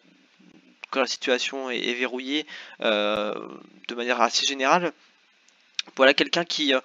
quand 0.89 1.01
la 1.01 1.07
situation 1.07 1.69
est, 1.69 1.79
est 1.79 1.93
verrouillée 1.93 2.45
de 2.79 3.95
manière 3.95 4.21
assez 4.21 4.45
générale 4.45 4.93
voilà 5.97 6.13
quelqu'un 6.13 6.45
qui 6.45 6.73
euh, 6.73 6.79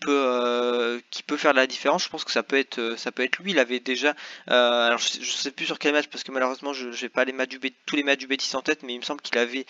peut 0.00 0.06
euh, 0.10 1.00
qui 1.10 1.24
faire 1.36 1.54
la 1.54 1.66
différence 1.66 2.04
je 2.04 2.08
pense 2.08 2.24
que 2.24 2.30
ça 2.30 2.42
peut 2.42 2.58
être 2.58 2.78
euh, 2.78 2.96
lui. 3.40 3.52
Il 3.52 3.58
avait 3.58 3.80
déjà 3.80 4.14
alors 4.46 4.98
je 4.98 5.08
sais, 5.08 5.22
sais 5.24 5.50
plus 5.50 5.66
sur 5.66 5.78
quel 5.78 5.92
match 5.94 6.06
parce 6.08 6.22
que 6.22 6.30
malheureusement 6.30 6.72
je 6.72 6.88
n'ai 6.88 7.08
pas 7.08 7.24
tous 7.86 7.96
les 7.96 8.02
matchs 8.02 8.20
du 8.20 8.26
Betis 8.26 8.54
en 8.54 8.62
tête 8.62 8.82
mais 8.82 8.94
il 8.94 8.98
me 8.98 9.04
semble 9.04 9.22
qu'il 9.22 9.38
avait 9.38 9.66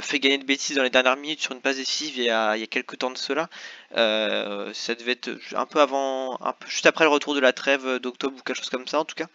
fait 0.00 0.20
gagner 0.20 0.38
de 0.38 0.44
Betis 0.44 0.74
dans 0.74 0.82
les 0.82 0.90
dernières 0.90 1.16
minutes 1.16 1.40
sur 1.40 1.52
une 1.52 1.60
passe 1.60 1.76
décisive 1.76 2.16
il 2.16 2.24
y 2.24 2.30
a, 2.30 2.56
il 2.56 2.60
y 2.60 2.64
a 2.64 2.68
quelques 2.68 2.98
temps 2.98 3.10
de 3.10 3.18
cela. 3.18 3.48
Ça 3.92 4.94
devait 4.94 5.12
être 5.12 5.30
un 5.54 5.66
peu 5.66 5.80
avant 5.80 6.38
un 6.40 6.52
peu 6.52 6.68
juste 6.68 6.86
après 6.86 7.04
le 7.04 7.10
retour 7.10 7.34
de 7.34 7.40
la 7.40 7.52
trêve 7.52 7.98
d'octobre 7.98 8.36
ou 8.38 8.42
quelque 8.42 8.56
chose 8.56 8.70
comme 8.70 8.86
ça 8.86 9.00
en 9.00 9.04
tout 9.04 9.16
cas. 9.16 9.26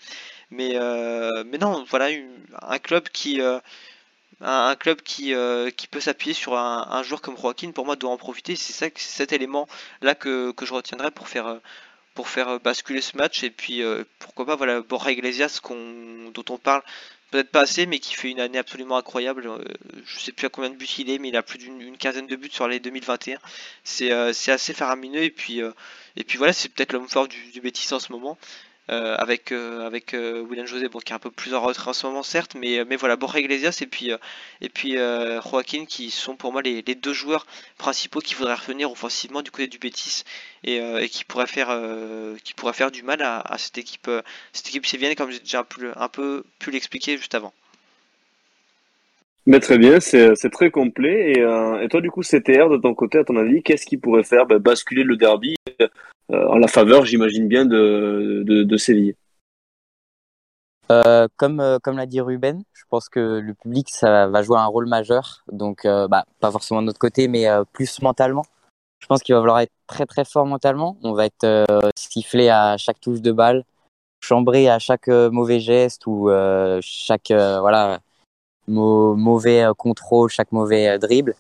Mais 0.49 0.73
non 1.59 1.85
voilà 1.89 2.09
un 2.61 2.79
club 2.79 3.09
qui 3.09 3.41
un, 4.41 4.75
club 4.75 5.01
qui, 5.01 5.33
euh, 5.33 5.69
qui 5.69 5.87
peut 5.87 5.99
s'appuyer 5.99 6.33
sur 6.33 6.57
un, 6.57 7.03
joueur 7.03 7.21
comme 7.21 7.37
Joaquin, 7.37 7.71
pour 7.71 7.85
moi, 7.85 7.95
doit 7.95 8.11
en 8.11 8.17
profiter. 8.17 8.55
C'est 8.55 8.73
ça, 8.73 8.87
cet 8.95 9.33
élément-là 9.33 10.15
que, 10.15 10.51
que, 10.51 10.65
je 10.65 10.73
retiendrai 10.73 11.11
pour 11.11 11.27
faire, 11.27 11.59
pour 12.15 12.27
faire 12.29 12.59
basculer 12.59 13.01
ce 13.01 13.17
match. 13.17 13.43
Et 13.43 13.51
puis, 13.51 13.83
euh, 13.83 14.03
pourquoi 14.19 14.45
pas, 14.45 14.55
voilà, 14.55 14.81
Borja 14.81 15.11
Iglesias, 15.11 15.59
dont 15.63 16.45
on 16.49 16.57
parle 16.57 16.81
peut-être 17.31 17.51
pas 17.51 17.61
assez, 17.61 17.85
mais 17.85 17.99
qui 17.99 18.15
fait 18.15 18.29
une 18.29 18.41
année 18.41 18.57
absolument 18.57 18.97
incroyable. 18.97 19.47
Euh, 19.47 19.63
je 20.05 20.19
sais 20.19 20.31
plus 20.31 20.47
à 20.47 20.49
combien 20.49 20.69
de 20.69 20.75
buts 20.75 20.85
il 20.97 21.09
est, 21.09 21.17
mais 21.17 21.29
il 21.29 21.37
a 21.37 21.43
plus 21.43 21.59
d'une 21.59 21.97
quinzaine 21.97 22.27
de 22.27 22.35
buts 22.35 22.49
sur 22.51 22.67
les 22.67 22.79
2021. 22.79 23.37
C'est, 23.83 24.11
assez 24.11 24.73
faramineux. 24.73 25.23
Et 25.23 25.29
puis, 25.29 25.61
et 26.15 26.23
puis 26.23 26.37
voilà, 26.37 26.53
c'est 26.53 26.69
peut-être 26.69 26.93
l'homme 26.93 27.07
fort 27.07 27.27
du, 27.27 27.51
du 27.51 27.61
Betis 27.61 27.93
en 27.93 27.99
ce 27.99 28.11
moment. 28.11 28.37
Euh, 28.91 29.15
avec 29.17 29.53
euh, 29.53 29.87
avec 29.87 30.13
euh, 30.13 30.41
William 30.41 30.67
José 30.67 30.89
bon, 30.89 30.99
qui 30.99 31.13
est 31.13 31.15
un 31.15 31.19
peu 31.19 31.31
plus 31.31 31.53
en 31.53 31.61
retrait 31.61 31.91
en 31.91 31.93
ce 31.93 32.05
moment 32.07 32.23
certes 32.23 32.57
mais 32.59 32.83
mais 32.83 32.97
voilà 32.97 33.15
Borja 33.15 33.39
Iglesias 33.39 33.79
et 33.81 33.85
puis 33.85 34.11
et 34.59 34.67
puis 34.67 34.97
Joaquin 34.97 35.85
qui 35.85 36.11
sont 36.11 36.35
pour 36.35 36.51
moi 36.51 36.61
les, 36.61 36.81
deux 36.81 37.13
joueurs 37.13 37.45
principaux 37.77 38.19
qui 38.19 38.35
voudraient 38.35 38.55
revenir 38.55 38.91
offensivement 38.91 39.43
du 39.43 39.49
côté 39.49 39.67
du 39.67 39.77
Betis 39.77 40.23
et, 40.65 40.81
qui 41.09 41.23
pourraient 41.23 41.47
faire 41.47 41.69
qui 42.43 42.53
faire 42.73 42.91
du 42.91 43.03
mal 43.03 43.21
à, 43.21 43.57
cette 43.57 43.77
équipe 43.77 44.11
cette 44.51 44.67
équipe 44.67 44.85
sévienne 44.85 45.15
comme 45.15 45.31
j'ai 45.31 45.39
déjà 45.39 45.61
un 45.61 45.63
peu, 45.63 45.91
un 45.95 46.09
peu 46.09 46.43
pu 46.59 46.71
l'expliquer 46.71 47.15
juste 47.15 47.35
avant 47.35 47.53
mais 49.47 49.59
très 49.59 49.79
bien, 49.79 49.99
c'est 49.99 50.51
très 50.51 50.69
complet. 50.69 51.31
Et, 51.31 51.39
et, 51.39 51.87
toi, 51.89 51.99
du 51.99 52.11
coup, 52.11 52.21
CTR, 52.21 52.69
de 52.69 52.77
ton 52.77 52.93
côté, 52.93 53.17
à 53.17 53.23
ton 53.23 53.35
avis, 53.37 53.63
qu'est-ce 53.63 53.87
qui 53.87 53.97
pourrait 53.97 54.23
faire 54.23 54.45
bah, 54.45 54.59
basculer 54.59 55.03
le 55.03 55.17
derby 55.17 55.55
en 56.31 56.57
la 56.57 56.67
faveur, 56.67 57.05
j'imagine 57.05 57.47
bien, 57.47 57.65
de, 57.65 58.43
de, 58.45 58.77
Séville. 58.77 59.15
Euh, 60.91 61.27
comme 61.37 61.59
euh, 61.59 61.79
comme 61.79 61.97
l'a 61.97 62.05
dit 62.05 62.19
Ruben, 62.19 62.63
je 62.73 62.83
pense 62.89 63.07
que 63.07 63.39
le 63.39 63.53
public 63.53 63.87
ça 63.89 64.27
va 64.27 64.43
jouer 64.43 64.57
un 64.57 64.65
rôle 64.65 64.87
majeur. 64.87 65.43
Donc 65.51 65.85
bah, 65.85 66.25
pas 66.39 66.51
forcément 66.51 66.81
de 66.81 66.87
notre 66.87 66.99
côté, 66.99 67.27
mais 67.27 67.47
plus 67.73 68.01
mentalement. 68.01 68.45
Je 68.99 69.07
pense 69.07 69.23
qu'il 69.23 69.33
va 69.33 69.41
falloir 69.41 69.59
être 69.59 69.71
très 69.87 70.05
très 70.05 70.25
fort 70.25 70.45
mentalement. 70.45 70.97
On 71.03 71.13
va 71.13 71.25
être 71.25 71.65
sifflé 71.95 72.49
à 72.49 72.77
chaque 72.77 72.99
touche 72.99 73.21
de 73.21 73.31
balle, 73.31 73.63
chambré 74.21 74.69
à 74.69 74.79
chaque 74.79 75.07
mauvais 75.07 75.59
geste 75.59 76.07
ou 76.07 76.29
chaque 76.81 77.31
voilà 77.31 77.99
mauvais 78.67 79.65
contrôle, 79.77 80.29
chaque 80.29 80.51
mauvais 80.51 80.99
dribble. 80.99 81.35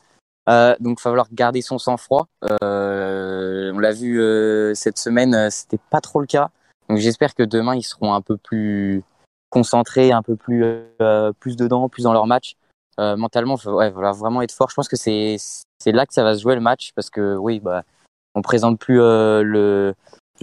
Euh, 0.49 0.75
donc, 0.79 0.99
il 0.99 1.03
va 1.03 1.11
falloir 1.11 1.27
garder 1.31 1.61
son 1.61 1.77
sang-froid. 1.77 2.27
Euh, 2.63 3.71
on 3.73 3.79
l'a 3.79 3.91
vu 3.91 4.19
euh, 4.19 4.73
cette 4.73 4.97
semaine, 4.97 5.49
c'était 5.49 5.79
pas 5.89 6.01
trop 6.01 6.19
le 6.19 6.27
cas. 6.27 6.49
Donc, 6.89 6.97
j'espère 6.97 7.35
que 7.35 7.43
demain 7.43 7.75
ils 7.75 7.83
seront 7.83 8.13
un 8.13 8.21
peu 8.21 8.37
plus 8.37 9.03
concentrés, 9.49 10.11
un 10.11 10.23
peu 10.23 10.35
plus 10.35 10.63
plus 11.39 11.55
dedans, 11.55 11.89
plus 11.89 12.03
dans 12.03 12.13
leur 12.13 12.27
match. 12.27 12.55
mentalement, 12.97 13.55
il 13.57 13.91
va 13.91 14.11
vraiment 14.11 14.41
être 14.41 14.51
fort. 14.51 14.69
Je 14.69 14.75
pense 14.75 14.89
que 14.89 14.95
c'est 14.95 15.37
là 15.85 16.05
que 16.05 16.13
ça 16.13 16.23
va 16.23 16.35
se 16.35 16.41
jouer 16.41 16.55
le 16.55 16.61
match 16.61 16.91
parce 16.95 17.09
que 17.09 17.35
oui, 17.35 17.59
bah, 17.59 17.83
on 18.35 18.41
présente 18.41 18.79
plus 18.79 18.97
le 18.97 19.93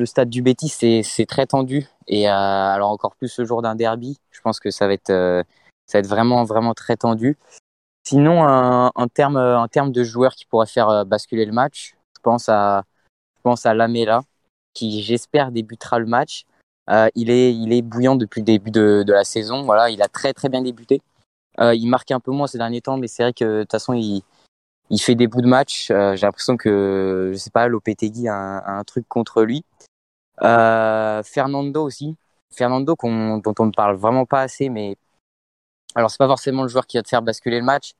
stade 0.04 0.30
du 0.30 0.42
Betis, 0.42 0.68
c'est 0.68 1.02
c'est 1.02 1.26
très 1.26 1.46
tendu 1.46 1.86
et 2.06 2.28
alors 2.28 2.90
encore 2.90 3.16
plus 3.16 3.28
ce 3.28 3.44
jour 3.44 3.62
d'un 3.62 3.74
derby. 3.74 4.18
Je 4.30 4.40
pense 4.40 4.60
que 4.60 4.70
ça 4.70 4.86
va 4.86 4.94
être 4.94 5.08
ça 5.08 5.98
va 5.98 5.98
être 5.98 6.06
vraiment 6.06 6.44
vraiment 6.44 6.74
très 6.74 6.96
tendu. 6.96 7.36
Sinon, 8.08 8.40
en 8.40 9.08
termes 9.08 9.36
en 9.36 9.68
terme 9.68 9.92
de 9.92 10.02
joueurs 10.02 10.32
qui 10.32 10.46
pourraient 10.46 10.64
faire 10.64 10.88
euh, 10.88 11.04
basculer 11.04 11.44
le 11.44 11.52
match, 11.52 11.94
je 12.16 12.22
pense 12.22 12.48
à, 12.48 12.84
je 13.36 13.42
pense 13.42 13.66
à 13.66 13.74
Lamela, 13.74 14.22
qui 14.72 15.02
j'espère 15.02 15.52
débutera 15.52 15.98
le 15.98 16.06
match. 16.06 16.46
Euh, 16.88 17.10
il, 17.14 17.28
est, 17.28 17.54
il 17.54 17.70
est 17.70 17.82
bouillant 17.82 18.16
depuis 18.16 18.40
le 18.40 18.46
début 18.46 18.70
de, 18.70 19.04
la 19.06 19.24
saison. 19.24 19.62
Voilà, 19.64 19.90
il 19.90 20.00
a 20.00 20.08
très 20.08 20.32
très 20.32 20.48
bien 20.48 20.62
débuté. 20.62 21.02
Euh, 21.60 21.74
il 21.74 21.86
marque 21.86 22.10
un 22.10 22.18
peu 22.18 22.30
moins 22.30 22.46
ces 22.46 22.56
derniers 22.56 22.80
temps, 22.80 22.96
mais 22.96 23.08
c'est 23.08 23.24
vrai 23.24 23.34
que 23.34 23.58
de 23.58 23.62
toute 23.64 23.72
façon, 23.72 23.92
il, 23.92 24.22
il 24.88 24.98
fait 24.98 25.14
des 25.14 25.26
bouts 25.26 25.42
de 25.42 25.46
match. 25.46 25.88
J'ai 25.88 26.22
l'impression 26.22 26.56
que, 26.56 27.32
je 27.34 27.38
sais 27.38 27.50
pas, 27.50 27.68
Lopetegui 27.68 28.26
a 28.26 28.34
un, 28.34 28.78
un 28.78 28.84
truc 28.84 29.06
contre 29.06 29.42
lui. 29.42 29.66
Fernando 30.40 31.84
aussi. 31.84 32.16
Fernando 32.54 32.96
dont 33.02 33.54
on 33.58 33.66
ne 33.66 33.72
parle 33.72 33.96
vraiment 33.96 34.24
pas 34.24 34.40
assez, 34.40 34.70
mais 34.70 34.96
alors, 35.94 36.10
c'est 36.10 36.18
pas 36.18 36.26
forcément 36.26 36.62
le 36.62 36.68
joueur 36.68 36.86
qui 36.86 36.96
va 36.96 37.02
te 37.02 37.08
faire 37.08 37.22
basculer 37.22 37.58
le 37.58 37.64
match, 37.64 37.92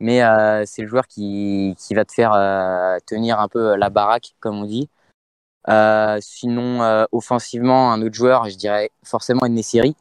mais 0.00 0.22
euh, 0.22 0.64
c'est 0.66 0.82
le 0.82 0.88
joueur 0.88 1.06
qui, 1.06 1.74
qui 1.78 1.94
va 1.94 2.04
te 2.04 2.12
faire 2.12 2.32
euh, 2.32 2.98
tenir 3.06 3.40
un 3.40 3.48
peu 3.48 3.76
la 3.76 3.90
baraque, 3.90 4.34
comme 4.40 4.58
on 4.58 4.64
dit. 4.64 4.88
Euh, 5.68 6.18
sinon, 6.20 6.82
euh, 6.82 7.04
offensivement, 7.12 7.92
un 7.92 8.02
autre 8.02 8.14
joueur, 8.14 8.48
je 8.48 8.56
dirais 8.56 8.90
forcément 9.02 9.46
Nessiri, 9.48 9.96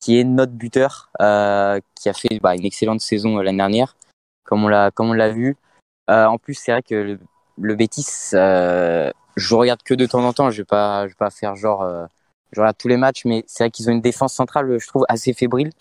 qui 0.00 0.18
est 0.18 0.24
notre 0.24 0.52
buteur, 0.52 1.10
euh, 1.20 1.80
qui 1.96 2.08
a 2.08 2.12
fait 2.12 2.38
bah, 2.40 2.54
une 2.54 2.64
excellente 2.64 3.00
saison 3.00 3.38
l'année 3.38 3.58
dernière, 3.58 3.96
comme 4.44 4.64
on 4.64 4.68
l'a 4.68 4.90
comme 4.92 5.10
on 5.10 5.14
l'a 5.14 5.30
vu. 5.30 5.56
en 6.08 6.38
plus, 6.38 6.54
c'est 6.54 6.72
vrai 6.72 6.82
que 6.82 6.94
le, 6.94 7.20
le 7.60 7.74
Betis, 7.74 8.30
je 8.32 9.54
regarde 9.54 9.82
que 9.82 9.94
de 9.94 10.06
temps 10.06 10.24
en 10.24 10.32
temps. 10.32 10.50
Je 10.50 10.62
vais 10.62 10.66
pas, 10.66 11.04
je 11.04 11.12
vais 11.12 11.18
pas 11.18 11.30
faire 11.30 11.56
genre, 11.56 11.86
je 12.52 12.72
tous 12.72 12.88
les 12.88 12.96
matchs, 12.96 13.24
mais 13.24 13.44
c'est 13.46 13.64
vrai 13.64 13.70
qu'ils 13.70 13.88
ont 13.90 13.92
une 13.92 14.00
défense 14.00 14.34
centrale, 14.34 14.78
je 14.78 14.86
trouve, 14.86 15.04
assez 15.08 15.32
fébrile 15.34 15.72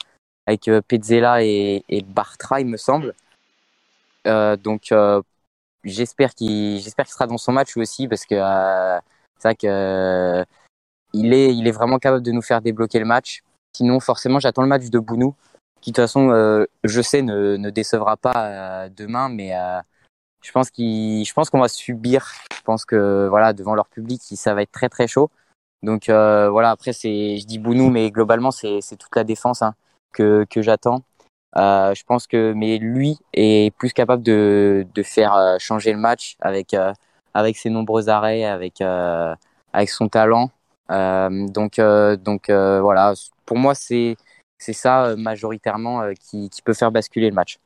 avec 0.48 0.68
euh, 0.70 0.82
Pezzella 0.82 1.44
et, 1.44 1.84
Bartra, 2.08 2.62
il 2.62 2.68
me 2.68 2.78
semble. 2.78 3.14
Euh, 4.26 4.56
donc 4.56 4.92
euh, 4.92 5.22
j'espère 5.84 6.34
qu'il 6.34 6.82
sera 6.82 7.28
dans 7.28 7.38
son 7.38 7.52
match 7.52 7.78
aussi 7.78 8.08
parce 8.08 8.26
que 8.26 8.36
c'est 9.40 9.48
vrai 9.50 9.56
que 9.56 10.46
il 11.14 11.34
est 11.34 11.72
vraiment 11.72 12.00
capable 12.00 12.24
de 12.24 12.32
nous 12.32 12.42
faire 12.42 12.62
débloquer 12.62 13.00
le 13.00 13.06
match. 13.06 13.44
Sinon 13.74 14.00
forcément 14.00 14.40
j'attends 14.40 14.64
le 14.64 14.68
match 14.68 14.90
de 14.90 15.00
Bounou 15.00 15.36
qui 15.82 15.92
de 15.92 15.96
toute 15.96 16.04
façon 16.04 16.66
je 16.84 17.02
sais 17.02 17.22
ne, 17.22 17.70
décevra 17.70 18.18
pas 18.18 18.90
demain 18.90 19.30
mais 19.30 19.52
je 20.42 20.52
pense 20.52 21.50
qu'on 21.50 21.60
va 21.60 21.68
subir 21.68 22.32
je 22.54 22.62
pense 22.64 22.84
que 22.84 23.28
voilà 23.30 23.54
devant 23.54 23.76
leur 23.76 23.88
public 23.88 24.22
ça 24.22 24.54
va 24.54 24.64
être 24.64 24.72
très 24.72 24.90
très 24.90 25.08
chaud 25.08 25.30
donc 25.84 26.06
voilà 26.08 26.72
après 26.72 26.92
je 26.92 27.46
dis 27.46 27.60
Bounou 27.60 27.90
mais 27.90 28.12
globalement 28.12 28.52
c'est 28.52 28.82
c'est 28.82 28.98
toute 28.98 29.16
la 29.16 29.24
défense 29.24 29.62
hein 29.62 29.76
que, 30.14 30.46
j'attends. 30.58 31.04
Euh, 31.56 31.94
je 31.96 32.04
pense 32.04 32.28
que 32.28 32.54
mais 32.54 32.78
lui 32.78 33.18
est 33.34 33.76
plus 33.78 33.94
capable 33.94 34.22
de, 34.24 34.86
faire 35.04 35.34
euh, 35.36 35.58
changer 35.60 35.94
le 35.94 35.98
match 35.98 36.36
avec 36.42 36.74
euh, 36.74 36.94
avec 37.34 37.58
ses 37.58 37.70
nombreux 37.70 38.10
arrêts, 38.10 38.44
avec 38.44 38.78
son 39.90 40.10
talent. 40.10 40.52
donc 40.90 41.80
donc 41.80 42.50
voilà, 42.50 43.14
pour 43.46 43.58
moi 43.58 43.74
c'est 43.76 44.18
ça 44.60 45.16
majoritairement 45.18 46.12
qui 46.20 46.50
peut 46.64 46.74
faire 46.74 46.92
basculer 46.92 47.30
le 47.30 47.36
match. 47.36 47.60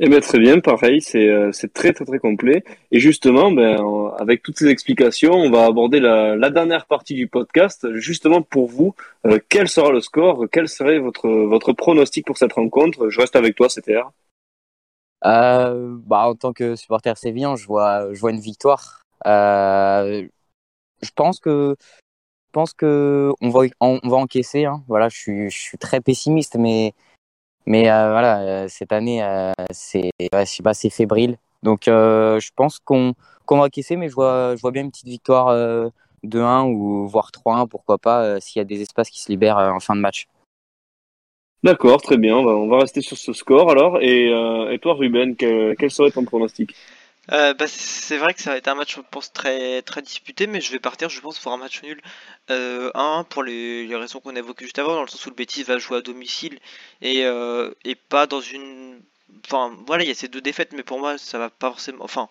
Eh 0.00 0.08
bien, 0.08 0.20
très 0.20 0.38
bien, 0.38 0.60
pareil, 0.60 1.00
c'est 1.02 1.28
euh, 1.28 1.50
très 1.74 1.92
très 1.92 2.04
très 2.04 2.18
complet. 2.20 2.62
Et 2.92 3.00
justement, 3.00 3.50
ben, 3.50 3.80
en- 3.80 4.10
avec 4.14 4.42
toutes 4.44 4.56
ces 4.56 4.68
explications, 4.68 5.32
on 5.32 5.50
va 5.50 5.64
aborder 5.66 5.98
la, 5.98 6.36
la 6.36 6.50
dernière 6.50 6.86
partie 6.86 7.14
du 7.14 7.26
podcast. 7.26 7.86
Justement, 7.94 8.40
pour 8.42 8.68
vous, 8.68 8.94
euh, 9.26 9.40
quel 9.48 9.68
sera 9.68 9.90
le 9.90 10.00
score? 10.00 10.46
Quel 10.52 10.68
serait 10.68 11.00
votre 11.00 11.28
votre 11.28 11.72
pronostic 11.72 12.24
pour 12.26 12.38
cette 12.38 12.52
rencontre? 12.52 13.08
Je 13.08 13.20
reste 13.20 13.34
avec 13.34 13.56
toi, 13.56 13.68
CTR. 13.68 14.12
Euh, 15.24 15.96
bah, 16.06 16.28
en 16.28 16.34
tant 16.36 16.52
que 16.52 16.76
supporter 16.76 17.16
sévillan, 17.16 17.56
je 17.56 17.66
vois, 17.66 18.12
je 18.14 18.20
vois 18.20 18.30
une 18.30 18.40
victoire. 18.40 19.02
Euh, 19.26 20.28
je 21.02 21.10
pense 21.14 21.40
que, 21.40 21.74
je 21.80 22.52
pense 22.52 22.72
que 22.72 23.32
on 23.40 23.50
va, 23.50 23.62
on, 23.80 24.00
va 24.04 24.16
encaisser. 24.16 24.64
Hein. 24.64 24.84
Voilà, 24.88 25.08
je 25.08 25.16
suis, 25.18 25.50
je 25.50 25.58
suis 25.58 25.78
très 25.78 26.00
pessimiste, 26.00 26.56
mais, 26.56 26.94
mais 27.66 27.90
euh, 27.90 28.10
voilà, 28.10 28.40
euh, 28.40 28.66
cette 28.68 28.92
année, 28.92 29.22
euh, 29.22 29.52
c'est, 29.70 30.10
ouais, 30.32 30.44
c'est 30.46 30.90
fébrile. 30.90 31.36
Donc, 31.62 31.82
je 31.86 32.50
pense 32.54 32.78
qu'on, 32.78 33.14
va 33.50 33.56
encaisser, 33.56 33.96
mais 33.96 34.08
je 34.08 34.14
vois, 34.14 34.54
je 34.56 34.60
vois 34.60 34.70
bien 34.70 34.82
une 34.82 34.90
petite 34.90 35.08
victoire 35.08 35.48
euh, 35.48 35.88
2-1 36.24 36.66
ou 36.68 37.08
voire 37.08 37.30
3-1, 37.30 37.66
pourquoi 37.66 37.98
pas, 37.98 38.40
s'il 38.40 38.60
y 38.60 38.62
a 38.62 38.64
des 38.64 38.80
espaces 38.80 39.10
qui 39.10 39.20
se 39.20 39.30
libèrent 39.30 39.58
en 39.58 39.80
fin 39.80 39.96
de 39.96 40.00
match. 40.00 40.28
D'accord, 41.64 42.00
très 42.00 42.16
bien. 42.16 42.36
On 42.36 42.44
va, 42.44 42.52
on 42.52 42.68
va 42.68 42.78
rester 42.78 43.00
sur 43.00 43.16
ce 43.16 43.32
score 43.32 43.70
alors. 43.70 44.00
Et, 44.00 44.32
euh, 44.32 44.70
et 44.70 44.78
toi, 44.78 44.94
Ruben, 44.94 45.34
quel, 45.34 45.74
quel 45.76 45.90
serait 45.90 46.12
ton 46.12 46.24
pronostic? 46.24 46.74
Euh, 47.30 47.52
bah, 47.54 47.66
c'est 47.68 48.16
vrai 48.16 48.32
que 48.32 48.40
ça 48.40 48.50
va 48.50 48.56
être 48.56 48.68
un 48.68 48.74
match, 48.74 48.96
je 48.96 49.00
pense, 49.02 49.32
très, 49.32 49.82
très 49.82 50.00
disputé, 50.02 50.46
mais 50.46 50.60
je 50.62 50.72
vais 50.72 50.78
partir, 50.78 51.10
je 51.10 51.20
pense, 51.20 51.38
pour 51.38 51.52
un 51.52 51.58
match 51.58 51.82
nul. 51.82 52.00
Euh, 52.50 52.90
1 52.94 53.24
pour 53.24 53.42
les, 53.42 53.86
les 53.86 53.96
raisons 53.96 54.20
qu'on 54.20 54.34
a 54.34 54.38
évoquées 54.38 54.64
juste 54.64 54.78
avant, 54.78 54.94
dans 54.94 55.02
le 55.02 55.08
sens 55.08 55.26
où 55.26 55.30
le 55.30 55.34
Betis 55.34 55.62
va 55.62 55.78
jouer 55.78 55.98
à 55.98 56.00
domicile 56.00 56.58
et, 57.02 57.24
euh, 57.26 57.70
et 57.84 57.94
pas 57.96 58.26
dans 58.26 58.40
une. 58.40 59.02
Enfin, 59.44 59.76
voilà, 59.86 60.04
il 60.04 60.08
y 60.08 60.10
a 60.10 60.14
ces 60.14 60.28
deux 60.28 60.40
défaites, 60.40 60.72
mais 60.72 60.82
pour 60.82 60.98
moi, 61.00 61.18
ça 61.18 61.38
va 61.38 61.50
pas 61.50 61.68
forcément. 61.70 62.02
Enfin, 62.04 62.28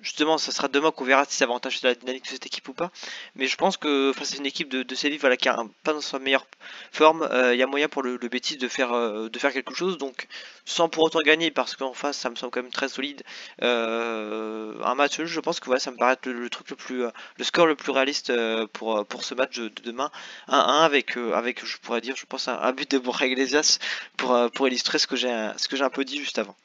justement, 0.00 0.38
ça 0.38 0.52
sera 0.52 0.68
demain 0.68 0.90
qu'on 0.90 1.04
verra 1.04 1.24
si 1.24 1.36
ça 1.36 1.46
va 1.46 1.50
avantage 1.50 1.82
la 1.82 1.94
dynamique 1.94 2.24
de 2.24 2.28
cette 2.28 2.46
équipe 2.46 2.68
ou 2.68 2.72
pas. 2.72 2.90
Mais 3.34 3.46
je 3.46 3.56
pense 3.56 3.76
que 3.76 4.12
face 4.14 4.34
à 4.34 4.36
une 4.36 4.46
équipe 4.46 4.68
de, 4.68 4.82
de 4.82 4.94
Séville 4.94 5.18
voilà, 5.18 5.36
qui 5.36 5.48
est 5.48 5.52
pas 5.82 5.92
dans 5.92 6.00
sa 6.00 6.18
meilleure 6.18 6.46
forme, 6.92 7.22
euh, 7.22 7.54
il 7.54 7.58
y 7.58 7.62
a 7.62 7.66
moyen 7.66 7.88
pour 7.88 8.02
le, 8.02 8.16
le 8.16 8.28
Betis 8.28 8.56
de 8.56 8.68
faire, 8.68 8.92
euh, 8.92 9.28
de 9.28 9.38
faire 9.38 9.52
quelque 9.52 9.74
chose. 9.74 9.98
Donc, 9.98 10.28
sans 10.64 10.88
pour 10.88 11.04
autant 11.04 11.20
gagner, 11.20 11.50
parce 11.50 11.76
qu'en 11.76 11.92
face, 11.92 12.16
ça 12.16 12.30
me 12.30 12.36
semble 12.36 12.52
quand 12.52 12.62
même 12.62 12.70
très 12.70 12.88
solide. 12.88 13.22
Euh, 13.62 14.74
un 14.84 14.94
match 14.94 15.20
je 15.24 15.40
pense 15.40 15.60
que 15.60 15.68
ouais, 15.70 15.80
ça 15.80 15.90
me 15.90 15.96
paraît 15.96 16.16
le, 16.24 16.48
truc 16.50 16.70
le 16.70 16.76
plus, 16.76 17.04
euh, 17.04 17.10
le 17.38 17.44
score 17.44 17.66
le 17.66 17.74
plus 17.76 17.92
réaliste 17.92 18.30
euh, 18.30 18.66
pour, 18.72 18.98
euh, 18.98 19.04
pour 19.04 19.24
ce 19.24 19.34
match 19.34 19.58
de, 19.58 19.68
de 19.68 19.82
demain. 19.82 20.10
1-1 20.48 20.82
avec, 20.82 21.16
euh, 21.16 21.32
avec, 21.34 21.64
je 21.64 21.76
pourrais 21.78 22.00
dire, 22.00 22.16
je 22.16 22.26
pense, 22.26 22.48
un, 22.48 22.72
but 22.72 22.90
de 22.90 22.98
Borja 22.98 23.26
Iglesias 23.26 23.78
pour, 24.16 24.34
euh, 24.34 24.48
pour 24.48 24.68
illustrer 24.68 24.98
ce 24.98 25.06
que 25.06 25.16
j'ai 25.16 25.30
un 25.30 25.90
peu 25.90 26.04
dit 26.04 26.18
juste 26.18 26.38
avant. 26.38 26.56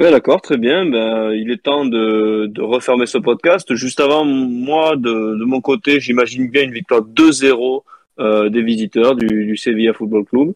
Ouais, 0.00 0.10
d'accord, 0.10 0.40
très 0.40 0.56
bien. 0.56 0.86
Ben, 0.86 1.30
il 1.32 1.50
est 1.50 1.62
temps 1.62 1.84
de, 1.84 2.46
de 2.46 2.62
refermer 2.62 3.04
ce 3.04 3.18
podcast. 3.18 3.74
Juste 3.74 4.00
avant, 4.00 4.24
moi, 4.24 4.96
de, 4.96 5.36
de 5.38 5.44
mon 5.44 5.60
côté, 5.60 6.00
j'imagine 6.00 6.48
bien 6.48 6.62
une 6.62 6.72
victoire 6.72 7.02
2-0 7.02 7.82
euh, 8.18 8.48
des 8.48 8.62
visiteurs 8.62 9.14
du, 9.14 9.26
du 9.44 9.58
Sevilla 9.58 9.92
Football 9.92 10.24
Club. 10.24 10.54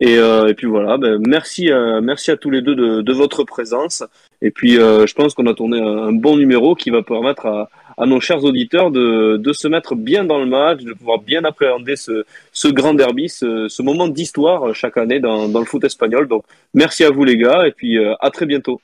Et, 0.00 0.18
euh, 0.18 0.48
et 0.48 0.54
puis 0.54 0.66
voilà, 0.66 0.98
ben, 0.98 1.22
merci, 1.24 1.70
à, 1.70 2.00
merci 2.00 2.32
à 2.32 2.36
tous 2.36 2.50
les 2.50 2.62
deux 2.62 2.74
de, 2.74 3.00
de 3.00 3.12
votre 3.12 3.44
présence. 3.44 4.02
Et 4.42 4.50
puis, 4.50 4.76
euh, 4.76 5.06
je 5.06 5.14
pense 5.14 5.34
qu'on 5.34 5.46
a 5.46 5.54
tourné 5.54 5.80
un, 5.80 6.08
un 6.08 6.12
bon 6.12 6.36
numéro 6.36 6.74
qui 6.74 6.90
va 6.90 7.04
permettre 7.04 7.46
à, 7.46 7.68
à 8.02 8.06
nos 8.06 8.20
chers 8.20 8.42
auditeurs 8.50 8.90
de, 8.90 9.36
de 9.46 9.52
se 9.52 9.68
mettre 9.68 9.94
bien 9.94 10.24
dans 10.24 10.38
le 10.38 10.46
match, 10.46 10.80
de 10.90 10.94
pouvoir 10.94 11.18
bien 11.18 11.42
appréhender 11.44 11.96
ce, 11.96 12.24
ce 12.52 12.68
grand 12.68 12.94
derby, 12.94 13.28
ce, 13.28 13.68
ce 13.68 13.82
moment 13.82 14.08
d'histoire 14.08 14.74
chaque 14.74 14.96
année 14.96 15.20
dans, 15.20 15.48
dans 15.48 15.60
le 15.60 15.66
foot 15.66 15.84
espagnol. 15.84 16.26
Donc, 16.26 16.44
merci 16.74 17.04
à 17.04 17.10
vous 17.10 17.24
les 17.24 17.36
gars, 17.36 17.66
et 17.68 17.72
puis 17.72 17.98
euh, 17.98 18.14
à 18.20 18.30
très 18.30 18.46
bientôt. 18.46 18.80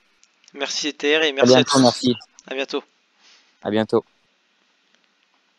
Merci 0.53 0.89
Ether 0.89 1.19
et 1.27 1.29
À 1.29 1.31
merci 1.33 1.53
à, 1.53 1.55
bientôt, 1.57 1.71
tous. 1.77 1.81
merci. 1.81 2.15
À 2.49 2.53
bientôt. 2.55 2.83
À 3.63 3.69
bientôt. 3.71 4.16